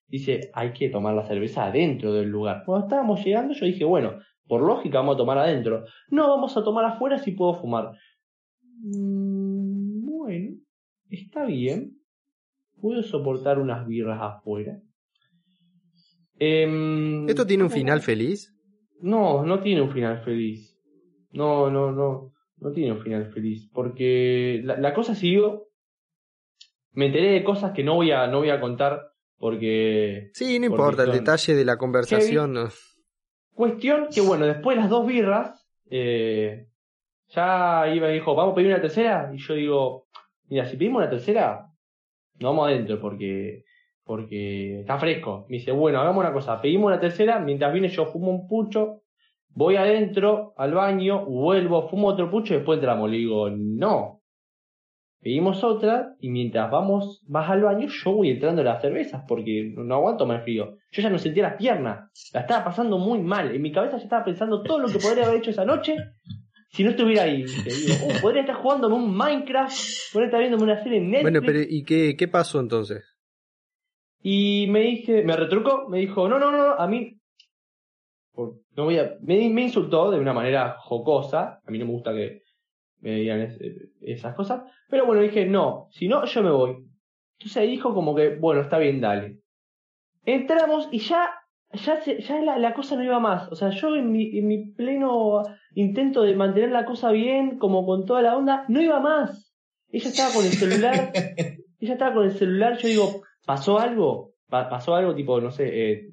dice, 0.07 0.51
hay 0.53 0.73
que 0.73 0.89
tomar 0.89 1.15
la 1.15 1.25
cerveza 1.25 1.65
adentro 1.65 2.13
del 2.13 2.29
lugar. 2.29 2.63
Cuando 2.65 2.86
estábamos 2.86 3.23
llegando, 3.25 3.53
yo 3.53 3.65
dije, 3.65 3.83
bueno, 3.83 4.19
por 4.47 4.62
lógica 4.62 4.99
vamos 4.99 5.15
a 5.15 5.17
tomar 5.17 5.38
adentro. 5.38 5.86
No, 6.10 6.29
vamos 6.29 6.55
a 6.57 6.63
tomar 6.63 6.86
afuera 6.86 7.19
si 7.19 7.31
puedo 7.31 7.55
fumar. 7.55 7.91
Mm, 8.81 10.05
bueno, 10.05 10.55
está 11.10 11.45
bien. 11.45 11.97
Puedo 12.79 13.01
soportar 13.03 13.60
unas 13.60 13.88
birras 13.88 14.19
afuera. 14.21 14.79
Em, 16.39 17.27
¿Esto 17.27 17.45
tiene 17.45 17.63
un 17.63 17.71
final 17.71 18.01
feliz? 18.01 18.53
No, 19.01 19.43
no 19.43 19.60
tiene 19.62 19.81
un 19.81 19.91
final 19.91 20.23
feliz. 20.23 20.77
No, 21.31 21.69
no, 21.69 21.91
no. 21.91 22.33
No 22.60 22.71
tiene 22.71 22.91
un 22.91 23.01
final 23.01 23.31
feliz. 23.31 23.69
Porque 23.73 24.62
la, 24.63 24.77
la 24.77 24.93
cosa 24.93 25.15
siguió. 25.15 25.67
Me 26.91 27.07
enteré 27.07 27.31
de 27.31 27.43
cosas 27.43 27.73
que 27.73 27.83
no 27.83 27.95
voy 27.95 28.12
a, 28.12 28.27
no 28.27 28.39
voy 28.39 28.49
a 28.49 28.60
contar 28.60 29.12
porque... 29.38 30.31
Sí, 30.33 30.60
no 30.60 30.69
porque 30.69 30.81
importa, 30.81 31.03
el 31.03 31.12
detalle 31.12 31.53
de 31.53 31.65
la 31.65 31.77
conversación. 31.77 32.53
no. 32.53 32.69
Cuestión 33.57 34.09
que, 34.13 34.21
bueno, 34.21 34.45
después 34.45 34.77
de 34.77 34.81
las 34.81 34.89
dos 34.91 35.07
birras, 35.07 35.67
eh, 35.89 36.67
ya 37.29 37.91
iba 37.91 38.11
y 38.11 38.13
dijo, 38.13 38.35
¿vamos 38.35 38.51
a 38.51 38.55
pedir 38.55 38.69
una 38.69 38.79
tercera? 38.79 39.31
Y 39.33 39.39
yo 39.39 39.55
digo, 39.55 40.05
mira, 40.47 40.67
si 40.67 40.77
pedimos 40.77 40.99
una 40.99 41.09
tercera, 41.09 41.65
nos 42.39 42.51
vamos 42.51 42.67
adentro 42.67 43.01
porque, 43.01 43.63
porque 44.03 44.81
está 44.81 44.99
fresco. 44.99 45.47
Me 45.49 45.57
dice, 45.57 45.71
bueno, 45.71 45.99
hagamos 45.99 46.23
una 46.23 46.33
cosa, 46.33 46.61
pedimos 46.61 46.89
una 46.89 46.99
tercera, 46.99 47.39
mientras 47.39 47.73
viene 47.73 47.89
yo 47.89 48.05
fumo 48.05 48.29
un 48.29 48.47
pucho, 48.47 49.01
voy 49.49 49.75
adentro 49.75 50.53
al 50.55 50.75
baño, 50.75 51.25
vuelvo, 51.25 51.89
fumo 51.89 52.09
otro 52.09 52.29
pucho 52.29 52.53
y 52.53 52.57
después 52.57 52.77
entramos. 52.77 53.09
Le 53.09 53.17
digo, 53.17 53.49
no. 53.49 54.21
Pedimos 55.19 55.63
otra 55.63 56.15
y 56.19 56.30
mientras 56.30 56.69
vamos, 56.69 57.21
vas 57.27 57.49
al 57.49 57.62
baño, 57.63 57.88
yo 57.88 58.12
voy 58.12 58.30
entrando 58.30 58.62
a 58.62 58.65
las 58.65 58.82
cervezas 58.82 59.23
porque 59.27 59.73
no 59.75 59.95
aguanto 59.95 60.25
más 60.25 60.43
frío. 60.43 60.77
Yo 60.91 61.01
ya 61.01 61.10
no 61.10 61.17
sentía 61.17 61.43
las 61.43 61.56
piernas. 61.58 62.12
La 62.34 62.41
estaba 62.41 62.63
pasando 62.63 62.97
muy 62.97 63.19
mal. 63.19 63.53
En 63.53 63.62
mi 63.62 63.71
cabeza 63.71 63.97
ya 63.97 64.03
estaba 64.03 64.23
pensando 64.23 64.62
todo 64.62 64.80
lo 64.80 64.88
que 64.88 64.99
podría 64.99 65.25
haber 65.25 65.39
hecho 65.39 65.49
esa 65.49 65.65
noche 65.65 65.95
si 66.69 66.84
no 66.84 66.91
estuviera 66.91 67.23
ahí. 67.23 67.43
Digo, 67.43 67.95
"Uh, 68.06 68.21
podría 68.21 68.41
estar 68.41 68.58
jugándome 68.58 68.95
un 68.95 69.17
Minecraft, 69.17 69.75
podría 70.13 70.27
estar 70.27 70.39
viéndome 70.39 70.63
una 70.63 70.84
serie 70.84 70.99
en 70.99 71.10
Netflix. 71.10 71.23
Bueno, 71.23 71.41
pero 71.45 71.60
¿y 71.67 71.84
qué, 71.84 72.15
qué 72.15 72.27
pasó 72.27 72.60
entonces? 72.60 73.03
Y 74.21 74.67
me 74.69 74.82
dije, 74.82 75.23
me 75.23 75.36
retrucó, 75.36 75.88
me 75.89 75.99
dijo, 75.99 76.27
no, 76.27 76.38
no, 76.39 76.51
no, 76.51 76.73
a 76.73 76.88
mí, 76.88 77.17
no 78.36 78.84
voy 78.84 78.99
a, 78.99 79.15
me, 79.21 79.49
me 79.49 79.63
insultó 79.63 80.12
de 80.12 80.19
una 80.19 80.34
manera 80.34 80.75
jocosa, 80.80 81.60
a 81.65 81.71
mí 81.71 81.80
no 81.80 81.86
me 81.86 81.91
gusta 81.91 82.13
que 82.13 82.43
me 83.09 83.15
digan 83.17 83.41
es- 83.41 83.59
esas 84.01 84.35
cosas, 84.35 84.61
pero 84.89 85.05
bueno, 85.05 85.21
dije, 85.21 85.45
no, 85.45 85.87
si 85.91 86.07
no, 86.07 86.25
yo 86.25 86.43
me 86.43 86.51
voy. 86.51 86.77
Entonces 87.39 87.57
ahí 87.57 87.69
dijo 87.69 87.93
como 87.93 88.15
que, 88.15 88.35
bueno, 88.35 88.61
está 88.61 88.77
bien, 88.79 88.99
dale. 89.01 89.39
Entramos 90.25 90.89
y 90.91 90.99
ya, 90.99 91.29
ya, 91.71 92.01
se- 92.01 92.21
ya 92.21 92.41
la, 92.41 92.57
la 92.57 92.73
cosa 92.73 92.95
no 92.95 93.03
iba 93.03 93.19
más, 93.19 93.49
o 93.51 93.55
sea, 93.55 93.69
yo 93.69 93.95
en 93.95 94.11
mi, 94.11 94.37
en 94.37 94.47
mi 94.47 94.71
pleno 94.71 95.43
intento 95.75 96.23
de 96.23 96.35
mantener 96.35 96.71
la 96.71 96.85
cosa 96.85 97.11
bien, 97.11 97.57
como 97.57 97.85
con 97.85 98.05
toda 98.05 98.21
la 98.21 98.35
onda, 98.35 98.65
no 98.67 98.81
iba 98.81 98.99
más. 98.99 99.53
Ella 99.89 100.09
estaba 100.09 100.33
con 100.33 100.45
el 100.45 100.51
celular 100.51 101.11
ella 101.79 101.93
estaba 101.93 102.13
con 102.15 102.25
el 102.25 102.31
celular, 102.31 102.77
yo 102.77 102.87
digo, 102.89 103.21
¿pasó 103.45 103.79
algo? 103.79 104.33
Pa- 104.49 104.69
¿Pasó 104.69 104.95
algo 104.95 105.13
tipo, 105.15 105.39
no 105.39 105.51
sé, 105.51 105.91
eh, 105.91 106.09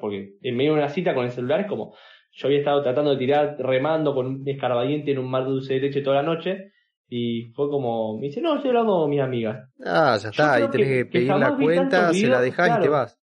porque 0.00 0.34
en 0.42 0.56
medio 0.56 0.72
de 0.74 0.78
una 0.78 0.88
cita 0.88 1.14
con 1.14 1.24
el 1.24 1.30
celular 1.32 1.60
es 1.60 1.66
como, 1.66 1.94
yo 2.36 2.46
había 2.48 2.58
estado 2.58 2.82
tratando 2.82 3.10
de 3.12 3.16
tirar, 3.16 3.56
remando 3.58 4.14
con 4.14 4.26
un 4.26 4.48
escarbadiente 4.48 5.10
en 5.12 5.18
un 5.18 5.30
mar 5.30 5.44
dulce 5.46 5.74
de 5.74 5.80
leche 5.80 6.02
toda 6.02 6.16
la 6.16 6.22
noche, 6.22 6.70
y 7.08 7.52
fue 7.54 7.70
como, 7.70 8.18
me 8.18 8.26
dice, 8.26 8.40
no, 8.40 8.56
estoy 8.56 8.70
hablando 8.70 9.00
con 9.00 9.10
mis 9.10 9.20
amigas. 9.20 9.68
Ah, 9.84 10.16
ya 10.20 10.28
está, 10.30 10.58
y 10.58 10.70
tenés 10.70 10.88
que- 10.88 11.04
pedir 11.06 11.28
la 11.28 11.46
cuenta, 11.64 12.12
se 12.12 12.26
la 12.28 12.40
dejás 12.40 12.68
y 12.68 12.82
te 12.82 12.88
vas. 12.88 13.18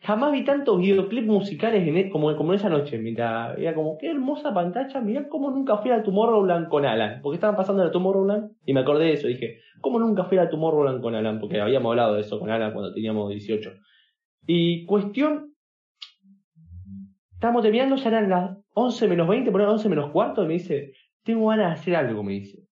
Jamás 0.00 0.32
vi 0.32 0.44
tantos 0.44 0.78
videoclips 0.78 1.26
musicales 1.26 1.86
en 1.88 1.96
e- 1.96 2.10
como, 2.10 2.34
como 2.36 2.52
esa 2.54 2.68
noche, 2.68 2.98
mientras 2.98 3.58
era 3.58 3.74
como, 3.74 3.96
qué 3.98 4.10
hermosa 4.10 4.52
pantalla, 4.54 5.00
mirá 5.00 5.26
cómo 5.28 5.50
nunca 5.50 5.78
fui 5.78 5.90
a 5.90 6.02
Tomorrowland 6.02 6.68
con 6.68 6.84
Alan, 6.84 7.20
porque 7.22 7.36
estaban 7.36 7.56
pasando 7.56 7.84
en 7.84 7.90
Tomorrowland, 7.90 8.52
y 8.64 8.72
me 8.74 8.80
acordé 8.80 9.06
de 9.06 9.12
eso, 9.14 9.26
dije, 9.26 9.58
¿cómo 9.80 9.98
nunca 9.98 10.24
fui 10.24 10.38
a 10.38 10.48
Tomorrowland 10.48 11.00
con 11.02 11.14
Alan? 11.14 11.40
Porque 11.40 11.60
habíamos 11.60 11.90
hablado 11.90 12.14
de 12.14 12.20
eso 12.20 12.38
con 12.38 12.50
Alan 12.50 12.72
cuando 12.72 12.92
teníamos 12.92 13.30
18. 13.30 13.72
Y 14.46 14.84
cuestión, 14.86 15.54
estábamos 17.36 17.62
terminando, 17.62 17.96
ya 17.96 18.08
eran 18.08 18.30
las 18.30 18.56
11 18.72 19.08
menos 19.08 19.28
20, 19.28 19.52
por 19.52 19.60
ahí 19.60 19.66
11 19.66 19.88
menos 19.90 20.10
cuarto, 20.10 20.42
y 20.42 20.46
me 20.46 20.54
dice, 20.54 20.92
tengo 21.22 21.48
ganas 21.48 21.68
de 21.68 21.80
hacer 21.80 21.96
algo, 21.96 22.22
me 22.22 22.32
dice. 22.32 22.66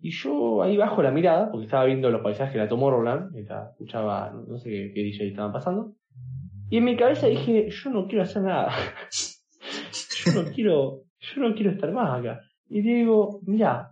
Y 0.00 0.10
yo 0.10 0.62
ahí 0.62 0.76
bajo 0.76 1.02
la 1.02 1.10
mirada, 1.10 1.50
porque 1.50 1.66
estaba 1.66 1.84
viendo 1.84 2.10
los 2.10 2.22
paisajes 2.22 2.54
de 2.54 2.60
la 2.60 2.68
Tomorrowland, 2.68 3.32
mientras 3.32 3.70
escuchaba, 3.70 4.30
no, 4.30 4.56
sé 4.58 4.70
qué, 4.70 4.92
qué 4.94 5.02
DJ 5.02 5.28
estaban 5.28 5.52
pasando. 5.52 5.94
Y 6.70 6.78
en 6.78 6.84
mi 6.84 6.96
cabeza 6.96 7.26
dije, 7.26 7.68
yo 7.70 7.90
no 7.90 8.06
quiero 8.06 8.22
hacer 8.22 8.42
nada. 8.42 8.72
yo 10.24 10.42
no 10.42 10.50
quiero, 10.50 11.02
yo 11.18 11.42
no 11.42 11.54
quiero 11.54 11.70
estar 11.70 11.92
más 11.92 12.20
acá. 12.20 12.40
Y 12.68 12.82
le 12.82 12.94
digo, 12.94 13.40
mira, 13.46 13.90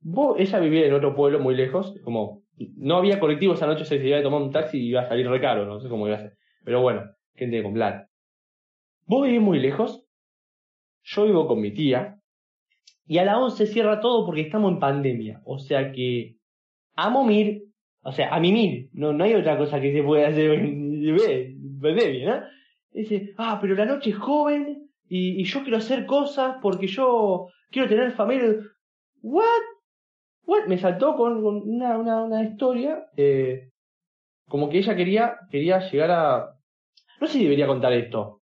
vos, 0.00 0.36
ella 0.38 0.58
vivía 0.60 0.86
en 0.86 0.94
otro 0.94 1.14
pueblo 1.14 1.40
muy 1.40 1.54
lejos, 1.54 1.94
como, 2.04 2.42
no 2.76 2.96
había 2.96 3.20
colectivo 3.20 3.54
esa 3.54 3.66
noche, 3.66 3.84
se 3.84 3.96
iba 3.96 4.18
a 4.18 4.22
tomar 4.22 4.40
un 4.40 4.52
taxi 4.52 4.78
y 4.78 4.88
iba 4.88 5.02
a 5.02 5.08
salir 5.08 5.28
re 5.28 5.40
caro, 5.40 5.66
no 5.66 5.80
sé 5.80 5.88
cómo 5.88 6.06
iba 6.06 6.16
a 6.16 6.20
ser. 6.20 6.36
Pero 6.64 6.80
bueno, 6.80 7.02
gente 7.40 7.62
con 7.62 7.74
plata. 7.74 8.08
Vos 9.06 9.26
vivís 9.26 9.40
muy 9.40 9.58
lejos, 9.58 10.04
yo 11.02 11.24
vivo 11.24 11.48
con 11.48 11.60
mi 11.60 11.72
tía, 11.72 12.20
y 13.06 13.18
a 13.18 13.24
las 13.24 13.38
11 13.38 13.66
cierra 13.66 14.00
todo 14.00 14.24
porque 14.24 14.42
estamos 14.42 14.72
en 14.72 14.78
pandemia. 14.78 15.40
O 15.44 15.58
sea 15.58 15.90
que 15.90 16.36
a 16.94 17.10
momir, 17.10 17.64
o 18.02 18.12
sea, 18.12 18.32
a 18.32 18.38
mimir, 18.38 18.88
no, 18.92 19.12
no 19.12 19.24
hay 19.24 19.34
otra 19.34 19.58
cosa 19.58 19.80
que 19.80 19.92
se 19.92 20.02
pueda 20.02 20.28
hacer 20.28 20.52
en 20.52 21.80
pandemia, 21.80 22.36
¿no? 22.36 22.46
Dice, 22.92 23.34
ah, 23.36 23.58
pero 23.60 23.74
la 23.74 23.86
noche 23.86 24.10
es 24.10 24.16
joven 24.16 24.90
y, 25.08 25.40
y 25.40 25.44
yo 25.44 25.62
quiero 25.62 25.78
hacer 25.78 26.06
cosas 26.06 26.58
porque 26.62 26.86
yo 26.86 27.48
quiero 27.70 27.88
tener 27.88 28.12
familia. 28.12 28.54
¿What? 29.22 29.62
¿What? 30.44 30.66
Me 30.66 30.78
saltó 30.78 31.16
con, 31.16 31.42
con 31.42 31.68
una, 31.68 31.98
una, 31.98 32.22
una 32.22 32.42
historia, 32.42 33.06
eh, 33.16 33.70
como 34.48 34.68
que 34.68 34.78
ella 34.78 34.96
quería, 34.96 35.36
quería 35.50 35.80
llegar 35.90 36.10
a... 36.10 36.59
No 37.20 37.26
sé 37.26 37.38
debería 37.38 37.66
contar 37.66 37.92
esto, 37.92 38.40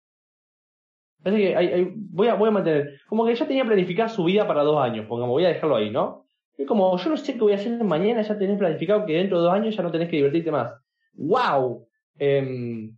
Parece 1.24 1.44
que 1.44 1.94
voy, 2.12 2.28
a, 2.28 2.36
voy 2.36 2.50
a 2.50 2.52
mantener. 2.52 3.02
Como 3.08 3.26
que 3.26 3.36
ya 3.36 3.48
tenía 3.48 3.66
planificada 3.66 4.08
su 4.08 4.24
vida 4.24 4.48
para 4.48 4.64
dos 4.64 4.80
años, 4.80 5.08
pongamos, 5.08 5.34
voy 5.34 5.46
a 5.46 5.50
dejarlo 5.50 5.76
ahí, 5.76 5.90
¿no? 5.90 6.26
Es 6.56 6.68
como, 6.68 6.96
yo 6.98 7.10
no 7.10 7.18
sé 7.18 7.34
qué 7.34 7.40
voy 7.40 7.54
a 7.54 7.56
hacer 7.56 7.84
mañana, 7.84 8.22
ya 8.22 8.38
tenés 8.38 8.58
planificado 8.58 9.06
que 9.06 9.14
dentro 9.14 9.38
de 9.38 9.46
dos 9.46 9.54
años 9.54 9.76
ya 9.76 9.84
no 9.84 9.92
tenés 9.92 10.10
que 10.10 10.18
divertirte 10.18 10.52
más. 10.52 10.74
¡Wow! 11.14 11.88
Em, 12.18 12.96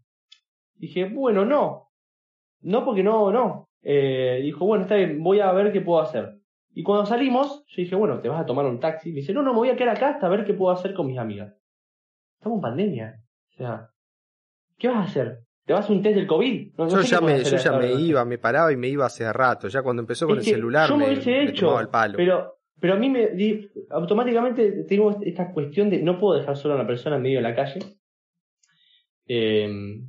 dije, 0.75 1.05
bueno, 1.05 1.43
no. 1.45 1.89
No, 2.61 2.85
porque 2.85 3.03
no, 3.03 3.31
no. 3.31 3.69
Eh, 3.81 4.41
dijo, 4.43 4.65
bueno, 4.65 4.83
está 4.83 4.95
bien, 4.95 5.23
voy 5.23 5.39
a 5.39 5.51
ver 5.51 5.71
qué 5.73 5.81
puedo 5.81 6.01
hacer. 6.01 6.35
Y 6.73 6.83
cuando 6.83 7.05
salimos, 7.05 7.65
yo 7.67 7.81
dije, 7.81 7.95
bueno, 7.95 8.21
¿te 8.21 8.29
vas 8.29 8.41
a 8.41 8.45
tomar 8.45 8.65
un 8.65 8.79
taxi? 8.79 9.09
Me 9.09 9.21
dice, 9.21 9.33
no, 9.33 9.41
no, 9.41 9.53
me 9.53 9.59
voy 9.59 9.69
a 9.69 9.75
quedar 9.75 9.95
acá 9.95 10.09
hasta 10.09 10.29
ver 10.29 10.45
qué 10.45 10.53
puedo 10.53 10.71
hacer 10.71 10.93
con 10.93 11.07
mis 11.07 11.17
amigas. 11.17 11.53
Estamos 12.37 12.57
en 12.57 12.61
pandemia. 12.61 13.15
O 13.49 13.57
sea, 13.57 13.89
¿qué 14.77 14.87
vas 14.87 14.97
a 14.97 15.03
hacer? 15.09 15.39
¿Te 15.69 15.73
vas 15.73 15.88
a 15.88 15.93
un 15.93 16.01
test 16.01 16.15
del 16.15 16.25
COVID? 16.25 16.71
No, 16.79 16.86
no 16.86 16.89
Yo 16.89 17.03
sé 17.03 17.10
ya 17.10 17.21
me, 17.21 17.43
yo 17.43 17.55
ya 17.55 17.71
me 17.73 17.91
iba, 17.93 18.25
me 18.25 18.39
paraba 18.39 18.73
y 18.73 18.75
me 18.75 18.88
iba 18.88 19.05
hace 19.05 19.32
rato. 19.32 19.67
Ya 19.67 19.84
cuando 19.84 20.01
empezó 20.01 20.25
con 20.25 20.39
Es 20.39 20.47
el 20.47 20.55
celular 20.55 20.89
yo 20.89 20.97
me, 20.97 21.15
me 21.15 21.43
hecho, 21.43 21.67
tomaba 21.67 21.82
el 21.82 21.89
palo. 21.89 22.17
Pero, 22.17 22.58
pero 22.79 22.95
a 22.95 22.97
mí 22.97 23.08
me 23.08 23.27
di- 23.27 23.69
automáticamente 23.91 24.86
tengo 24.86 25.15
esta 25.21 25.51
cuestión 25.53 25.91
de 25.91 26.01
no 26.01 26.17
puedo 26.17 26.39
dejar 26.39 26.58
sola 26.58 26.73
a 26.73 26.77
una 26.77 26.88
persona 26.88 27.17
en 27.17 27.21
medio 27.21 27.38
de 27.38 27.43
la 27.43 27.53
calle 27.53 27.82
eh, 29.27 30.01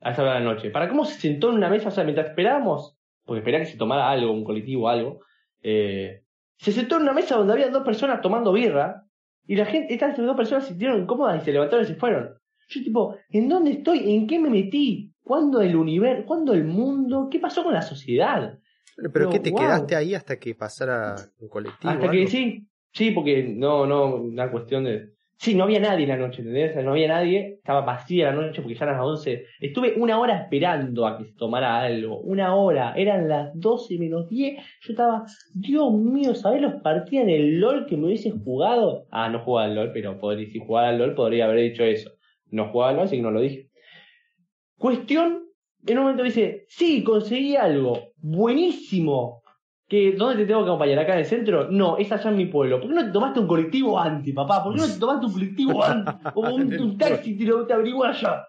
a 0.00 0.10
esa 0.12 0.22
hora 0.22 0.32
de 0.36 0.40
la 0.40 0.54
noche. 0.54 0.70
¿Para 0.70 0.88
cómo 0.88 1.04
se 1.04 1.20
sentó 1.20 1.50
en 1.50 1.56
una 1.56 1.68
mesa? 1.68 1.88
O 1.88 1.92
sea, 1.92 2.04
mientras 2.04 2.28
esperábamos, 2.28 2.96
porque 3.26 3.40
esperaba 3.40 3.62
que 3.66 3.70
se 3.72 3.76
tomara 3.76 4.10
algo, 4.10 4.32
un 4.32 4.42
colectivo 4.42 4.84
o 4.84 4.88
algo, 4.88 5.20
eh, 5.60 6.22
se 6.56 6.72
sentó 6.72 6.96
en 6.96 7.02
una 7.02 7.12
mesa 7.12 7.36
donde 7.36 7.52
había 7.52 7.68
dos 7.68 7.84
personas 7.84 8.22
tomando 8.22 8.54
birra 8.54 9.04
y 9.46 9.56
la 9.56 9.66
gente, 9.66 9.92
estas 9.92 10.16
dos 10.16 10.34
personas 10.34 10.64
se 10.64 10.70
sintieron 10.70 11.02
incómodas 11.02 11.42
y 11.42 11.44
se 11.44 11.52
levantaron 11.52 11.84
y 11.84 11.88
se 11.88 11.94
fueron. 11.96 12.38
Yo 12.68 12.82
tipo, 12.82 13.16
¿en 13.30 13.48
dónde 13.48 13.72
estoy? 13.72 14.14
¿En 14.14 14.26
qué 14.26 14.38
me 14.38 14.50
metí? 14.50 15.12
¿Cuándo 15.22 15.60
el 15.62 15.76
universo? 15.76 16.26
¿Cuándo 16.26 16.52
el 16.52 16.64
mundo? 16.64 17.28
¿Qué 17.30 17.38
pasó 17.38 17.64
con 17.64 17.74
la 17.74 17.82
sociedad? 17.82 18.58
Pero, 18.96 19.12
pero, 19.12 19.30
¿qué 19.30 19.40
te 19.40 19.50
wow. 19.50 19.60
quedaste 19.60 19.96
ahí 19.96 20.14
hasta 20.14 20.38
que 20.38 20.54
pasara 20.54 21.16
un 21.38 21.48
colectivo? 21.48 21.92
Hasta 21.92 22.10
que 22.10 22.26
sí, 22.26 22.66
sí, 22.92 23.10
porque 23.10 23.42
no, 23.42 23.86
no, 23.86 24.16
una 24.16 24.50
cuestión 24.50 24.84
de, 24.84 25.14
Sí, 25.36 25.54
no 25.54 25.64
había 25.64 25.80
nadie 25.80 26.04
en 26.04 26.08
la 26.08 26.16
noche, 26.16 26.38
¿entendés? 26.38 26.70
O 26.70 26.74
sea, 26.74 26.82
no 26.82 26.92
había 26.92 27.08
nadie, 27.08 27.56
estaba 27.58 27.82
vacía 27.82 28.26
la 28.26 28.32
noche 28.32 28.62
porque 28.62 28.76
ya 28.76 28.84
eran 28.84 28.96
las 28.96 29.06
11. 29.06 29.44
Estuve 29.60 29.94
una 29.96 30.18
hora 30.18 30.38
esperando 30.38 31.06
a 31.06 31.18
que 31.18 31.24
se 31.24 31.32
tomara 31.34 31.80
algo, 31.82 32.20
una 32.20 32.54
hora, 32.54 32.94
eran 32.96 33.28
las 33.28 33.50
12 33.54 33.98
menos 33.98 34.28
10. 34.28 34.56
Yo 34.80 34.92
estaba, 34.92 35.24
Dios 35.52 35.92
mío, 35.92 36.34
¿sabés 36.34 36.62
los 36.62 36.80
partidos 36.82 37.24
en 37.24 37.30
el 37.30 37.60
LOL 37.60 37.86
que 37.86 37.96
me 37.96 38.06
hubiese 38.06 38.30
jugado? 38.30 39.06
Ah, 39.10 39.28
no 39.28 39.40
jugaba 39.40 39.68
al 39.68 39.74
LOL, 39.74 39.92
pero 39.92 40.18
podría, 40.18 40.48
si 40.50 40.60
jugaba 40.60 40.88
al 40.88 40.98
LOL 40.98 41.14
podría 41.14 41.44
haber 41.44 41.60
dicho 41.60 41.84
eso. 41.84 42.12
No 42.54 42.68
jugaba 42.68 43.02
al 43.02 43.10
que 43.10 43.20
no 43.20 43.30
lo 43.30 43.40
dije. 43.40 43.68
Cuestión, 44.78 45.44
en 45.86 45.98
un 45.98 46.04
momento 46.04 46.22
dice, 46.22 46.64
sí, 46.68 47.02
conseguí 47.02 47.56
algo, 47.56 47.98
buenísimo, 48.18 49.42
que, 49.86 50.12
¿Dónde 50.12 50.36
te 50.42 50.46
tengo 50.46 50.60
que 50.64 50.70
acompañar? 50.70 50.98
¿Acá 50.98 51.12
en 51.12 51.18
el 51.20 51.24
centro? 51.26 51.70
No, 51.70 51.98
es 51.98 52.10
allá 52.10 52.30
en 52.30 52.38
mi 52.38 52.46
pueblo. 52.46 52.80
¿Por 52.80 52.88
qué 52.88 52.94
no 52.94 53.04
te 53.04 53.12
tomaste 53.12 53.40
un 53.40 53.46
colectivo 53.46 54.00
antes, 54.00 54.34
papá? 54.34 54.64
¿Por 54.64 54.74
qué 54.74 54.80
no 54.80 54.86
te 54.86 54.98
tomaste 54.98 55.26
un 55.26 55.32
colectivo 55.32 55.84
antes? 55.84 56.14
O 56.34 56.54
un, 56.54 56.80
un 56.80 56.98
taxi 56.98 57.32
y 57.32 57.38
te 57.38 57.44
lo 57.44 57.66
te 57.66 57.74
allá. 57.74 58.46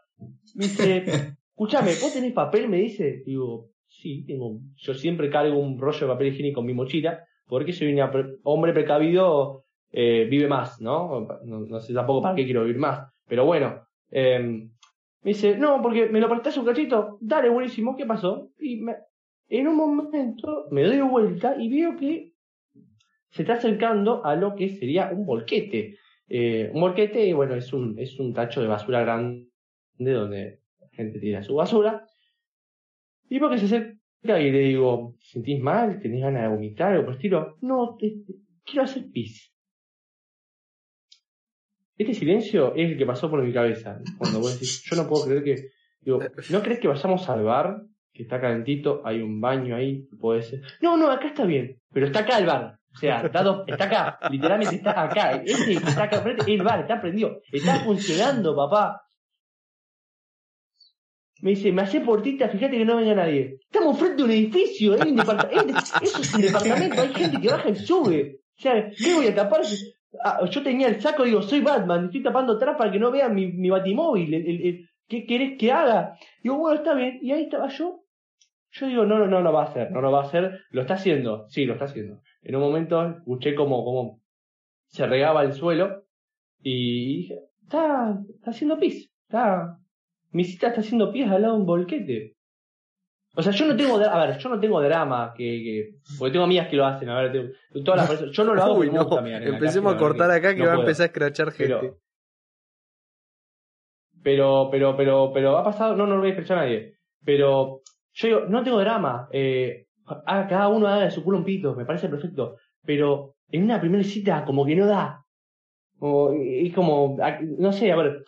Me 0.55 0.63
dice, 0.63 1.35
escúchame, 1.49 1.91
¿vos 2.01 2.13
tenés 2.13 2.31
papel? 2.31 2.69
Me 2.69 2.77
dice. 2.77 3.21
Digo, 3.25 3.71
sí, 3.85 4.23
tengo. 4.25 4.59
Yo 4.77 4.93
siempre 4.93 5.29
cargo 5.29 5.57
un 5.59 5.77
rollo 5.77 5.99
de 6.07 6.13
papel 6.13 6.27
higiénico 6.27 6.61
en 6.61 6.65
mi 6.67 6.73
mochila, 6.73 7.19
porque 7.47 7.73
soy 7.73 7.93
un 7.93 8.11
pre- 8.11 8.37
hombre 8.43 8.71
precavido, 8.71 9.65
eh, 9.91 10.27
vive 10.29 10.47
más, 10.47 10.79
¿no? 10.79 11.27
¿no? 11.43 11.59
no 11.59 11.79
sé 11.81 11.93
tampoco 11.93 12.21
para 12.21 12.35
qué 12.35 12.45
quiero 12.45 12.61
vivir 12.61 12.79
más. 12.79 13.11
Pero 13.27 13.45
bueno, 13.45 13.81
eh, 14.11 14.39
me 14.39 14.69
dice, 15.31 15.57
no, 15.57 15.81
porque 15.81 16.07
me 16.07 16.19
lo 16.19 16.29
prestás 16.29 16.57
un 16.57 16.65
cachito. 16.65 17.17
Dale, 17.21 17.49
buenísimo, 17.49 17.95
¿qué 17.95 18.05
pasó? 18.05 18.51
Y 18.59 18.77
me, 18.77 18.95
en 19.49 19.67
un 19.67 19.75
momento 19.75 20.67
me 20.71 20.83
doy 20.83 21.01
vuelta 21.01 21.55
y 21.57 21.69
veo 21.69 21.95
que 21.97 22.33
se 23.31 23.41
está 23.41 23.53
acercando 23.53 24.23
a 24.25 24.35
lo 24.35 24.55
que 24.55 24.69
sería 24.69 25.09
un 25.11 25.25
volquete. 25.25 25.97
Eh, 26.27 26.71
un 26.73 26.81
volquete, 26.81 27.33
bueno, 27.33 27.55
es 27.55 27.71
un, 27.73 27.97
es 27.99 28.19
un 28.19 28.33
tacho 28.33 28.61
de 28.61 28.67
basura 28.67 29.01
grande 29.01 29.47
donde 29.97 30.61
la 30.79 30.87
gente 30.91 31.19
tira 31.19 31.43
su 31.43 31.55
basura. 31.55 32.05
Y 33.29 33.39
veo 33.39 33.49
que 33.49 33.57
se 33.57 33.65
acerca 33.65 34.39
y 34.39 34.51
le 34.51 34.59
digo, 34.59 35.15
¿te 35.19 35.25
¿sentís 35.25 35.59
mal? 35.61 35.99
¿Tenés 35.99 36.21
ganas 36.21 36.43
de 36.43 36.47
vomitar? 36.49 36.97
O 36.97 37.05
por 37.05 37.15
estilo, 37.15 37.57
no, 37.61 37.95
te- 37.99 38.15
quiero 38.63 38.83
hacer 38.83 39.05
pis. 39.11 39.51
Este 41.97 42.13
silencio 42.13 42.73
es 42.75 42.91
el 42.91 42.97
que 42.97 43.05
pasó 43.05 43.29
por 43.29 43.41
mi 43.43 43.53
cabeza. 43.53 43.99
Cuando 44.17 44.39
vos 44.39 44.53
decís, 44.53 44.83
yo 44.89 44.95
no 45.01 45.07
puedo 45.07 45.25
creer 45.25 45.43
que. 45.43 45.55
Digo, 46.01 46.19
¿no 46.51 46.61
crees 46.61 46.79
que 46.79 46.87
vayamos 46.87 47.27
al 47.29 47.43
bar? 47.43 47.81
Que 48.13 48.23
está 48.23 48.39
calentito, 48.39 49.01
hay 49.03 49.21
un 49.21 49.41
baño 49.41 49.75
ahí, 49.75 50.07
puede 50.19 50.41
ser. 50.41 50.61
No, 50.81 50.95
no, 50.97 51.09
acá 51.11 51.27
está 51.27 51.45
bien, 51.45 51.79
pero 51.91 52.05
está 52.05 52.19
acá 52.19 52.37
el 52.37 52.45
bar. 52.45 52.79
O 52.93 52.97
sea, 52.97 53.21
está, 53.21 53.63
está 53.67 53.83
acá, 53.85 54.19
literalmente 54.31 54.75
está 54.75 55.03
acá. 55.03 55.31
Ese 55.43 55.65
que 55.65 55.73
está 55.73 56.03
acá 56.03 56.17
enfrente, 56.17 56.53
el 56.53 56.63
bar, 56.63 56.79
está 56.81 57.01
prendido. 57.01 57.41
Está 57.51 57.79
funcionando, 57.79 58.55
papá. 58.55 59.01
Me 61.41 61.49
dice, 61.51 61.71
me 61.73 61.81
hace 61.81 61.99
portita, 62.01 62.47
fíjate 62.49 62.77
que 62.77 62.85
no 62.85 62.95
venga 62.97 63.13
nadie. 63.15 63.57
Estamos 63.69 63.99
frente 63.99 64.21
a 64.21 64.25
un 64.25 64.31
edificio, 64.31 64.93
hay 64.93 65.09
un 65.09 65.17
departa- 65.17 65.49
hay 65.51 65.57
un 65.59 65.67
de- 65.67 65.73
eso 66.01 66.21
es 66.21 66.33
un 66.33 66.41
departamento, 66.41 67.01
hay 67.01 67.13
gente 67.13 67.41
que 67.41 67.47
baja 67.49 67.69
y 67.69 67.75
sube. 67.75 68.39
O 68.57 68.61
sea, 68.61 68.89
¿qué 68.97 69.13
voy 69.13 69.27
a 69.27 69.35
tapar? 69.35 69.61
Ah, 70.23 70.45
yo 70.49 70.63
tenía 70.63 70.87
el 70.87 71.01
saco, 71.01 71.23
digo, 71.23 71.41
soy 71.41 71.61
Batman, 71.61 72.05
estoy 72.05 72.23
tapando 72.23 72.53
atrás 72.53 72.75
para 72.77 72.91
que 72.91 72.99
no 72.99 73.11
vean 73.11 73.33
mi, 73.33 73.47
mi 73.47 73.69
batimóvil. 73.69 74.87
¿Qué 75.07 75.25
querés 75.25 75.57
que 75.57 75.71
haga? 75.71 76.17
Digo, 76.41 76.57
bueno, 76.57 76.77
está 76.77 76.93
bien. 76.93 77.19
Y 77.21 77.31
ahí 77.31 77.43
estaba 77.43 77.67
yo. 77.67 78.03
Yo 78.71 78.87
digo, 78.87 79.05
no, 79.05 79.19
no, 79.19 79.27
no 79.27 79.41
lo 79.41 79.53
va 79.53 79.63
a 79.63 79.67
hacer, 79.67 79.91
no 79.91 80.01
lo 80.01 80.11
va 80.11 80.21
a 80.21 80.25
hacer. 80.25 80.59
Lo 80.69 80.81
está 80.81 80.95
haciendo, 80.95 81.47
sí, 81.49 81.65
lo 81.65 81.73
está 81.73 81.85
haciendo. 81.85 82.21
En 82.41 82.55
un 82.55 82.61
momento 82.61 83.07
escuché 83.09 83.55
como, 83.55 83.85
como 83.85 84.21
se 84.87 85.07
regaba 85.07 85.43
el 85.43 85.53
suelo 85.53 86.05
y 86.61 87.17
dije, 87.17 87.39
está, 87.63 88.19
está 88.35 88.51
haciendo 88.51 88.77
pis. 88.77 89.11
Está, 89.27 89.79
mi 90.31 90.43
cita 90.43 90.67
está 90.67 90.81
haciendo 90.81 91.11
pis 91.11 91.27
al 91.27 91.41
lado 91.41 91.53
de 91.53 91.59
un 91.61 91.65
volquete. 91.65 92.34
O 93.37 93.41
sea, 93.43 93.51
yo 93.51 93.65
no 93.67 93.75
tengo, 93.75 93.97
a 93.97 94.25
ver, 94.25 94.37
yo 94.37 94.49
no 94.49 94.59
tengo 94.59 94.81
drama, 94.81 95.33
que, 95.35 95.43
que 95.43 95.95
porque 96.17 96.31
tengo 96.31 96.45
amigas 96.45 96.67
que 96.69 96.77
lo 96.77 96.85
hacen, 96.85 97.09
a 97.09 97.21
ver, 97.21 97.31
tengo- 97.31 97.83
todas 97.83 97.99
las 97.99 98.07
personas, 98.09 98.35
yo 98.35 98.43
no 98.45 98.53
lo 98.55 98.63
hago 98.63 98.75
Uy, 98.75 98.89
no. 98.89 99.05
gusta 99.05 99.37
Empecemos 99.37 99.93
a 99.93 99.97
cortar 99.97 100.31
acá 100.31 100.55
que 100.55 100.61
no 100.61 100.67
va 100.67 100.73
a 100.73 100.79
empezar 100.79 101.03
a 101.03 101.07
escrachar 101.07 101.51
gente. 101.51 101.73
Pero, 101.73 101.93
pero, 104.23 104.69
pero, 104.71 104.95
pero, 104.97 105.31
pero 105.33 105.57
ha 105.57 105.63
pasado, 105.63 105.95
no, 105.95 106.07
no 106.07 106.15
lo 106.15 106.21
voy 106.21 106.29
a 106.29 106.33
escuchar 106.33 106.57
a 106.57 106.61
nadie. 106.61 106.97
Pero 107.23 107.81
yo 108.13 108.27
digo, 108.27 108.39
no 108.47 108.63
tengo 108.63 108.79
drama. 108.79 109.27
Eh, 109.31 109.87
cada 110.25 110.67
uno 110.69 110.87
haga 110.87 111.05
de 111.05 111.11
su 111.11 111.23
culo 111.23 111.37
un 111.37 111.43
pito, 111.45 111.75
me 111.75 111.85
parece 111.85 112.09
perfecto. 112.09 112.55
Pero 112.85 113.35
en 113.51 113.63
una 113.63 113.79
primera 113.79 114.03
cita, 114.03 114.43
como 114.45 114.65
que 114.65 114.75
no 114.75 114.87
da. 114.87 115.23
O, 115.99 116.33
es 116.33 116.73
como, 116.73 117.17
no 117.59 117.71
sé, 117.71 117.91
a 117.91 117.95
ver, 117.97 118.23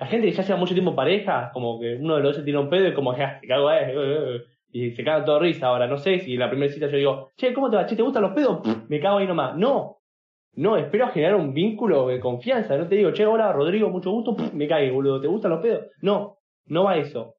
la 0.00 0.06
gente 0.06 0.26
que 0.26 0.32
ya 0.32 0.42
lleva 0.42 0.58
mucho 0.58 0.72
tiempo 0.72 0.96
pareja, 0.96 1.50
como 1.52 1.78
que 1.78 1.96
uno 1.96 2.16
de 2.16 2.22
los 2.22 2.30
dos 2.30 2.36
se 2.36 2.42
tira 2.42 2.58
un 2.58 2.70
pedo 2.70 2.88
y 2.88 2.94
como, 2.94 3.14
ya, 3.14 3.38
te 3.38 3.46
cago, 3.46 3.70
eh, 3.70 3.92
eh, 3.92 4.36
eh, 4.36 4.40
y 4.72 4.90
se 4.92 5.04
caga 5.04 5.26
todo 5.26 5.40
risa. 5.40 5.66
Ahora, 5.66 5.86
no 5.86 5.98
sé 5.98 6.20
si 6.20 6.32
en 6.32 6.40
la 6.40 6.48
primera 6.48 6.72
cita 6.72 6.86
yo 6.86 6.96
digo, 6.96 7.30
che, 7.36 7.52
¿cómo 7.52 7.68
te 7.68 7.76
va? 7.76 7.84
Che, 7.84 7.96
¿te 7.96 8.02
gustan 8.02 8.22
los 8.22 8.32
pedos? 8.32 8.60
Pff, 8.62 8.88
me 8.88 8.98
cago 8.98 9.18
ahí 9.18 9.26
nomás. 9.26 9.56
No, 9.58 9.98
no, 10.54 10.78
espero 10.78 11.08
generar 11.08 11.34
un 11.34 11.52
vínculo 11.52 12.08
de 12.08 12.18
confianza. 12.18 12.78
No 12.78 12.88
te 12.88 12.94
digo, 12.94 13.12
che, 13.12 13.26
hola, 13.26 13.52
Rodrigo, 13.52 13.90
mucho 13.90 14.10
gusto, 14.10 14.34
me 14.54 14.66
cague, 14.66 14.90
boludo, 14.90 15.20
¿te 15.20 15.28
gustan 15.28 15.50
los 15.50 15.60
pedos? 15.60 15.88
No, 16.00 16.38
no 16.64 16.84
va 16.84 16.96
eso. 16.96 17.34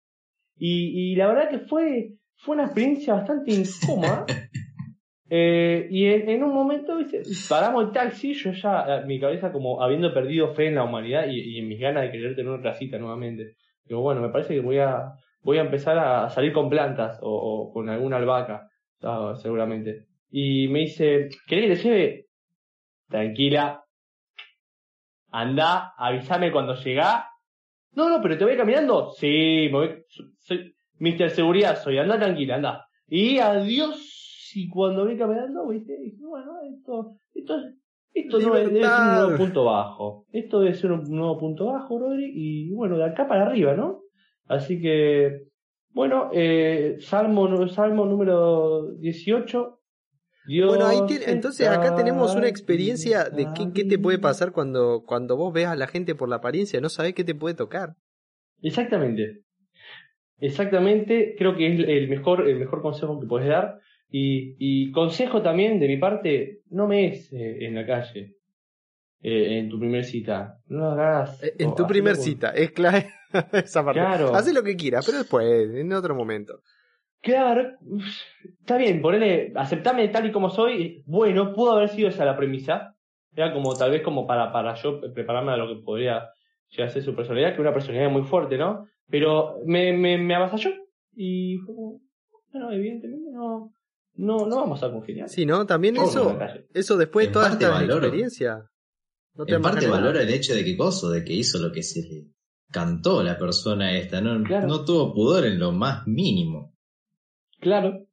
Y, 0.55 1.13
y 1.13 1.15
la 1.15 1.27
verdad 1.27 1.49
que 1.49 1.59
fue, 1.61 2.13
fue 2.35 2.53
una 2.53 2.65
experiencia 2.65 3.15
bastante 3.15 3.53
incómoda. 3.53 4.27
Eh, 5.33 5.87
y 5.89 6.07
en, 6.07 6.43
un 6.43 6.53
momento, 6.53 6.97
¿viste? 6.97 7.23
paramos 7.47 7.85
el 7.85 7.93
taxi, 7.93 8.33
yo 8.33 8.51
ya, 8.51 8.83
eh, 8.85 9.05
mi 9.05 9.17
cabeza 9.17 9.49
como 9.53 9.81
habiendo 9.81 10.13
perdido 10.13 10.53
fe 10.53 10.67
en 10.67 10.75
la 10.75 10.83
humanidad 10.83 11.25
y, 11.29 11.57
en 11.57 11.69
mis 11.69 11.79
ganas 11.79 12.03
de 12.03 12.11
querer 12.11 12.35
tener 12.35 12.51
otra 12.51 12.73
cita 12.73 12.97
nuevamente. 12.97 13.55
Digo, 13.85 14.01
bueno, 14.01 14.19
me 14.19 14.27
parece 14.27 14.55
que 14.55 14.59
voy 14.59 14.79
a, 14.79 15.13
voy 15.41 15.57
a 15.57 15.61
empezar 15.61 15.97
a 15.97 16.29
salir 16.29 16.51
con 16.51 16.69
plantas 16.69 17.17
o, 17.21 17.31
o 17.31 17.71
con 17.71 17.87
alguna 17.87 18.17
albahaca, 18.17 18.67
ah, 19.03 19.35
seguramente. 19.41 20.07
Y 20.29 20.67
me 20.67 20.79
dice, 20.79 21.29
¿querés 21.47 21.65
que 21.65 21.75
te 21.75 21.89
lleve? 21.89 22.25
Tranquila. 23.07 23.85
Anda, 25.31 25.93
avísame 25.97 26.51
cuando 26.51 26.75
llegá. 26.75 27.29
No, 27.93 28.09
no, 28.09 28.21
pero 28.21 28.37
te 28.37 28.43
voy 28.43 28.57
caminando. 28.57 29.11
Sí, 29.11 29.69
me 29.71 29.77
voy. 29.77 30.03
Soy 30.39 30.75
Mr. 30.99 31.29
Seguridad, 31.29 31.81
soy. 31.81 31.99
Anda 31.99 32.19
tranquila, 32.19 32.55
anda. 32.55 32.85
Y 33.07 33.39
adiós. 33.39 34.20
Y 34.55 34.69
cuando 34.69 35.05
voy 35.05 35.17
caminando, 35.17 35.67
viste, 35.67 35.97
dije, 35.97 36.23
bueno, 36.25 36.53
esto, 36.69 37.17
esto, 37.33 37.55
esto 38.13 38.39
no 38.39 38.57
es, 38.57 38.67
debe 38.71 38.81
ser 38.81 39.01
un 39.01 39.15
nuevo 39.15 39.37
punto 39.37 39.65
bajo. 39.65 40.25
Esto 40.31 40.59
debe 40.59 40.73
ser 40.73 40.91
un 40.91 41.03
nuevo 41.09 41.37
punto 41.37 41.65
bajo, 41.67 41.99
Rodri. 41.99 42.31
Y 42.33 42.73
bueno, 42.73 42.97
de 42.97 43.05
acá 43.05 43.27
para 43.27 43.45
arriba, 43.45 43.73
¿no? 43.73 44.01
Así 44.47 44.81
que, 44.81 45.47
bueno, 45.89 46.29
eh, 46.33 46.97
Salmo, 46.99 47.67
Salmo 47.67 48.05
número 48.05 48.91
18. 48.97 49.77
Dios 50.47 50.69
Bueno, 50.69 50.87
ahí 50.87 50.99
entonces 51.27 51.67
acá 51.67 51.95
tenemos 51.95 52.35
una 52.35 52.47
experiencia 52.47 53.25
de 53.25 53.47
qué, 53.55 53.71
qué 53.73 53.85
te 53.85 53.99
puede 53.99 54.17
pasar 54.17 54.51
cuando, 54.51 55.03
cuando 55.05 55.37
vos 55.37 55.53
ves 55.53 55.67
a 55.67 55.75
la 55.75 55.85
gente 55.85 56.15
por 56.15 56.29
la 56.29 56.37
apariencia, 56.37 56.81
no 56.81 56.89
sabés 56.89 57.13
qué 57.13 57.23
te 57.23 57.35
puede 57.35 57.53
tocar. 57.53 57.93
Exactamente. 58.61 59.43
Exactamente, 60.39 61.35
creo 61.37 61.55
que 61.55 61.67
es 61.67 61.79
el 61.87 62.09
mejor, 62.09 62.49
el 62.49 62.57
mejor 62.57 62.81
consejo 62.81 63.19
que 63.19 63.27
puedes 63.27 63.47
dar. 63.47 63.79
Y, 64.13 64.55
y 64.59 64.91
consejo 64.91 65.41
también 65.41 65.79
de 65.79 65.87
mi 65.87 65.97
parte, 65.97 66.59
no 66.69 66.85
me 66.85 67.07
es 67.07 67.31
eh, 67.31 67.65
en 67.65 67.75
la 67.75 67.85
calle, 67.85 68.35
eh, 69.21 69.59
en 69.59 69.69
tu 69.69 69.79
primer 69.79 70.03
cita. 70.03 70.57
No 70.67 70.91
hagas. 70.91 71.41
Eh, 71.41 71.55
En 71.59 71.73
tu 71.73 71.87
primer 71.87 72.17
cita, 72.17 72.49
es 72.49 72.71
clave 72.71 73.07
esa 73.53 73.85
parte. 73.85 74.01
Claro. 74.01 74.35
Haz 74.35 74.51
lo 74.53 74.63
que 74.63 74.75
quieras, 74.75 75.05
pero 75.05 75.19
después, 75.19 75.73
en 75.73 75.93
otro 75.93 76.13
momento. 76.13 76.61
Claro, 77.21 77.77
está 78.59 78.77
bien, 78.77 79.01
ponele, 79.01 79.53
aceptame 79.55 80.07
tal 80.09 80.25
y 80.25 80.31
como 80.31 80.49
soy. 80.49 81.03
Bueno, 81.05 81.53
pudo 81.53 81.71
haber 81.71 81.89
sido 81.89 82.09
esa 82.09 82.25
la 82.25 82.35
premisa. 82.35 82.95
Era 83.33 83.53
como 83.53 83.73
tal 83.75 83.91
vez 83.91 84.01
como 84.01 84.27
para, 84.27 84.51
para 84.51 84.73
yo 84.73 84.99
prepararme 85.13 85.53
a 85.53 85.57
lo 85.57 85.67
que 85.67 85.81
podría 85.83 86.29
llegar 86.69 86.89
a 86.89 86.91
ser 86.91 87.03
su 87.03 87.15
personalidad, 87.15 87.49
que 87.49 87.53
es 87.55 87.59
una 87.59 87.73
personalidad 87.73 88.09
muy 88.11 88.23
fuerte, 88.23 88.57
¿no? 88.57 88.87
Pero 89.07 89.59
me, 89.65 89.93
me, 89.93 90.17
me 90.17 90.35
avasalló 90.35 90.71
y 91.15 91.57
fue 91.65 91.75
como, 91.75 92.01
bueno, 92.51 92.71
evidentemente 92.71 93.29
no, 93.31 93.71
no, 94.15 94.45
no 94.45 94.55
vamos 94.57 94.81
a 94.83 94.91
congeniar. 94.91 95.29
Sí, 95.29 95.45
¿no? 95.45 95.65
También 95.65 95.97
Ojo, 95.97 96.07
eso, 96.09 96.39
eso 96.73 96.97
después 96.97 97.27
de 97.27 97.33
toda 97.33 97.49
esta 97.51 97.69
valoro. 97.69 98.05
experiencia. 98.05 98.69
No 99.35 99.45
En 99.47 99.61
parte 99.61 99.87
valora 99.87 100.21
el 100.21 100.29
hecho 100.29 100.53
de 100.53 100.63
que 100.65 100.75
coso, 100.75 101.09
de 101.09 101.23
que 101.23 101.33
hizo 101.33 101.57
lo 101.59 101.71
que 101.71 101.83
se 101.83 102.01
le 102.01 102.27
cantó 102.71 103.23
la 103.23 103.37
persona 103.37 103.97
esta, 103.97 104.19
no, 104.21 104.43
Claro. 104.43 104.67
no 104.67 104.83
tuvo 104.85 105.13
pudor 105.13 105.45
en 105.45 105.57
lo 105.59 105.71
más 105.71 106.05
mínimo. 106.07 106.75
Claro. 107.59 108.05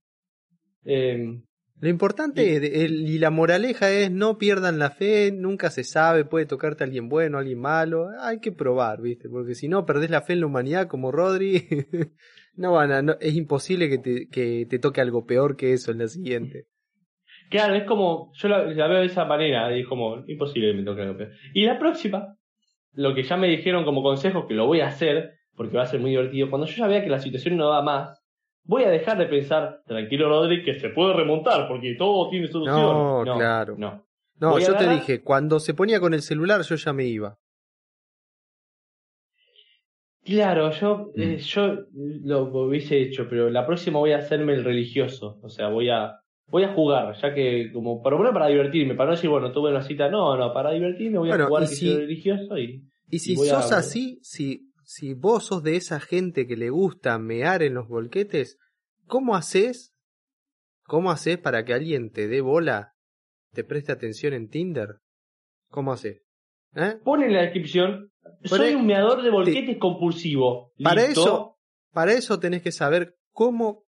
Eh, 0.84 1.42
Lo 1.80 1.88
importante 1.88 2.56
es- 2.56 2.62
el- 2.84 3.08
y 3.08 3.18
la 3.20 3.30
moraleja 3.30 3.90
es 3.92 4.10
no 4.10 4.36
pierdan 4.36 4.78
la 4.80 4.90
fe, 4.90 5.30
nunca 5.32 5.70
se 5.70 5.84
sabe, 5.84 6.24
puede 6.24 6.46
tocarte 6.46 6.82
alguien 6.82 7.08
bueno, 7.08 7.38
alguien 7.38 7.60
malo, 7.60 8.08
hay 8.20 8.40
que 8.40 8.50
probar, 8.50 9.00
¿viste? 9.00 9.28
Porque 9.28 9.54
si 9.54 9.68
no 9.68 9.86
perdés 9.86 10.10
la 10.10 10.22
fe 10.22 10.32
en 10.32 10.40
la 10.40 10.46
humanidad 10.46 10.88
como 10.88 11.12
Rodri, 11.12 11.66
no 12.58 12.72
van 12.72 12.92
a, 12.92 13.02
no- 13.02 13.16
es 13.20 13.34
imposible 13.34 13.88
que 13.88 13.98
te, 13.98 14.28
que 14.28 14.66
te 14.68 14.78
toque 14.78 15.00
algo 15.00 15.24
peor 15.26 15.56
que 15.56 15.72
eso 15.72 15.90
en 15.92 15.98
la 15.98 16.08
siguiente. 16.08 16.66
Claro, 17.50 17.74
es 17.74 17.84
como, 17.84 18.30
yo 18.34 18.48
la, 18.48 18.64
la 18.64 18.86
veo 18.88 19.00
de 19.00 19.06
esa 19.06 19.24
manera, 19.24 19.74
y 19.76 19.80
es 19.80 19.86
como, 19.86 20.22
imposible 20.26 20.70
que 20.72 20.76
me 20.78 20.84
toque 20.84 21.02
algo 21.02 21.16
peor. 21.16 21.30
Y 21.54 21.64
la 21.64 21.78
próxima, 21.78 22.36
lo 22.92 23.14
que 23.14 23.22
ya 23.22 23.36
me 23.36 23.48
dijeron 23.48 23.84
como 23.84 24.02
consejo, 24.02 24.46
que 24.46 24.54
lo 24.54 24.66
voy 24.66 24.80
a 24.80 24.88
hacer, 24.88 25.34
porque 25.56 25.76
va 25.76 25.84
a 25.84 25.86
ser 25.86 26.00
muy 26.00 26.10
divertido, 26.10 26.50
cuando 26.50 26.66
yo 26.66 26.76
ya 26.76 26.86
vea 26.86 27.02
que 27.02 27.08
la 27.10 27.20
situación 27.20 27.56
no 27.56 27.68
va 27.70 27.80
más, 27.82 28.20
voy 28.64 28.84
a 28.84 28.90
dejar 28.90 29.16
de 29.16 29.26
pensar, 29.26 29.80
tranquilo 29.86 30.28
Rodri, 30.28 30.62
que 30.62 30.78
se 30.78 30.90
puede 30.90 31.14
remontar, 31.14 31.68
porque 31.68 31.94
todo 31.96 32.28
tiene 32.28 32.48
solución. 32.48 32.76
No, 32.82 33.22
claro. 33.24 33.76
No. 33.78 34.04
No, 34.40 34.58
yo 34.58 34.76
te 34.76 34.88
dije, 34.88 35.22
cuando 35.22 35.58
se 35.58 35.74
ponía 35.74 35.98
con 36.00 36.14
el 36.14 36.22
celular 36.22 36.60
yo 36.62 36.76
ya 36.76 36.92
me 36.92 37.04
iba. 37.06 37.38
Claro, 40.28 40.70
yo, 40.72 41.12
Mm. 41.16 41.20
eh, 41.22 41.38
yo 41.38 41.86
lo 41.92 42.42
hubiese 42.66 43.00
hecho, 43.00 43.26
pero 43.30 43.48
la 43.48 43.66
próxima 43.66 43.98
voy 43.98 44.12
a 44.12 44.18
hacerme 44.18 44.52
el 44.52 44.62
religioso. 44.62 45.38
O 45.42 45.48
sea, 45.48 45.68
voy 45.68 45.88
a, 45.88 46.20
voy 46.48 46.64
a 46.64 46.74
jugar, 46.74 47.14
ya 47.20 47.32
que 47.34 47.70
como 47.72 48.02
por 48.02 48.12
lo 48.12 48.18
menos 48.18 48.34
para 48.34 48.48
divertirme, 48.48 48.94
para 48.94 49.10
no 49.10 49.16
decir, 49.16 49.30
bueno, 49.30 49.52
tuve 49.52 49.70
una 49.70 49.82
cita, 49.82 50.10
no, 50.10 50.36
no, 50.36 50.52
para 50.52 50.72
divertirme 50.72 51.18
voy 51.18 51.28
Bueno, 51.28 51.44
a 51.44 51.48
jugar 51.48 51.62
que 51.68 51.74
si- 51.74 51.86
soy 51.86 51.96
religioso 51.96 52.58
y 52.58 52.84
Y 53.10 53.20
si 53.20 53.32
Y 53.32 53.36
voy 53.36 53.48
a- 53.48 53.62
sos 53.62 53.72
así, 53.72 54.18
si, 54.22 54.70
si 54.84 55.14
vos 55.14 55.44
sos 55.46 55.62
de 55.62 55.76
esa 55.76 55.98
gente 55.98 56.46
que 56.46 56.56
le 56.56 56.68
gusta 56.68 57.18
mear 57.18 57.62
en 57.62 57.72
los 57.72 57.88
bolquetes, 57.88 58.58
¿cómo 59.06 59.34
haces? 59.34 59.94
¿Cómo 60.84 61.10
haces 61.10 61.38
para 61.38 61.64
que 61.64 61.72
alguien 61.72 62.10
te 62.10 62.28
dé 62.28 62.42
bola? 62.42 62.92
¿Te 63.54 63.64
preste 63.64 63.92
atención 63.92 64.34
en 64.34 64.50
Tinder? 64.50 64.96
¿Cómo 65.70 65.92
haces? 65.92 66.22
¿Eh? 66.74 66.96
pone 67.02 67.26
en 67.26 67.32
la 67.34 67.42
descripción, 67.42 68.10
soy 68.44 68.74
un 68.74 68.86
meador 68.86 69.22
de 69.22 69.30
bolquetes 69.30 69.78
compulsivo. 69.78 70.72
Para 70.82 71.02
eso, 71.04 71.56
para 71.92 72.12
eso 72.12 72.38
tenés 72.38 72.62
que 72.62 72.72
saber 72.72 73.16
cómo, 73.32 73.84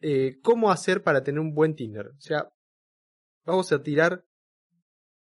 eh, 0.00 0.36
cómo 0.42 0.70
hacer 0.70 1.02
para 1.02 1.22
tener 1.22 1.40
un 1.40 1.54
buen 1.54 1.74
Tinder. 1.74 2.06
O 2.06 2.20
sea, 2.20 2.48
vamos 3.44 3.72
a 3.72 3.82
tirar 3.82 4.24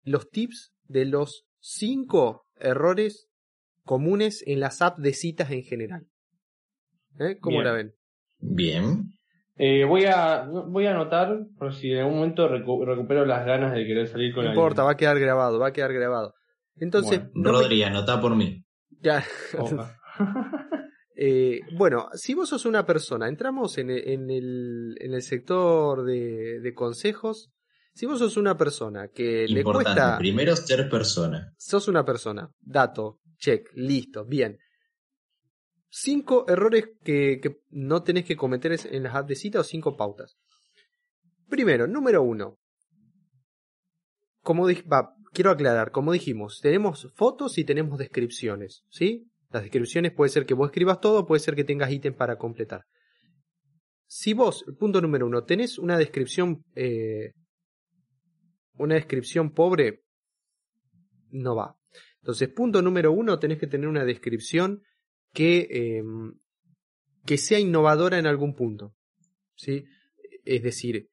los 0.04 0.28
tips 0.30 0.72
de 0.84 1.06
los 1.06 1.46
cinco 1.60 2.46
errores 2.56 3.28
comunes 3.84 4.42
en 4.46 4.60
las 4.60 4.82
apps 4.82 5.02
de 5.02 5.12
citas 5.12 5.50
en 5.50 5.62
general. 5.62 6.06
¿Eh? 7.18 7.38
¿Cómo 7.40 7.56
Bien. 7.56 7.64
la 7.64 7.72
ven? 7.72 7.94
Bien. 8.38 9.04
Eh, 9.58 9.84
voy 9.84 10.04
a 10.04 10.44
voy 10.46 10.84
a 10.86 10.90
anotar 10.90 11.34
por 11.58 11.72
si 11.74 11.90
en 11.90 12.00
algún 12.00 12.16
momento 12.16 12.46
recu- 12.48 12.84
recupero 12.84 13.24
las 13.24 13.46
ganas 13.46 13.72
de 13.72 13.86
querer 13.86 14.06
salir 14.06 14.34
con 14.34 14.44
No 14.44 14.50
alguien. 14.50 14.62
importa, 14.62 14.82
va 14.84 14.90
a 14.92 14.96
quedar 14.98 15.18
grabado, 15.18 15.58
va 15.58 15.68
a 15.68 15.72
quedar 15.72 15.94
grabado. 15.94 16.34
Entonces, 16.78 17.18
Bueno, 17.20 17.30
no 17.34 17.42
me- 17.42 17.58
Rodri, 17.62 17.82
anotá 17.82 18.20
por 18.20 18.34
mí. 18.36 18.64
ya-. 19.00 19.24
Eh, 21.18 21.60
bueno, 21.78 22.10
si 22.12 22.34
vos 22.34 22.50
sos 22.50 22.66
una 22.66 22.84
persona, 22.84 23.26
entramos 23.26 23.78
en 23.78 23.88
el, 23.88 24.06
en 24.06 24.30
el, 24.30 24.94
en 25.00 25.14
el 25.14 25.22
sector 25.22 26.04
de, 26.04 26.60
de 26.60 26.74
consejos. 26.74 27.50
Si 27.94 28.04
vos 28.04 28.18
sos 28.18 28.36
una 28.36 28.54
persona 28.58 29.08
que 29.08 29.48
le 29.48 29.60
Importante. 29.60 29.98
cuesta, 29.98 30.18
Primero 30.18 30.54
ser 30.54 30.90
persona. 30.90 31.54
sos 31.56 31.88
una 31.88 32.04
persona, 32.04 32.50
dato, 32.60 33.20
check, 33.38 33.66
listo, 33.72 34.26
bien. 34.26 34.58
Cinco 35.88 36.44
errores 36.48 36.90
que, 37.02 37.40
que 37.40 37.60
no 37.70 38.02
tenés 38.02 38.26
que 38.26 38.36
cometer 38.36 38.78
en 38.90 39.02
las 39.04 39.14
apps 39.14 39.28
de 39.28 39.36
cita 39.36 39.60
o 39.60 39.64
cinco 39.64 39.96
pautas. 39.96 40.36
Primero, 41.48 41.86
número 41.86 42.22
uno. 42.22 42.58
Como 44.42 44.68
dij- 44.68 44.84
va, 44.92 45.14
quiero 45.36 45.50
aclarar, 45.50 45.90
como 45.90 46.12
dijimos, 46.12 46.60
tenemos 46.62 47.12
fotos 47.14 47.58
y 47.58 47.64
tenemos 47.64 47.98
descripciones, 47.98 48.84
¿sí? 48.88 49.30
Las 49.50 49.64
descripciones 49.64 50.12
puede 50.12 50.30
ser 50.30 50.46
que 50.46 50.54
vos 50.54 50.70
escribas 50.70 50.98
todo, 50.98 51.26
puede 51.26 51.40
ser 51.40 51.54
que 51.54 51.62
tengas 51.62 51.92
ítems 51.92 52.16
para 52.16 52.38
completar. 52.38 52.84
Si 54.06 54.32
vos, 54.32 54.64
punto 54.78 55.02
número 55.02 55.26
uno, 55.26 55.44
tenés 55.44 55.78
una 55.78 55.98
descripción, 55.98 56.64
eh, 56.74 57.34
una 58.78 58.94
descripción 58.94 59.52
pobre, 59.52 60.04
no 61.28 61.54
va. 61.54 61.76
Entonces, 62.22 62.48
punto 62.48 62.80
número 62.80 63.12
uno, 63.12 63.38
tenés 63.38 63.58
que 63.58 63.66
tener 63.66 63.88
una 63.88 64.06
descripción 64.06 64.80
que, 65.34 65.68
eh, 65.70 66.02
que 67.26 67.36
sea 67.36 67.58
innovadora 67.58 68.18
en 68.18 68.26
algún 68.26 68.54
punto. 68.54 68.94
¿sí? 69.54 69.84
Es 70.46 70.62
decir, 70.62 71.10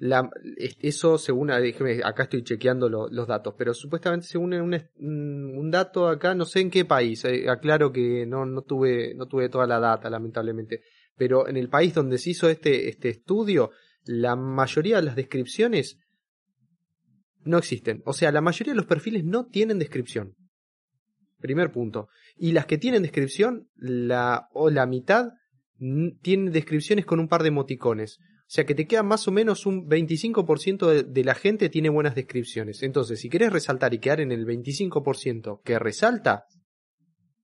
la, 0.00 0.30
es- 0.56 0.78
eso 0.80 1.18
según, 1.18 1.48
déjeme, 1.48 2.00
acá 2.02 2.22
estoy 2.24 2.42
chequeando 2.42 2.88
lo- 2.88 3.08
los 3.10 3.28
datos, 3.28 3.54
pero 3.56 3.74
supuestamente 3.74 4.26
según 4.26 4.54
un, 4.54 4.74
un 4.98 5.70
dato 5.70 6.08
acá, 6.08 6.34
no 6.34 6.46
sé 6.46 6.60
en 6.60 6.70
qué 6.70 6.84
país, 6.86 7.22
eh, 7.26 7.48
aclaro 7.50 7.92
que 7.92 8.24
no, 8.26 8.46
no, 8.46 8.62
tuve, 8.62 9.14
no 9.14 9.26
tuve 9.26 9.50
toda 9.50 9.66
la 9.66 9.78
data, 9.78 10.08
lamentablemente, 10.08 10.80
pero 11.16 11.46
en 11.46 11.58
el 11.58 11.68
país 11.68 11.92
donde 11.94 12.16
se 12.16 12.30
hizo 12.30 12.48
este, 12.48 12.88
este 12.88 13.10
estudio, 13.10 13.70
la 14.04 14.36
mayoría 14.36 14.96
de 14.96 15.02
las 15.02 15.16
descripciones 15.16 15.98
no 17.44 17.58
existen. 17.58 18.02
O 18.06 18.14
sea, 18.14 18.32
la 18.32 18.40
mayoría 18.40 18.72
de 18.72 18.78
los 18.78 18.86
perfiles 18.86 19.22
no 19.24 19.46
tienen 19.46 19.78
descripción. 19.78 20.34
Primer 21.40 21.72
punto. 21.72 22.08
Y 22.36 22.52
las 22.52 22.64
que 22.66 22.78
tienen 22.78 23.02
descripción, 23.02 23.68
la, 23.76 24.48
o 24.52 24.70
la 24.70 24.86
mitad, 24.86 25.28
tienen 26.22 26.52
descripciones 26.52 27.04
con 27.06 27.20
un 27.20 27.28
par 27.28 27.42
de 27.42 27.48
emoticones. 27.48 28.18
O 28.50 28.52
sea 28.52 28.66
que 28.66 28.74
te 28.74 28.88
queda 28.88 29.04
más 29.04 29.28
o 29.28 29.30
menos 29.30 29.64
un 29.64 29.88
25% 29.88 31.04
de, 31.04 31.24
la 31.24 31.36
gente 31.36 31.68
tiene 31.68 31.88
buenas 31.88 32.16
descripciones. 32.16 32.82
Entonces, 32.82 33.20
si 33.20 33.28
querés 33.28 33.52
resaltar 33.52 33.94
y 33.94 34.00
quedar 34.00 34.20
en 34.20 34.32
el 34.32 34.44
25% 34.44 35.60
que 35.62 35.78
resalta, 35.78 36.46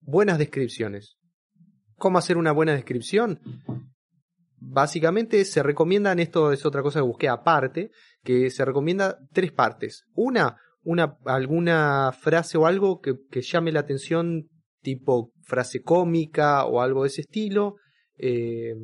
buenas 0.00 0.36
descripciones. 0.36 1.16
¿Cómo 1.94 2.18
hacer 2.18 2.36
una 2.36 2.50
buena 2.50 2.72
descripción? 2.72 3.38
Básicamente 4.56 5.44
se 5.44 5.62
recomiendan, 5.62 6.18
esto 6.18 6.50
es 6.50 6.66
otra 6.66 6.82
cosa 6.82 6.98
que 6.98 7.06
busqué 7.06 7.28
aparte, 7.28 7.92
que 8.24 8.50
se 8.50 8.64
recomienda 8.64 9.16
tres 9.32 9.52
partes. 9.52 10.06
Una, 10.12 10.56
una 10.82 11.18
alguna 11.24 12.10
frase 12.20 12.58
o 12.58 12.66
algo 12.66 13.00
que, 13.00 13.14
que 13.30 13.42
llame 13.42 13.70
la 13.70 13.78
atención, 13.78 14.48
tipo 14.82 15.30
frase 15.44 15.82
cómica 15.82 16.64
o 16.64 16.80
algo 16.80 17.02
de 17.04 17.10
ese 17.10 17.20
estilo. 17.20 17.76
Eh, 18.18 18.74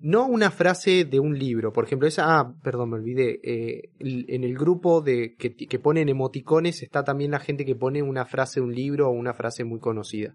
no 0.00 0.26
una 0.26 0.50
frase 0.50 1.04
de 1.04 1.20
un 1.20 1.38
libro, 1.38 1.72
por 1.72 1.84
ejemplo, 1.84 2.08
esa, 2.08 2.38
ah, 2.38 2.54
perdón, 2.62 2.90
me 2.90 2.96
olvidé, 2.96 3.38
eh, 3.42 3.90
en 3.98 4.44
el 4.44 4.54
grupo 4.56 5.02
de 5.02 5.34
que, 5.36 5.54
que 5.54 5.78
ponen 5.78 6.08
emoticones 6.08 6.82
está 6.82 7.04
también 7.04 7.30
la 7.30 7.40
gente 7.40 7.64
que 7.64 7.76
pone 7.76 8.02
una 8.02 8.24
frase 8.24 8.60
de 8.60 8.66
un 8.66 8.74
libro 8.74 9.08
o 9.08 9.12
una 9.12 9.34
frase 9.34 9.64
muy 9.64 9.78
conocida. 9.78 10.34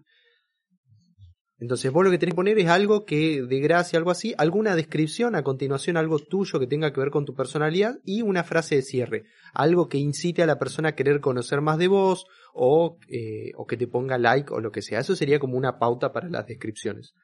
Entonces 1.58 1.90
vos 1.90 2.04
lo 2.04 2.10
que 2.10 2.18
tenés 2.18 2.34
que 2.34 2.36
poner 2.36 2.58
es 2.58 2.68
algo 2.68 3.06
que 3.06 3.42
de 3.42 3.60
gracia, 3.60 3.98
algo 3.98 4.10
así, 4.10 4.34
alguna 4.36 4.76
descripción, 4.76 5.34
a 5.34 5.42
continuación 5.42 5.96
algo 5.96 6.18
tuyo 6.18 6.60
que 6.60 6.66
tenga 6.66 6.92
que 6.92 7.00
ver 7.00 7.10
con 7.10 7.24
tu 7.24 7.34
personalidad 7.34 7.96
y 8.04 8.20
una 8.20 8.44
frase 8.44 8.76
de 8.76 8.82
cierre, 8.82 9.24
algo 9.54 9.88
que 9.88 9.96
incite 9.96 10.42
a 10.42 10.46
la 10.46 10.58
persona 10.58 10.90
a 10.90 10.94
querer 10.94 11.20
conocer 11.20 11.62
más 11.62 11.78
de 11.78 11.88
vos 11.88 12.26
o, 12.52 12.98
eh, 13.08 13.52
o 13.56 13.66
que 13.66 13.78
te 13.78 13.86
ponga 13.86 14.18
like 14.18 14.52
o 14.52 14.60
lo 14.60 14.70
que 14.70 14.82
sea. 14.82 15.00
Eso 15.00 15.16
sería 15.16 15.38
como 15.38 15.56
una 15.56 15.78
pauta 15.78 16.12
para 16.12 16.28
las 16.28 16.46
descripciones. 16.46 17.14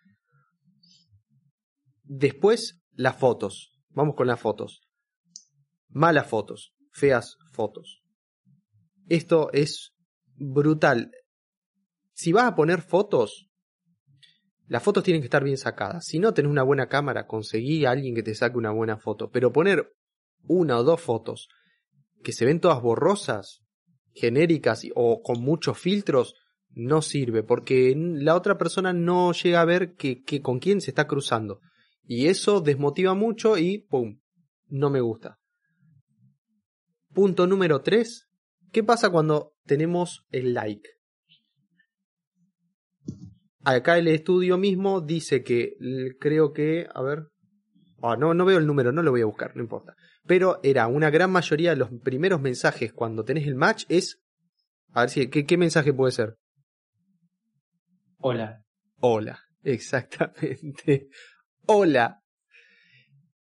Después, 2.04 2.82
las 2.92 3.16
fotos. 3.16 3.72
Vamos 3.90 4.14
con 4.16 4.26
las 4.26 4.40
fotos. 4.40 4.82
Malas 5.88 6.26
fotos, 6.26 6.74
feas 6.90 7.36
fotos. 7.52 8.02
Esto 9.08 9.50
es 9.52 9.94
brutal. 10.36 11.10
Si 12.12 12.32
vas 12.32 12.44
a 12.44 12.54
poner 12.54 12.82
fotos, 12.82 13.48
las 14.66 14.82
fotos 14.82 15.04
tienen 15.04 15.20
que 15.20 15.26
estar 15.26 15.44
bien 15.44 15.58
sacadas. 15.58 16.06
Si 16.06 16.18
no 16.18 16.32
tenés 16.32 16.50
una 16.50 16.62
buena 16.62 16.88
cámara, 16.88 17.26
conseguí 17.26 17.84
a 17.84 17.90
alguien 17.90 18.14
que 18.14 18.22
te 18.22 18.34
saque 18.34 18.56
una 18.56 18.70
buena 18.70 18.96
foto. 18.96 19.30
Pero 19.30 19.52
poner 19.52 19.92
una 20.44 20.78
o 20.78 20.84
dos 20.84 21.00
fotos 21.00 21.48
que 22.22 22.32
se 22.32 22.44
ven 22.44 22.60
todas 22.60 22.80
borrosas, 22.80 23.62
genéricas 24.14 24.82
o 24.94 25.22
con 25.22 25.42
muchos 25.42 25.78
filtros, 25.78 26.34
no 26.70 27.02
sirve 27.02 27.42
porque 27.42 27.94
la 27.96 28.34
otra 28.34 28.56
persona 28.56 28.92
no 28.92 29.32
llega 29.32 29.60
a 29.60 29.66
ver 29.66 29.94
que, 29.94 30.22
que 30.22 30.40
con 30.40 30.58
quién 30.58 30.80
se 30.80 30.90
está 30.90 31.06
cruzando. 31.06 31.60
Y 32.04 32.26
eso 32.26 32.60
desmotiva 32.60 33.14
mucho 33.14 33.56
y 33.56 33.78
¡pum! 33.78 34.20
No 34.68 34.90
me 34.90 35.00
gusta. 35.00 35.38
Punto 37.12 37.46
número 37.46 37.82
3. 37.82 38.28
¿Qué 38.70 38.82
pasa 38.82 39.10
cuando 39.10 39.54
tenemos 39.66 40.26
el 40.30 40.54
like? 40.54 40.88
Acá 43.64 43.98
el 43.98 44.08
estudio 44.08 44.58
mismo 44.58 45.00
dice 45.00 45.44
que 45.44 45.76
creo 46.18 46.52
que, 46.52 46.88
a 46.92 47.02
ver, 47.02 47.28
ah, 48.02 48.16
no, 48.16 48.34
no 48.34 48.44
veo 48.44 48.58
el 48.58 48.66
número, 48.66 48.90
no 48.90 49.02
lo 49.02 49.12
voy 49.12 49.20
a 49.20 49.26
buscar, 49.26 49.54
no 49.54 49.62
importa. 49.62 49.94
Pero 50.26 50.58
era 50.62 50.86
una 50.88 51.10
gran 51.10 51.30
mayoría 51.30 51.70
de 51.70 51.76
los 51.76 51.90
primeros 52.02 52.40
mensajes 52.40 52.92
cuando 52.92 53.24
tenés 53.24 53.46
el 53.46 53.54
match 53.54 53.84
es, 53.88 54.20
a 54.92 55.02
ver 55.02 55.10
si, 55.10 55.28
¿qué, 55.28 55.46
qué 55.46 55.56
mensaje 55.56 55.92
puede 55.92 56.12
ser? 56.12 56.36
Hola. 58.18 58.64
Hola, 58.98 59.40
exactamente. 59.62 61.08
Hola. 61.66 62.22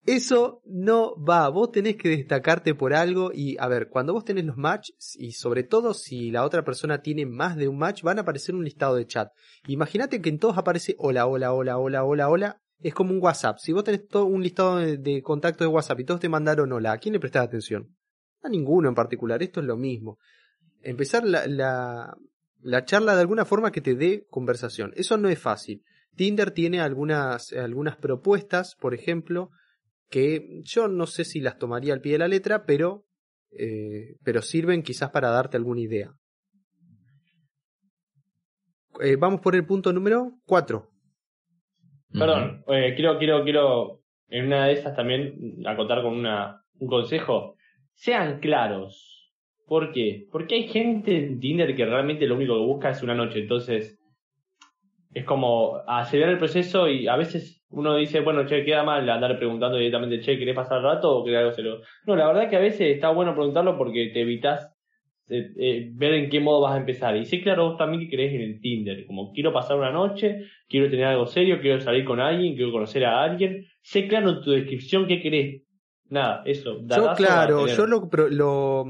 Eso 0.03 0.61
no 0.65 1.15
va, 1.24 1.47
vos 1.49 1.72
tenés 1.72 1.95
que 1.95 2.09
destacarte 2.09 2.74
por 2.74 2.93
algo 2.93 3.32
y 3.34 3.55
a 3.59 3.67
ver, 3.67 3.88
cuando 3.88 4.13
vos 4.13 4.26
tenés 4.26 4.45
los 4.45 4.57
matches 4.57 5.15
y 5.15 5.34
sobre 5.34 5.63
todo 5.63 5.93
si 5.93 6.32
la 6.32 6.43
otra 6.43 6.63
persona 6.63 7.03
tiene 7.03 7.28
más 7.28 7.55
de 7.55 7.67
un 7.67 7.78
match, 7.78 8.01
van 8.01 8.17
a 8.17 8.22
aparecer 8.22 8.55
un 8.55 8.63
listado 8.63 8.95
de 8.95 9.05
chat. 9.05 9.32
Imagínate 9.67 10.19
que 10.19 10.30
en 10.30 10.39
todos 10.39 10.57
aparece 10.57 10.95
hola, 10.97 11.28
hola, 11.28 11.53
hola, 11.53 11.78
hola, 11.78 12.03
hola, 12.03 12.30
hola. 12.30 12.61
Es 12.80 12.95
como 12.95 13.11
un 13.11 13.22
WhatsApp. 13.22 13.59
Si 13.59 13.74
vos 13.74 13.84
tenés 13.84 14.07
todo 14.07 14.26
un 14.26 14.41
listado 14.41 14.78
de, 14.78 15.22
contactos 15.22 15.67
de 15.67 15.74
WhatsApp 15.74 15.99
y 15.99 16.05
todos 16.05 16.19
te 16.19 16.30
mandaron 16.30 16.72
hola, 16.74 16.93
¿a 16.93 16.97
quién 16.97 17.13
le 17.13 17.19
prestás 17.19 17.45
atención? 17.45 17.95
A 18.41 18.49
ninguno 18.49 18.89
en 18.89 18.95
particular, 18.95 19.43
esto 19.43 19.59
es 19.59 19.67
lo 19.67 19.78
mismo. 19.78 20.17
Empezar 20.82 21.24
la 21.26 22.17
la 22.63 22.86
charla 22.86 23.15
de 23.15 23.22
alguna 23.22 23.45
forma 23.45 23.72
que 23.72 23.82
te 23.82 23.95
dé 23.95 24.26
conversación. 24.30 24.93
Eso 24.95 25.17
no 25.17 25.30
es 25.30 25.39
fácil. 25.39 25.84
Tinder 26.16 26.51
tiene 26.51 26.80
algunas, 26.80 27.53
algunas 27.53 27.97
propuestas, 27.97 28.76
por 28.76 28.93
ejemplo, 28.93 29.49
que 30.09 30.62
yo 30.64 30.88
no 30.88 31.07
sé 31.07 31.24
si 31.24 31.39
las 31.39 31.57
tomaría 31.57 31.93
al 31.93 32.01
pie 32.01 32.14
de 32.14 32.18
la 32.20 32.28
letra, 32.28 32.66
pero, 32.66 33.05
eh, 33.51 34.16
pero 34.24 34.41
sirven 34.41 34.84
quizás 34.84 35.09
para 35.09 35.30
darte 35.30 35.57
alguna 35.57 35.82
idea. 35.82 36.14
Eh, 38.99 39.16
vamos 39.16 39.39
por 39.41 39.55
el 39.55 39.66
punto 39.66 39.93
número 39.93 40.34
4. 40.45 40.88
Perdón, 42.12 42.64
eh, 42.68 42.93
quiero, 42.95 43.18
quiero, 43.18 43.43
quiero 43.43 44.01
en 44.28 44.47
una 44.47 44.68
de 44.68 44.74
esas 44.74 44.95
también 44.95 45.64
acotar 45.66 46.01
con 46.01 46.14
una, 46.14 46.62
un 46.80 46.88
consejo. 46.88 47.55
Sean 47.93 48.39
claros. 48.39 49.34
¿Por 49.66 49.93
qué? 49.93 50.28
Porque 50.30 50.55
hay 50.55 50.68
gente 50.68 51.16
en 51.16 51.39
Tinder 51.39 51.74
que 51.76 51.86
realmente 51.86 52.28
lo 52.28 52.36
único 52.36 52.55
que 52.55 52.66
busca 52.66 52.89
es 52.89 53.01
una 53.01 53.16
noche. 53.16 53.39
Entonces, 53.39 53.97
es 55.14 55.26
como 55.26 55.82
acelerar 55.88 56.34
el 56.34 56.38
proceso 56.38 56.88
y 56.88 57.07
a 57.07 57.16
veces 57.16 57.64
uno 57.70 57.95
dice, 57.95 58.20
bueno, 58.22 58.45
che, 58.45 58.64
queda 58.64 58.84
mal 58.84 59.09
andar 59.09 59.38
preguntando 59.38 59.78
directamente, 59.78 60.22
che, 60.22 60.38
¿querés 60.38 60.55
pasar 60.55 60.78
el 60.78 60.84
rato 60.84 61.18
o 61.18 61.24
querés 61.24 61.39
algo 61.39 61.53
cero? 61.55 61.82
No, 62.05 62.16
la 62.16 62.28
verdad 62.28 62.49
que 62.49 62.57
a 62.57 62.59
veces 62.59 62.95
está 62.95 63.09
bueno 63.09 63.34
preguntarlo 63.34 63.78
porque 63.78 64.12
te 64.14 64.22
evitas 64.22 64.72
eh, 65.30 65.53
eh, 65.57 65.89
ver 65.93 66.14
en 66.14 66.30
qué 66.30 66.39
modo 66.41 66.62
vas 66.62 66.76
a 66.76 66.78
empezar. 66.78 67.16
Y 67.16 67.26
sé 67.26 67.41
claro 67.41 67.70
vos 67.70 67.78
también 67.78 68.03
que 68.03 68.09
querés 68.09 68.34
en 68.34 68.41
el 68.41 68.59
Tinder, 68.59 69.05
como 69.05 69.32
quiero 69.32 69.53
pasar 69.53 69.78
una 69.78 69.91
noche, 69.91 70.45
quiero 70.68 70.89
tener 70.89 71.05
algo 71.05 71.26
serio, 71.26 71.62
quiero 71.62 71.80
salir 71.80 72.03
con 72.03 72.20
alguien, 72.20 72.55
quiero 72.55 72.72
conocer 72.72 73.05
a 73.05 73.24
alguien. 73.24 73.66
Sé 73.82 74.07
claro 74.07 74.30
en 74.30 74.41
tu 74.41 74.51
descripción 74.51 75.07
qué 75.07 75.22
querés. 75.22 75.64
Nada, 76.09 76.43
eso. 76.45 76.82
Yo, 76.86 77.14
claro, 77.16 77.68
yo 77.68 77.88
lo, 77.88 78.09
lo, 78.30 78.86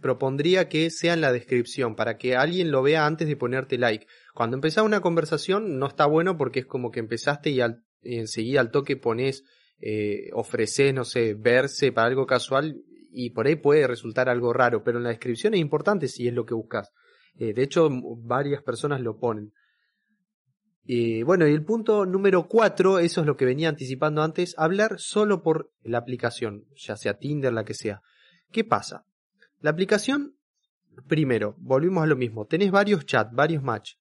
propondría 0.00 0.68
que 0.68 0.90
sea 0.90 1.14
en 1.14 1.20
la 1.20 1.32
descripción, 1.32 1.96
para 1.96 2.16
que 2.16 2.36
alguien 2.36 2.70
lo 2.70 2.82
vea 2.82 3.06
antes 3.06 3.26
de 3.26 3.36
ponerte 3.36 3.76
like. 3.76 4.06
Cuando 4.34 4.56
empezás 4.56 4.84
una 4.84 5.00
conversación 5.00 5.78
no 5.78 5.86
está 5.86 6.06
bueno 6.06 6.36
porque 6.36 6.60
es 6.60 6.66
como 6.66 6.90
que 6.90 7.00
empezaste 7.00 7.50
y, 7.50 7.60
enseguida 8.02 8.60
al 8.60 8.70
toque 8.70 8.96
pones, 8.96 9.44
eh, 9.80 10.30
ofreces, 10.32 10.94
no 10.94 11.04
sé, 11.04 11.34
verse 11.34 11.92
para 11.92 12.06
algo 12.08 12.26
casual 12.26 12.82
y 13.12 13.30
por 13.30 13.46
ahí 13.46 13.56
puede 13.56 13.86
resultar 13.86 14.28
algo 14.28 14.52
raro, 14.52 14.84
pero 14.84 14.98
en 14.98 15.04
la 15.04 15.10
descripción 15.10 15.54
es 15.54 15.60
importante 15.60 16.08
si 16.08 16.28
es 16.28 16.34
lo 16.34 16.46
que 16.46 16.54
buscas. 16.54 16.92
Eh, 17.36 17.52
de 17.54 17.62
hecho, 17.62 17.88
varias 17.90 18.62
personas 18.62 19.00
lo 19.00 19.18
ponen. 19.18 19.52
Eh, 20.86 21.22
bueno, 21.24 21.46
y 21.46 21.52
el 21.52 21.64
punto 21.64 22.06
número 22.06 22.48
cuatro, 22.48 22.98
eso 22.98 23.20
es 23.20 23.26
lo 23.26 23.36
que 23.36 23.44
venía 23.44 23.68
anticipando 23.68 24.22
antes, 24.22 24.54
hablar 24.58 24.98
solo 24.98 25.42
por 25.42 25.72
la 25.82 25.98
aplicación, 25.98 26.64
ya 26.74 26.96
sea 26.96 27.18
Tinder, 27.18 27.52
la 27.52 27.64
que 27.64 27.74
sea. 27.74 28.02
¿Qué 28.50 28.64
pasa? 28.64 29.04
La 29.60 29.70
aplicación, 29.70 30.36
primero, 31.06 31.54
volvimos 31.58 32.02
a 32.02 32.06
lo 32.06 32.16
mismo, 32.16 32.46
tenés 32.46 32.70
varios 32.70 33.06
chats, 33.06 33.32
varios 33.32 33.62
match. 33.62 33.92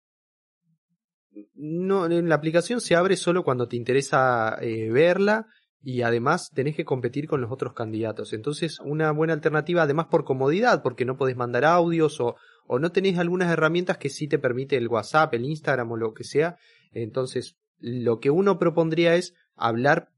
No, 1.54 2.08
la 2.08 2.36
aplicación 2.36 2.82
se 2.82 2.96
abre 2.96 3.16
solo 3.16 3.44
cuando 3.44 3.68
te 3.68 3.76
interesa 3.76 4.58
eh, 4.62 4.90
verla 4.90 5.48
y 5.82 6.02
además 6.02 6.50
tenés 6.54 6.76
que 6.76 6.86
competir 6.86 7.28
con 7.28 7.42
los 7.42 7.52
otros 7.52 7.74
candidatos. 7.74 8.34
Entonces, 8.34 8.80
una 8.84 9.12
buena 9.12 9.34
alternativa, 9.34 9.84
además 9.84 10.08
por 10.08 10.26
comodidad, 10.26 10.82
porque 10.82 11.06
no 11.06 11.18
podés 11.18 11.38
mandar 11.38 11.66
audios 11.66 12.20
o, 12.20 12.36
o 12.66 12.80
no 12.80 12.92
tenés 12.92 13.18
algunas 13.18 13.52
herramientas 13.52 13.98
que 13.98 14.10
sí 14.10 14.28
te 14.28 14.40
permite 14.40 14.76
el 14.76 14.88
WhatsApp, 14.88 15.34
el 15.34 15.46
Instagram 15.46 15.92
o 15.92 15.98
lo 15.98 16.14
que 16.14 16.24
sea. 16.24 16.58
Entonces, 16.92 17.56
lo 17.80 18.20
que 18.20 18.30
uno 18.30 18.60
propondría 18.60 19.16
es 19.16 19.34
hablar, 19.56 20.10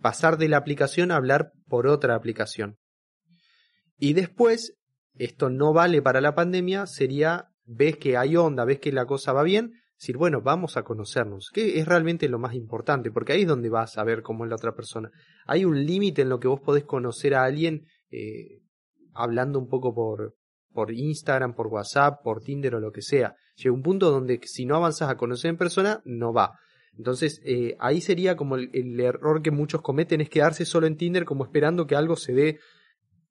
pasar 0.00 0.38
de 0.38 0.48
la 0.48 0.56
aplicación 0.56 1.10
a 1.10 1.16
hablar 1.16 1.52
por 1.68 1.86
otra 1.86 2.14
aplicación. 2.14 2.78
Y 3.98 4.12
después, 4.12 4.76
esto 5.14 5.50
no 5.50 5.72
vale 5.72 6.02
para 6.02 6.20
la 6.20 6.34
pandemia, 6.34 6.86
sería, 6.86 7.48
ves 7.64 7.96
que 7.96 8.16
hay 8.16 8.36
onda, 8.36 8.64
ves 8.64 8.80
que 8.80 8.92
la 8.92 9.06
cosa 9.06 9.32
va 9.32 9.42
bien, 9.42 9.72
decir, 9.98 10.16
bueno, 10.16 10.42
vamos 10.42 10.76
a 10.76 10.82
conocernos, 10.82 11.50
que 11.52 11.78
es 11.78 11.86
realmente 11.86 12.28
lo 12.28 12.38
más 12.38 12.54
importante, 12.54 13.10
porque 13.10 13.32
ahí 13.32 13.42
es 13.42 13.48
donde 13.48 13.70
vas 13.70 13.98
a 13.98 14.04
ver 14.04 14.22
cómo 14.22 14.44
es 14.44 14.50
la 14.50 14.56
otra 14.56 14.74
persona. 14.74 15.10
Hay 15.46 15.64
un 15.64 15.84
límite 15.84 16.22
en 16.22 16.28
lo 16.28 16.38
que 16.38 16.48
vos 16.48 16.60
podés 16.60 16.84
conocer 16.84 17.34
a 17.34 17.44
alguien 17.44 17.86
eh, 18.10 18.60
hablando 19.14 19.58
un 19.58 19.68
poco 19.68 19.94
por, 19.94 20.36
por 20.72 20.92
Instagram, 20.92 21.54
por 21.54 21.68
WhatsApp, 21.68 22.22
por 22.22 22.42
Tinder 22.42 22.74
o 22.74 22.80
lo 22.80 22.92
que 22.92 23.02
sea. 23.02 23.34
Llega 23.56 23.74
un 23.74 23.82
punto 23.82 24.10
donde 24.10 24.40
si 24.44 24.66
no 24.66 24.76
avanzas 24.76 25.08
a 25.08 25.16
conocer 25.16 25.50
en 25.50 25.56
persona, 25.56 26.02
no 26.04 26.32
va. 26.32 26.58
Entonces, 26.96 27.40
eh, 27.44 27.76
ahí 27.78 28.00
sería 28.00 28.36
como 28.36 28.56
el, 28.56 29.00
error 29.00 29.42
que 29.42 29.50
muchos 29.50 29.82
cometen, 29.82 30.20
es 30.20 30.30
quedarse 30.30 30.64
solo 30.64 30.86
en 30.86 30.96
Tinder 30.96 31.24
como 31.24 31.44
esperando 31.44 31.86
que 31.86 31.96
algo 31.96 32.16
se 32.16 32.32
dé 32.32 32.58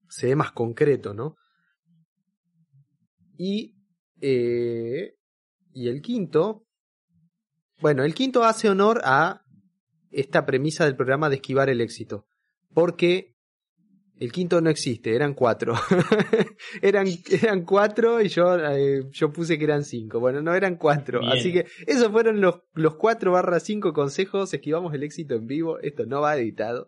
se 0.08 0.28
ve 0.28 0.36
más 0.36 0.52
concreto, 0.52 1.14
¿no? 1.14 1.36
Y, 3.38 3.76
eh, 4.22 5.16
y 5.76 5.90
el 5.90 6.02
quinto, 6.02 6.66
bueno, 7.82 8.04
el 8.06 8.16
quinto 8.16 8.46
hace 8.46 8.70
honor 8.70 9.02
a 9.04 9.42
esta 10.10 10.46
premisa 10.46 10.86
del 10.86 10.96
programa 10.96 11.30
de 11.30 11.36
esquivar 11.36 11.70
el 11.70 11.82
éxito, 11.82 12.26
porque 12.74 13.36
el 14.18 14.32
quinto 14.32 14.62
no 14.62 14.70
existe, 14.70 15.14
eran 15.14 15.34
cuatro. 15.34 15.74
eran, 16.82 17.08
eran 17.30 17.66
cuatro 17.66 18.22
y 18.22 18.30
yo, 18.30 18.58
eh, 18.58 19.04
yo 19.12 19.34
puse 19.34 19.58
que 19.58 19.66
eran 19.66 19.84
cinco. 19.84 20.22
Bueno, 20.22 20.42
no 20.42 20.56
eran 20.56 20.78
cuatro. 20.78 21.20
Así 21.26 21.52
que 21.52 21.66
esos 21.86 22.10
fueron 22.10 22.40
los, 22.40 22.62
los 22.74 22.96
cuatro 22.96 23.34
barra 23.34 23.60
cinco 23.60 23.92
consejos. 23.92 24.54
Esquivamos 24.54 24.94
el 24.94 25.04
éxito 25.04 25.36
en 25.36 25.48
vivo. 25.48 25.80
Esto 25.80 26.06
no 26.06 26.22
va 26.22 26.38
editado. 26.38 26.88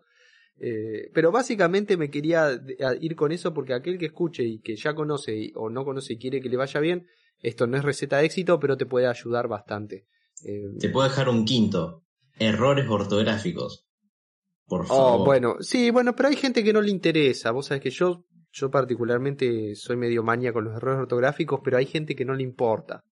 Eh, 0.58 1.10
pero 1.12 1.30
básicamente 1.30 1.98
me 1.98 2.10
quería 2.10 2.58
ir 3.00 3.14
con 3.14 3.30
eso 3.30 3.52
porque 3.52 3.74
aquel 3.74 3.98
que 3.98 4.06
escuche 4.06 4.42
y 4.44 4.60
que 4.60 4.74
ya 4.76 4.94
conoce 4.94 5.52
o 5.54 5.68
no 5.68 5.84
conoce 5.84 6.14
y 6.14 6.18
quiere 6.18 6.40
que 6.40 6.48
le 6.48 6.56
vaya 6.56 6.80
bien, 6.80 7.06
esto 7.42 7.66
no 7.66 7.76
es 7.76 7.84
receta 7.84 8.18
de 8.18 8.26
éxito, 8.26 8.58
pero 8.58 8.76
te 8.76 8.86
puede 8.86 9.06
ayudar 9.06 9.48
bastante. 9.48 10.06
Eh, 10.44 10.62
te 10.78 10.88
puedo 10.88 11.08
dejar 11.08 11.28
un 11.28 11.44
quinto. 11.44 12.04
Errores 12.38 12.86
ortográficos. 12.88 13.86
Por 14.66 14.82
oh, 14.82 14.86
favor. 14.86 15.26
bueno, 15.26 15.56
sí, 15.60 15.90
bueno, 15.90 16.14
pero 16.14 16.28
hay 16.28 16.36
gente 16.36 16.62
que 16.62 16.72
no 16.72 16.80
le 16.80 16.90
interesa. 16.90 17.50
Vos 17.52 17.66
sabés 17.66 17.82
que 17.82 17.90
yo, 17.90 18.24
yo 18.52 18.70
particularmente 18.70 19.74
soy 19.74 19.96
medio 19.96 20.22
maña 20.22 20.52
con 20.52 20.64
los 20.64 20.76
errores 20.76 21.00
ortográficos, 21.00 21.60
pero 21.64 21.78
hay 21.78 21.86
gente 21.86 22.14
que 22.14 22.24
no 22.24 22.34
le 22.34 22.42
importa. 22.42 23.04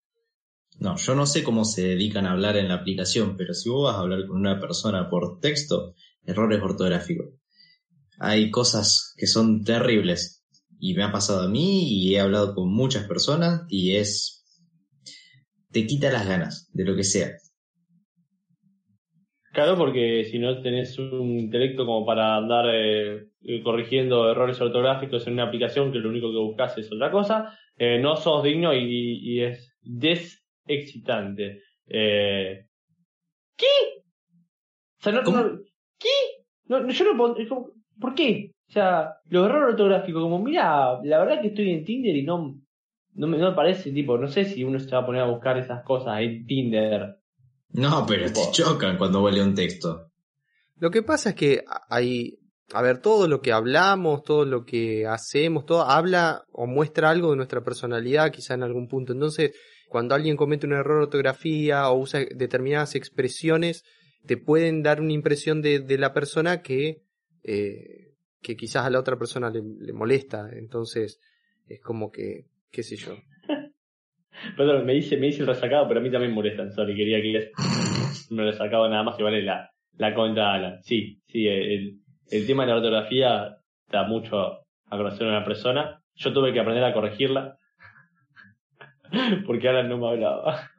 No, 0.79 0.97
yo 0.97 1.15
no 1.15 1.25
sé 1.25 1.43
cómo 1.43 1.65
se 1.65 1.83
dedican 1.83 2.27
a 2.27 2.33
hablar 2.33 2.57
en 2.57 2.69
la 2.69 2.75
aplicación, 2.75 3.37
pero 3.37 3.55
si 3.55 3.71
vos 3.71 3.85
vas 3.85 3.97
a 3.97 4.01
hablar 4.01 4.27
con 4.27 4.37
una 4.37 4.61
persona 4.61 5.09
por 5.09 5.41
texto, 5.41 5.95
errores 6.25 6.63
ortográficos. 6.63 7.29
Hay 8.19 8.51
cosas 8.51 9.15
que 9.17 9.27
son 9.27 9.65
terribles 9.65 10.36
y 10.79 10.95
me 10.95 11.05
ha 11.05 11.13
pasado 11.13 11.43
a 11.43 11.49
mí 11.49 11.89
y 11.89 12.15
he 12.15 12.21
hablado 12.21 12.55
con 12.55 12.73
muchas 12.73 13.07
personas 13.07 13.63
y 13.69 13.97
es... 13.97 14.45
te 15.71 15.87
quita 15.87 16.13
las 16.13 16.27
ganas 16.27 16.71
de 16.73 16.85
lo 16.85 16.97
que 16.97 17.05
sea. 17.05 17.37
Claro, 19.53 19.79
porque 19.79 20.27
si 20.31 20.39
no 20.39 20.61
tenés 20.61 20.99
un 20.99 21.39
intelecto 21.39 21.87
como 21.87 22.05
para 22.05 22.37
andar 22.37 22.67
eh, 22.71 23.29
corrigiendo 23.65 24.31
errores 24.31 24.61
ortográficos 24.61 25.27
en 25.27 25.33
una 25.33 25.45
aplicación 25.45 25.91
que 25.91 25.99
lo 25.99 26.11
único 26.11 26.31
que 26.31 26.37
buscas 26.37 26.77
es 26.77 26.93
otra 26.93 27.11
cosa, 27.11 27.59
eh, 27.79 27.99
no 27.99 28.17
sos 28.17 28.43
digno 28.43 28.75
y, 28.75 29.41
es 29.43 29.75
desexcitante. 29.81 31.63
Eh, 31.87 32.67
¿Qué? 33.57 33.67
O 35.01 35.03
sea, 35.03 35.13
no, 35.13 35.23
¿Qué? 35.99 36.09
No, 36.67 36.87
yo 36.87 37.15
no 37.15 37.35
¿Por 37.99 38.15
qué? 38.15 38.53
O 38.69 38.73
sea, 38.73 39.17
los 39.29 39.47
errores 39.47 39.75
ortográficos, 39.75 40.23
como, 40.23 40.43
mira, 40.43 41.01
la 41.05 41.19
verdad 41.19 41.41
que 41.41 41.49
estoy 41.49 41.71
en 41.71 41.85
Tinder 41.85 42.17
y 42.17 42.23
no, 42.25 42.59
no, 43.15 43.27
me, 43.27 43.39
no 43.39 43.51
me 43.51 43.57
parece, 43.57 43.93
tipo, 43.93 44.19
no 44.19 44.29
sé 44.29 44.45
si 44.45 44.65
uno 44.65 44.79
se 44.79 44.91
va 44.91 45.03
a 45.03 45.07
poner 45.07 45.23
a 45.23 45.31
buscar 45.31 45.57
esas 45.59 45.85
cosas 45.85 46.21
en 46.21 46.47
Tinder. 46.47 47.19
No, 47.71 48.05
pero 48.07 48.33
te 48.33 48.41
chocan 48.53 48.99
cuando 48.99 49.23
huele 49.23 49.43
un 49.43 49.55
texto. 49.55 50.11
Lo 50.79 50.91
que 50.91 51.03
pasa 51.03 51.31
es 51.31 51.37
que 51.37 51.65
hay, 51.89 52.39
a 52.73 52.83
ver, 52.83 52.99
todo 52.99 53.29
lo 53.29 53.41
que 53.41 53.53
hablamos, 53.53 54.23
todo 54.23 54.45
lo 54.45 54.65
que 54.65 55.07
hacemos, 55.07 55.65
todo 55.65 55.83
habla 55.83 56.45
o 56.53 56.67
muestra 56.67 57.11
algo 57.11 57.31
de 57.31 57.37
nuestra 57.37 57.63
personalidad, 57.63 58.31
quizá 58.31 58.55
en 58.55 58.63
algún 58.63 58.89
punto. 58.89 59.13
Entonces, 59.13 59.53
cuando 59.89 60.15
alguien 60.15 60.37
comete 60.37 60.67
un 60.67 60.73
error 60.73 60.99
de 60.99 61.05
ortografía 61.05 61.89
o 61.89 61.99
usa 61.99 62.21
determinadas 62.35 62.95
expresiones, 62.95 63.85
te 64.27 64.37
pueden 64.37 64.83
dar 64.83 65.01
una 65.01 65.13
impresión 65.13 65.63
de, 65.63 65.79
de 65.79 65.99
la 65.99 66.13
persona 66.13 66.63
que, 66.63 67.03
eh, 67.45 68.06
que 68.43 68.57
quizás 68.57 68.87
a 68.87 68.91
la 68.91 69.01
otra 69.01 69.17
persona 69.17 69.51
le, 69.51 69.63
le, 69.81 69.93
molesta. 69.93 70.49
Entonces, 70.53 71.21
es 71.67 71.81
como 71.81 72.11
que, 72.11 72.47
qué 72.71 72.83
sé 72.83 72.97
yo. 72.97 73.17
Perdón, 74.57 74.85
me 74.85 74.95
dice, 74.95 75.17
me 75.17 75.27
dice 75.27 75.41
el 75.41 75.49
resacado, 75.49 75.89
pero 75.89 76.01
a 76.01 76.03
mí 76.03 76.11
también 76.11 76.33
molestan, 76.33 76.73
sorry, 76.73 76.95
quería 76.95 77.21
que 77.21 77.51
no 78.31 78.45
le 78.45 78.53
sacaba 78.53 78.89
nada 78.89 79.03
más 79.03 79.17
que 79.17 79.23
vale 79.23 79.43
la, 79.43 79.71
la 79.97 80.15
contra 80.15 80.81
Sí, 80.83 81.21
sí, 81.27 81.49
el, 81.49 82.01
el 82.31 82.47
tema 82.47 82.65
de 82.65 82.71
la 82.71 82.77
ortografía 82.77 83.57
da 83.89 84.07
mucho 84.07 84.37
a 84.39 84.97
conocer 84.97 85.27
a 85.27 85.31
una 85.31 85.45
persona. 85.45 86.03
Yo 86.15 86.33
tuve 86.33 86.53
que 86.53 86.61
aprender 86.61 86.85
a 86.85 86.95
corregirla 86.95 87.59
porque 89.47 89.69
Alan 89.69 89.89
no 89.89 89.99
me 89.99 90.09
hablaba. 90.09 90.71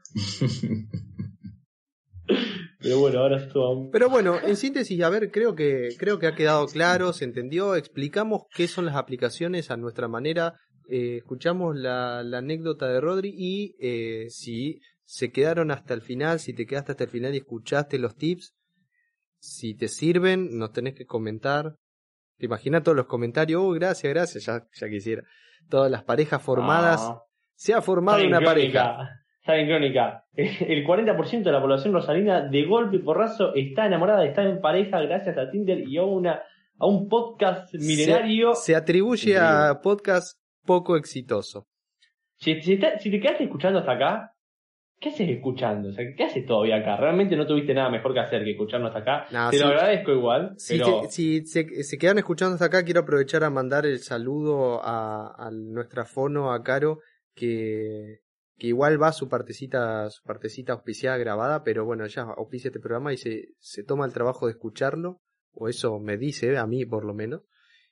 Pero 2.87 2.99
bueno, 2.99 3.19
ahora 3.19 3.37
esto 3.37 3.89
Pero 3.91 4.09
bueno, 4.09 4.39
en 4.41 4.55
síntesis, 4.55 5.01
a 5.01 5.09
ver, 5.09 5.29
creo 5.29 5.55
que, 5.55 5.89
creo 5.97 6.19
que 6.19 6.27
ha 6.27 6.35
quedado 6.35 6.65
claro, 6.67 7.11
se 7.11 7.25
entendió, 7.25 7.75
explicamos 7.75 8.43
qué 8.55 8.69
son 8.69 8.85
las 8.85 8.95
aplicaciones 8.95 9.71
a 9.71 9.75
nuestra 9.75 10.07
manera, 10.07 10.53
eh, 10.89 11.17
escuchamos 11.17 11.75
la, 11.75 12.23
la 12.23 12.37
anécdota 12.37 12.87
de 12.87 13.01
Rodri 13.01 13.33
y 13.35 13.75
eh, 13.81 14.29
si 14.29 14.79
se 15.03 15.31
quedaron 15.31 15.69
hasta 15.71 15.93
el 15.93 16.01
final, 16.01 16.39
si 16.39 16.53
te 16.53 16.65
quedaste 16.65 16.93
hasta 16.93 17.03
el 17.03 17.09
final 17.09 17.35
y 17.35 17.39
escuchaste 17.39 17.99
los 17.99 18.15
tips, 18.15 18.53
si 19.37 19.75
te 19.75 19.89
sirven, 19.89 20.57
nos 20.57 20.71
tenés 20.71 20.95
que 20.95 21.05
comentar. 21.05 21.75
Te 22.37 22.45
imaginas 22.45 22.83
todos 22.83 22.95
los 22.95 23.07
comentarios, 23.07 23.61
oh, 23.61 23.71
gracias, 23.71 24.13
gracias, 24.13 24.45
ya, 24.45 24.65
ya 24.73 24.89
quisiera. 24.89 25.23
Todas 25.69 25.91
las 25.91 26.03
parejas 26.03 26.41
formadas. 26.41 27.01
Ah. 27.01 27.21
Se 27.55 27.73
ha 27.73 27.81
formado 27.81 28.25
una 28.25 28.39
pareja. 28.39 29.09
Está 29.47 29.59
en 29.59 29.67
crónica. 29.67 30.25
El 30.35 30.85
40% 30.85 31.41
de 31.43 31.51
la 31.53 31.61
población 31.61 31.93
rosalina 31.93 32.41
de 32.41 32.65
golpe 32.65 32.97
y 32.97 32.99
porrazo 32.99 33.55
está 33.55 33.85
enamorada, 33.85 34.25
está 34.25 34.43
en 34.43 34.59
pareja 34.59 34.99
gracias 34.99 35.37
a 35.37 35.49
Tinder 35.49 35.87
y 35.87 35.95
a 35.97 36.03
una 36.03 36.41
a 36.79 36.85
un 36.85 37.07
podcast 37.07 37.73
milenario. 37.75 38.53
Se, 38.55 38.73
se 38.73 38.75
atribuye 38.75 39.37
a 39.37 39.79
podcast 39.81 40.37
poco 40.65 40.97
exitoso. 40.97 41.65
Si, 42.35 42.61
si 42.61 42.77
te, 42.77 42.99
si 42.99 43.09
te 43.09 43.21
quedaste 43.21 43.45
escuchando 43.45 43.79
hasta 43.79 43.93
acá, 43.93 44.33
¿qué 44.99 45.09
haces 45.09 45.29
escuchando? 45.29 45.89
O 45.89 45.91
sea, 45.93 46.03
¿qué 46.17 46.25
haces 46.25 46.45
todavía 46.45 46.75
acá? 46.75 46.97
Realmente 46.97 47.37
no 47.37 47.47
tuviste 47.47 47.73
nada 47.73 47.89
mejor 47.89 48.13
que 48.13 48.19
hacer 48.19 48.43
que 48.43 48.51
escucharnos 48.51 48.93
hasta 48.93 48.99
acá. 48.99 49.27
No, 49.31 49.49
te 49.49 49.59
lo 49.59 49.67
agradezco 49.67 50.11
igual, 50.11 50.55
Si, 50.57 50.77
pero 50.77 51.03
te- 51.03 51.07
si 51.07 51.45
se, 51.47 51.83
se 51.85 51.97
quedan 51.97 52.17
escuchando 52.17 52.55
hasta 52.55 52.65
acá, 52.65 52.83
quiero 52.83 52.99
aprovechar 52.99 53.45
a 53.45 53.49
mandar 53.49 53.85
el 53.85 53.99
saludo 53.99 54.81
a, 54.83 55.33
a 55.37 55.49
nuestra 55.51 56.03
fono, 56.03 56.51
a 56.51 56.61
Caro, 56.63 56.99
que, 57.33 58.19
que 58.57 58.67
igual 58.67 59.01
va 59.01 59.11
su 59.11 59.29
partecita, 59.29 60.09
su 60.09 60.23
partecita 60.23 60.73
auspiciada 60.73 61.17
grabada, 61.17 61.63
pero 61.63 61.85
bueno, 61.85 62.05
ella 62.05 62.23
auspicia 62.23 62.69
este 62.69 62.79
programa 62.79 63.13
y 63.13 63.17
se, 63.17 63.49
se 63.59 63.83
toma 63.83 64.05
el 64.05 64.13
trabajo 64.13 64.47
de 64.47 64.53
escucharlo, 64.53 65.21
o 65.51 65.69
eso 65.69 65.99
me 65.99 66.17
dice, 66.17 66.57
a 66.57 66.65
mí 66.65 66.85
por 66.85 67.05
lo 67.05 67.13
menos, 67.13 67.43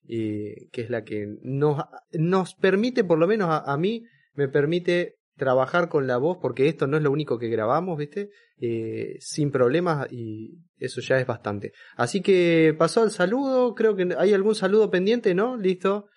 y 0.08 0.70
que 0.70 0.82
es 0.82 0.90
la 0.90 1.04
que 1.04 1.28
nos, 1.42 1.84
nos 2.12 2.56
permite, 2.56 3.04
por 3.04 3.20
lo 3.20 3.28
menos 3.28 3.50
a, 3.50 3.78
mí, 3.78 4.04
me 4.34 4.48
permite 4.48 5.16
trabajar 5.36 5.90
con 5.90 6.08
la 6.08 6.18
voz, 6.18 6.38
porque 6.42 6.68
esto 6.68 6.88
no 6.88 6.98
es 6.98 7.04
lo 7.04 7.12
único 7.12 7.38
que 7.38 7.50
grabamos, 7.50 7.98
¿viste? 7.98 8.30
Eh, 8.60 9.18
sin 9.20 9.52
problemas 9.52 10.12
y 10.12 10.60
eso 10.78 11.02
ya 11.02 11.20
es 11.20 11.28
bastante. 11.28 11.74
Así 11.96 12.22
que 12.22 12.74
pasó 12.78 13.04
el 13.04 13.12
saludo, 13.12 13.74
creo 13.76 13.96
que 13.96 14.16
hay 14.18 14.34
algún 14.34 14.56
saludo 14.56 14.90
pendiente, 14.90 15.34
¿no? 15.34 15.58
Listo. 15.58 16.08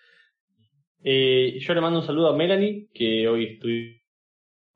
eh, 1.03 1.59
yo 1.59 1.74
le 1.74 1.80
mando 1.80 2.01
un 2.01 2.07
saludo 2.07 2.28
a 2.28 2.36
Melanie, 2.36 2.88
que 2.92 3.26
hoy 3.26 3.55
estoy 3.55 3.97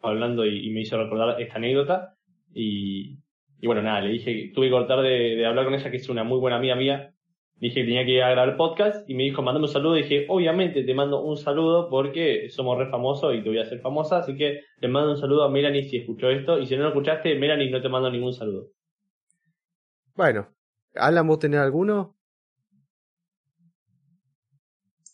hablando 0.02 0.44
y, 0.44 0.66
y 0.66 0.70
me 0.70 0.80
hizo 0.80 1.02
recordar 1.02 1.40
esta 1.40 1.56
anécdota. 1.56 2.16
Y, 2.54 3.18
y 3.60 3.66
bueno, 3.66 3.82
nada, 3.82 4.00
le 4.00 4.10
dije, 4.12 4.50
tuve 4.54 4.66
que 4.66 4.72
cortar 4.72 5.02
de, 5.02 5.36
de 5.36 5.46
hablar 5.46 5.64
con 5.64 5.74
ella, 5.74 5.90
que 5.90 5.96
es 5.96 6.08
una 6.08 6.24
muy 6.24 6.38
buena 6.38 6.56
amiga 6.56 6.76
mía. 6.76 7.14
Dije 7.56 7.76
que 7.76 7.84
tenía 7.84 8.04
que 8.04 8.10
ir 8.10 8.22
a 8.24 8.30
grabar 8.30 8.56
podcast 8.56 9.08
y 9.08 9.14
me 9.14 9.22
dijo, 9.22 9.40
mandame 9.40 9.66
un 9.66 9.72
saludo. 9.72 9.96
Y 9.96 10.02
dije, 10.02 10.26
obviamente 10.28 10.82
te 10.82 10.94
mando 10.94 11.22
un 11.22 11.36
saludo 11.36 11.88
porque 11.88 12.50
somos 12.50 12.76
re 12.76 12.90
famosos 12.90 13.32
y 13.36 13.40
te 13.40 13.48
voy 13.48 13.58
a 13.58 13.62
hacer 13.62 13.78
famosa. 13.78 14.18
Así 14.18 14.36
que 14.36 14.62
te 14.80 14.88
mando 14.88 15.12
un 15.12 15.16
saludo 15.16 15.44
a 15.44 15.48
Melanie 15.48 15.84
si 15.84 15.98
escuchó 15.98 16.28
esto. 16.28 16.58
Y 16.58 16.66
si 16.66 16.74
no 16.76 16.82
lo 16.82 16.88
escuchaste, 16.88 17.36
Melanie, 17.36 17.70
no 17.70 17.80
te 17.80 17.88
mando 17.88 18.10
ningún 18.10 18.32
saludo. 18.32 18.70
Bueno, 20.16 20.48
Alan, 20.96 21.24
¿vos 21.28 21.38
tenés 21.38 21.60
alguno? 21.60 22.16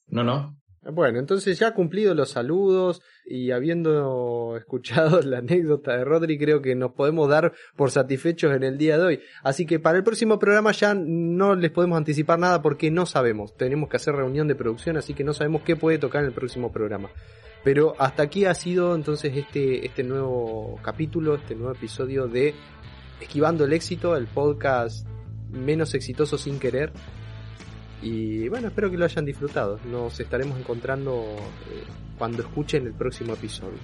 No, 0.07 0.25
no. 0.25 0.57
Bueno, 0.91 1.19
entonces 1.19 1.59
ya 1.59 1.75
cumplido 1.75 2.15
los 2.15 2.31
saludos 2.31 3.03
y 3.27 3.51
habiendo 3.51 4.57
escuchado 4.59 5.21
la 5.21 5.39
anécdota 5.39 5.97
de 5.97 6.05
Rodri, 6.05 6.39
creo 6.39 6.63
que 6.63 6.75
nos 6.75 6.93
podemos 6.93 7.29
dar 7.29 7.53
por 7.77 7.91
satisfechos 7.91 8.55
en 8.55 8.63
el 8.63 8.79
día 8.79 8.97
de 8.97 9.05
hoy. 9.05 9.21
Así 9.43 9.67
que 9.67 9.79
para 9.79 9.99
el 9.99 10.05
próximo 10.05 10.39
programa 10.39 10.73
ya 10.73 10.95
no 10.95 11.55
les 11.55 11.71
podemos 11.71 11.99
anticipar 11.99 12.39
nada 12.39 12.63
porque 12.63 12.91
no 12.91 13.05
sabemos. 13.05 13.55
Tenemos 13.55 13.91
que 13.91 13.97
hacer 13.99 14.15
reunión 14.15 14.49
de 14.49 14.55
producción, 14.55 14.97
así 14.97 15.13
que 15.13 15.25
no 15.25 15.35
sabemos 15.35 15.61
qué 15.63 15.77
puede 15.77 15.99
tocar 15.99 16.23
en 16.23 16.29
el 16.29 16.35
próximo 16.35 16.73
programa. 16.73 17.11
Pero 17.65 17.95
hasta 17.99 18.23
aquí 18.23 18.47
ha 18.47 18.55
sido 18.55 18.95
entonces 18.95 19.37
este, 19.37 19.85
este 19.85 20.03
nuevo 20.05 20.79
capítulo, 20.83 21.35
este 21.35 21.55
nuevo 21.55 21.75
episodio 21.75 22.29
de 22.29 22.55
Esquivando 23.21 23.65
el 23.65 23.73
éxito, 23.73 24.17
el 24.17 24.27
podcast 24.27 25.07
menos 25.51 25.93
exitoso 25.95 26.39
sin 26.39 26.59
querer. 26.59 26.93
Y 28.03 28.49
bueno, 28.49 28.69
espero 28.69 28.91
que 28.91 28.97
lo 28.97 29.05
hayan 29.05 29.25
disfrutado. 29.25 29.79
Nos 29.91 30.19
estaremos 30.21 30.59
encontrando 30.59 31.25
eh, 31.71 31.83
cuando 32.17 32.43
escuchen 32.43 32.87
el 32.87 32.93
próximo 32.93 33.35
episodio. 33.35 33.79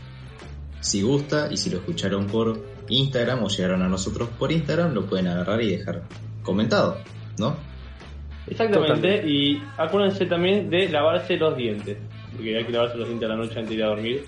Si 0.81 1.03
gusta 1.03 1.49
y 1.51 1.57
si 1.57 1.71
lo 1.71 1.79
escucharon 1.79 2.27
por 2.27 2.63
Instagram 2.89 3.43
o 3.43 3.49
llegaron 3.49 3.83
a 3.83 3.89
nosotros 3.89 4.29
por 4.39 4.53
Instagram, 4.53 4.93
lo 4.93 5.07
pueden 5.07 5.29
agarrar 5.29 5.61
y 5.63 5.77
dejar 5.77 6.03
comentado, 6.43 6.99
¿no? 7.39 7.57
Exactamente, 8.47 8.95
Totalmente. 8.95 9.29
y 9.29 9.63
acuérdense 9.79 10.27
también 10.27 10.69
de 10.69 10.91
lavarse 10.91 11.39
los 11.39 11.57
dientes, 11.57 11.97
porque 12.37 12.59
hay 12.59 12.65
que 12.65 12.73
lavarse 12.73 12.99
los 12.99 13.09
dientes 13.09 13.27
a 13.27 13.33
la 13.33 13.39
noche 13.39 13.55
antes 13.59 13.71
de 13.71 13.75
ir 13.77 13.83
a 13.85 13.87
dormir. 13.89 14.25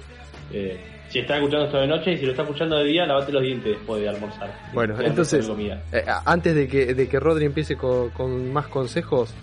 Eh, 0.50 0.80
si 1.10 1.18
está 1.18 1.36
escuchando 1.36 1.66
esto 1.66 1.78
de 1.78 1.86
noche 1.86 2.12
y 2.12 2.16
si 2.16 2.24
lo 2.24 2.30
está 2.30 2.42
escuchando 2.42 2.76
de 2.78 2.84
día, 2.84 3.04
lavate 3.06 3.30
los 3.32 3.42
dientes 3.42 3.76
después 3.76 4.00
de 4.00 4.08
almorzar. 4.08 4.50
Bueno, 4.72 4.96
de 4.96 5.06
entonces- 5.06 5.46
comida. 5.46 5.82
Eh, 5.92 6.04
antes 6.24 6.54
de 6.54 6.66
que, 6.66 6.94
de 6.94 7.08
que 7.08 7.20
Rodri 7.20 7.44
empiece 7.44 7.76
con, 7.76 8.08
con 8.10 8.50
más 8.52 8.66
consejos 8.68 9.34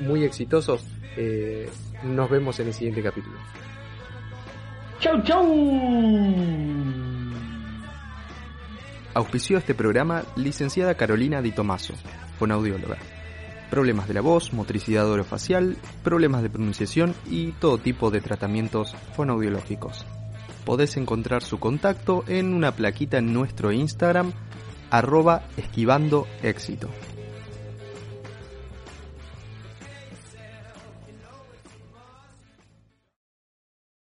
muy 0.00 0.24
exitosos, 0.24 0.84
eh, 1.16 1.68
nos 2.02 2.30
vemos 2.30 2.58
en 2.60 2.68
el 2.68 2.74
siguiente 2.74 3.02
capítulo. 3.02 3.36
¡Chau, 5.00 5.22
chau! 5.22 5.46
Auspició 9.14 9.58
este 9.58 9.74
programa 9.74 10.22
licenciada 10.36 10.94
Carolina 10.94 11.42
Di 11.42 11.52
Tomaso, 11.52 11.94
fonoaudióloga. 12.38 12.98
Problemas 13.68 14.08
de 14.08 14.14
la 14.14 14.20
voz, 14.20 14.52
motricidad 14.52 15.08
orofacial, 15.08 15.76
problemas 16.04 16.42
de 16.42 16.50
pronunciación 16.50 17.14
y 17.28 17.52
todo 17.52 17.78
tipo 17.78 18.10
de 18.10 18.20
tratamientos 18.20 18.94
fonoaudiológicos. 19.14 20.06
Podés 20.64 20.96
encontrar 20.96 21.42
su 21.42 21.58
contacto 21.58 22.24
en 22.28 22.54
una 22.54 22.72
plaquita 22.72 23.18
en 23.18 23.32
nuestro 23.32 23.72
Instagram, 23.72 24.32
arroba 24.90 25.42
esquivando 25.56 26.26
éxito. 26.42 26.88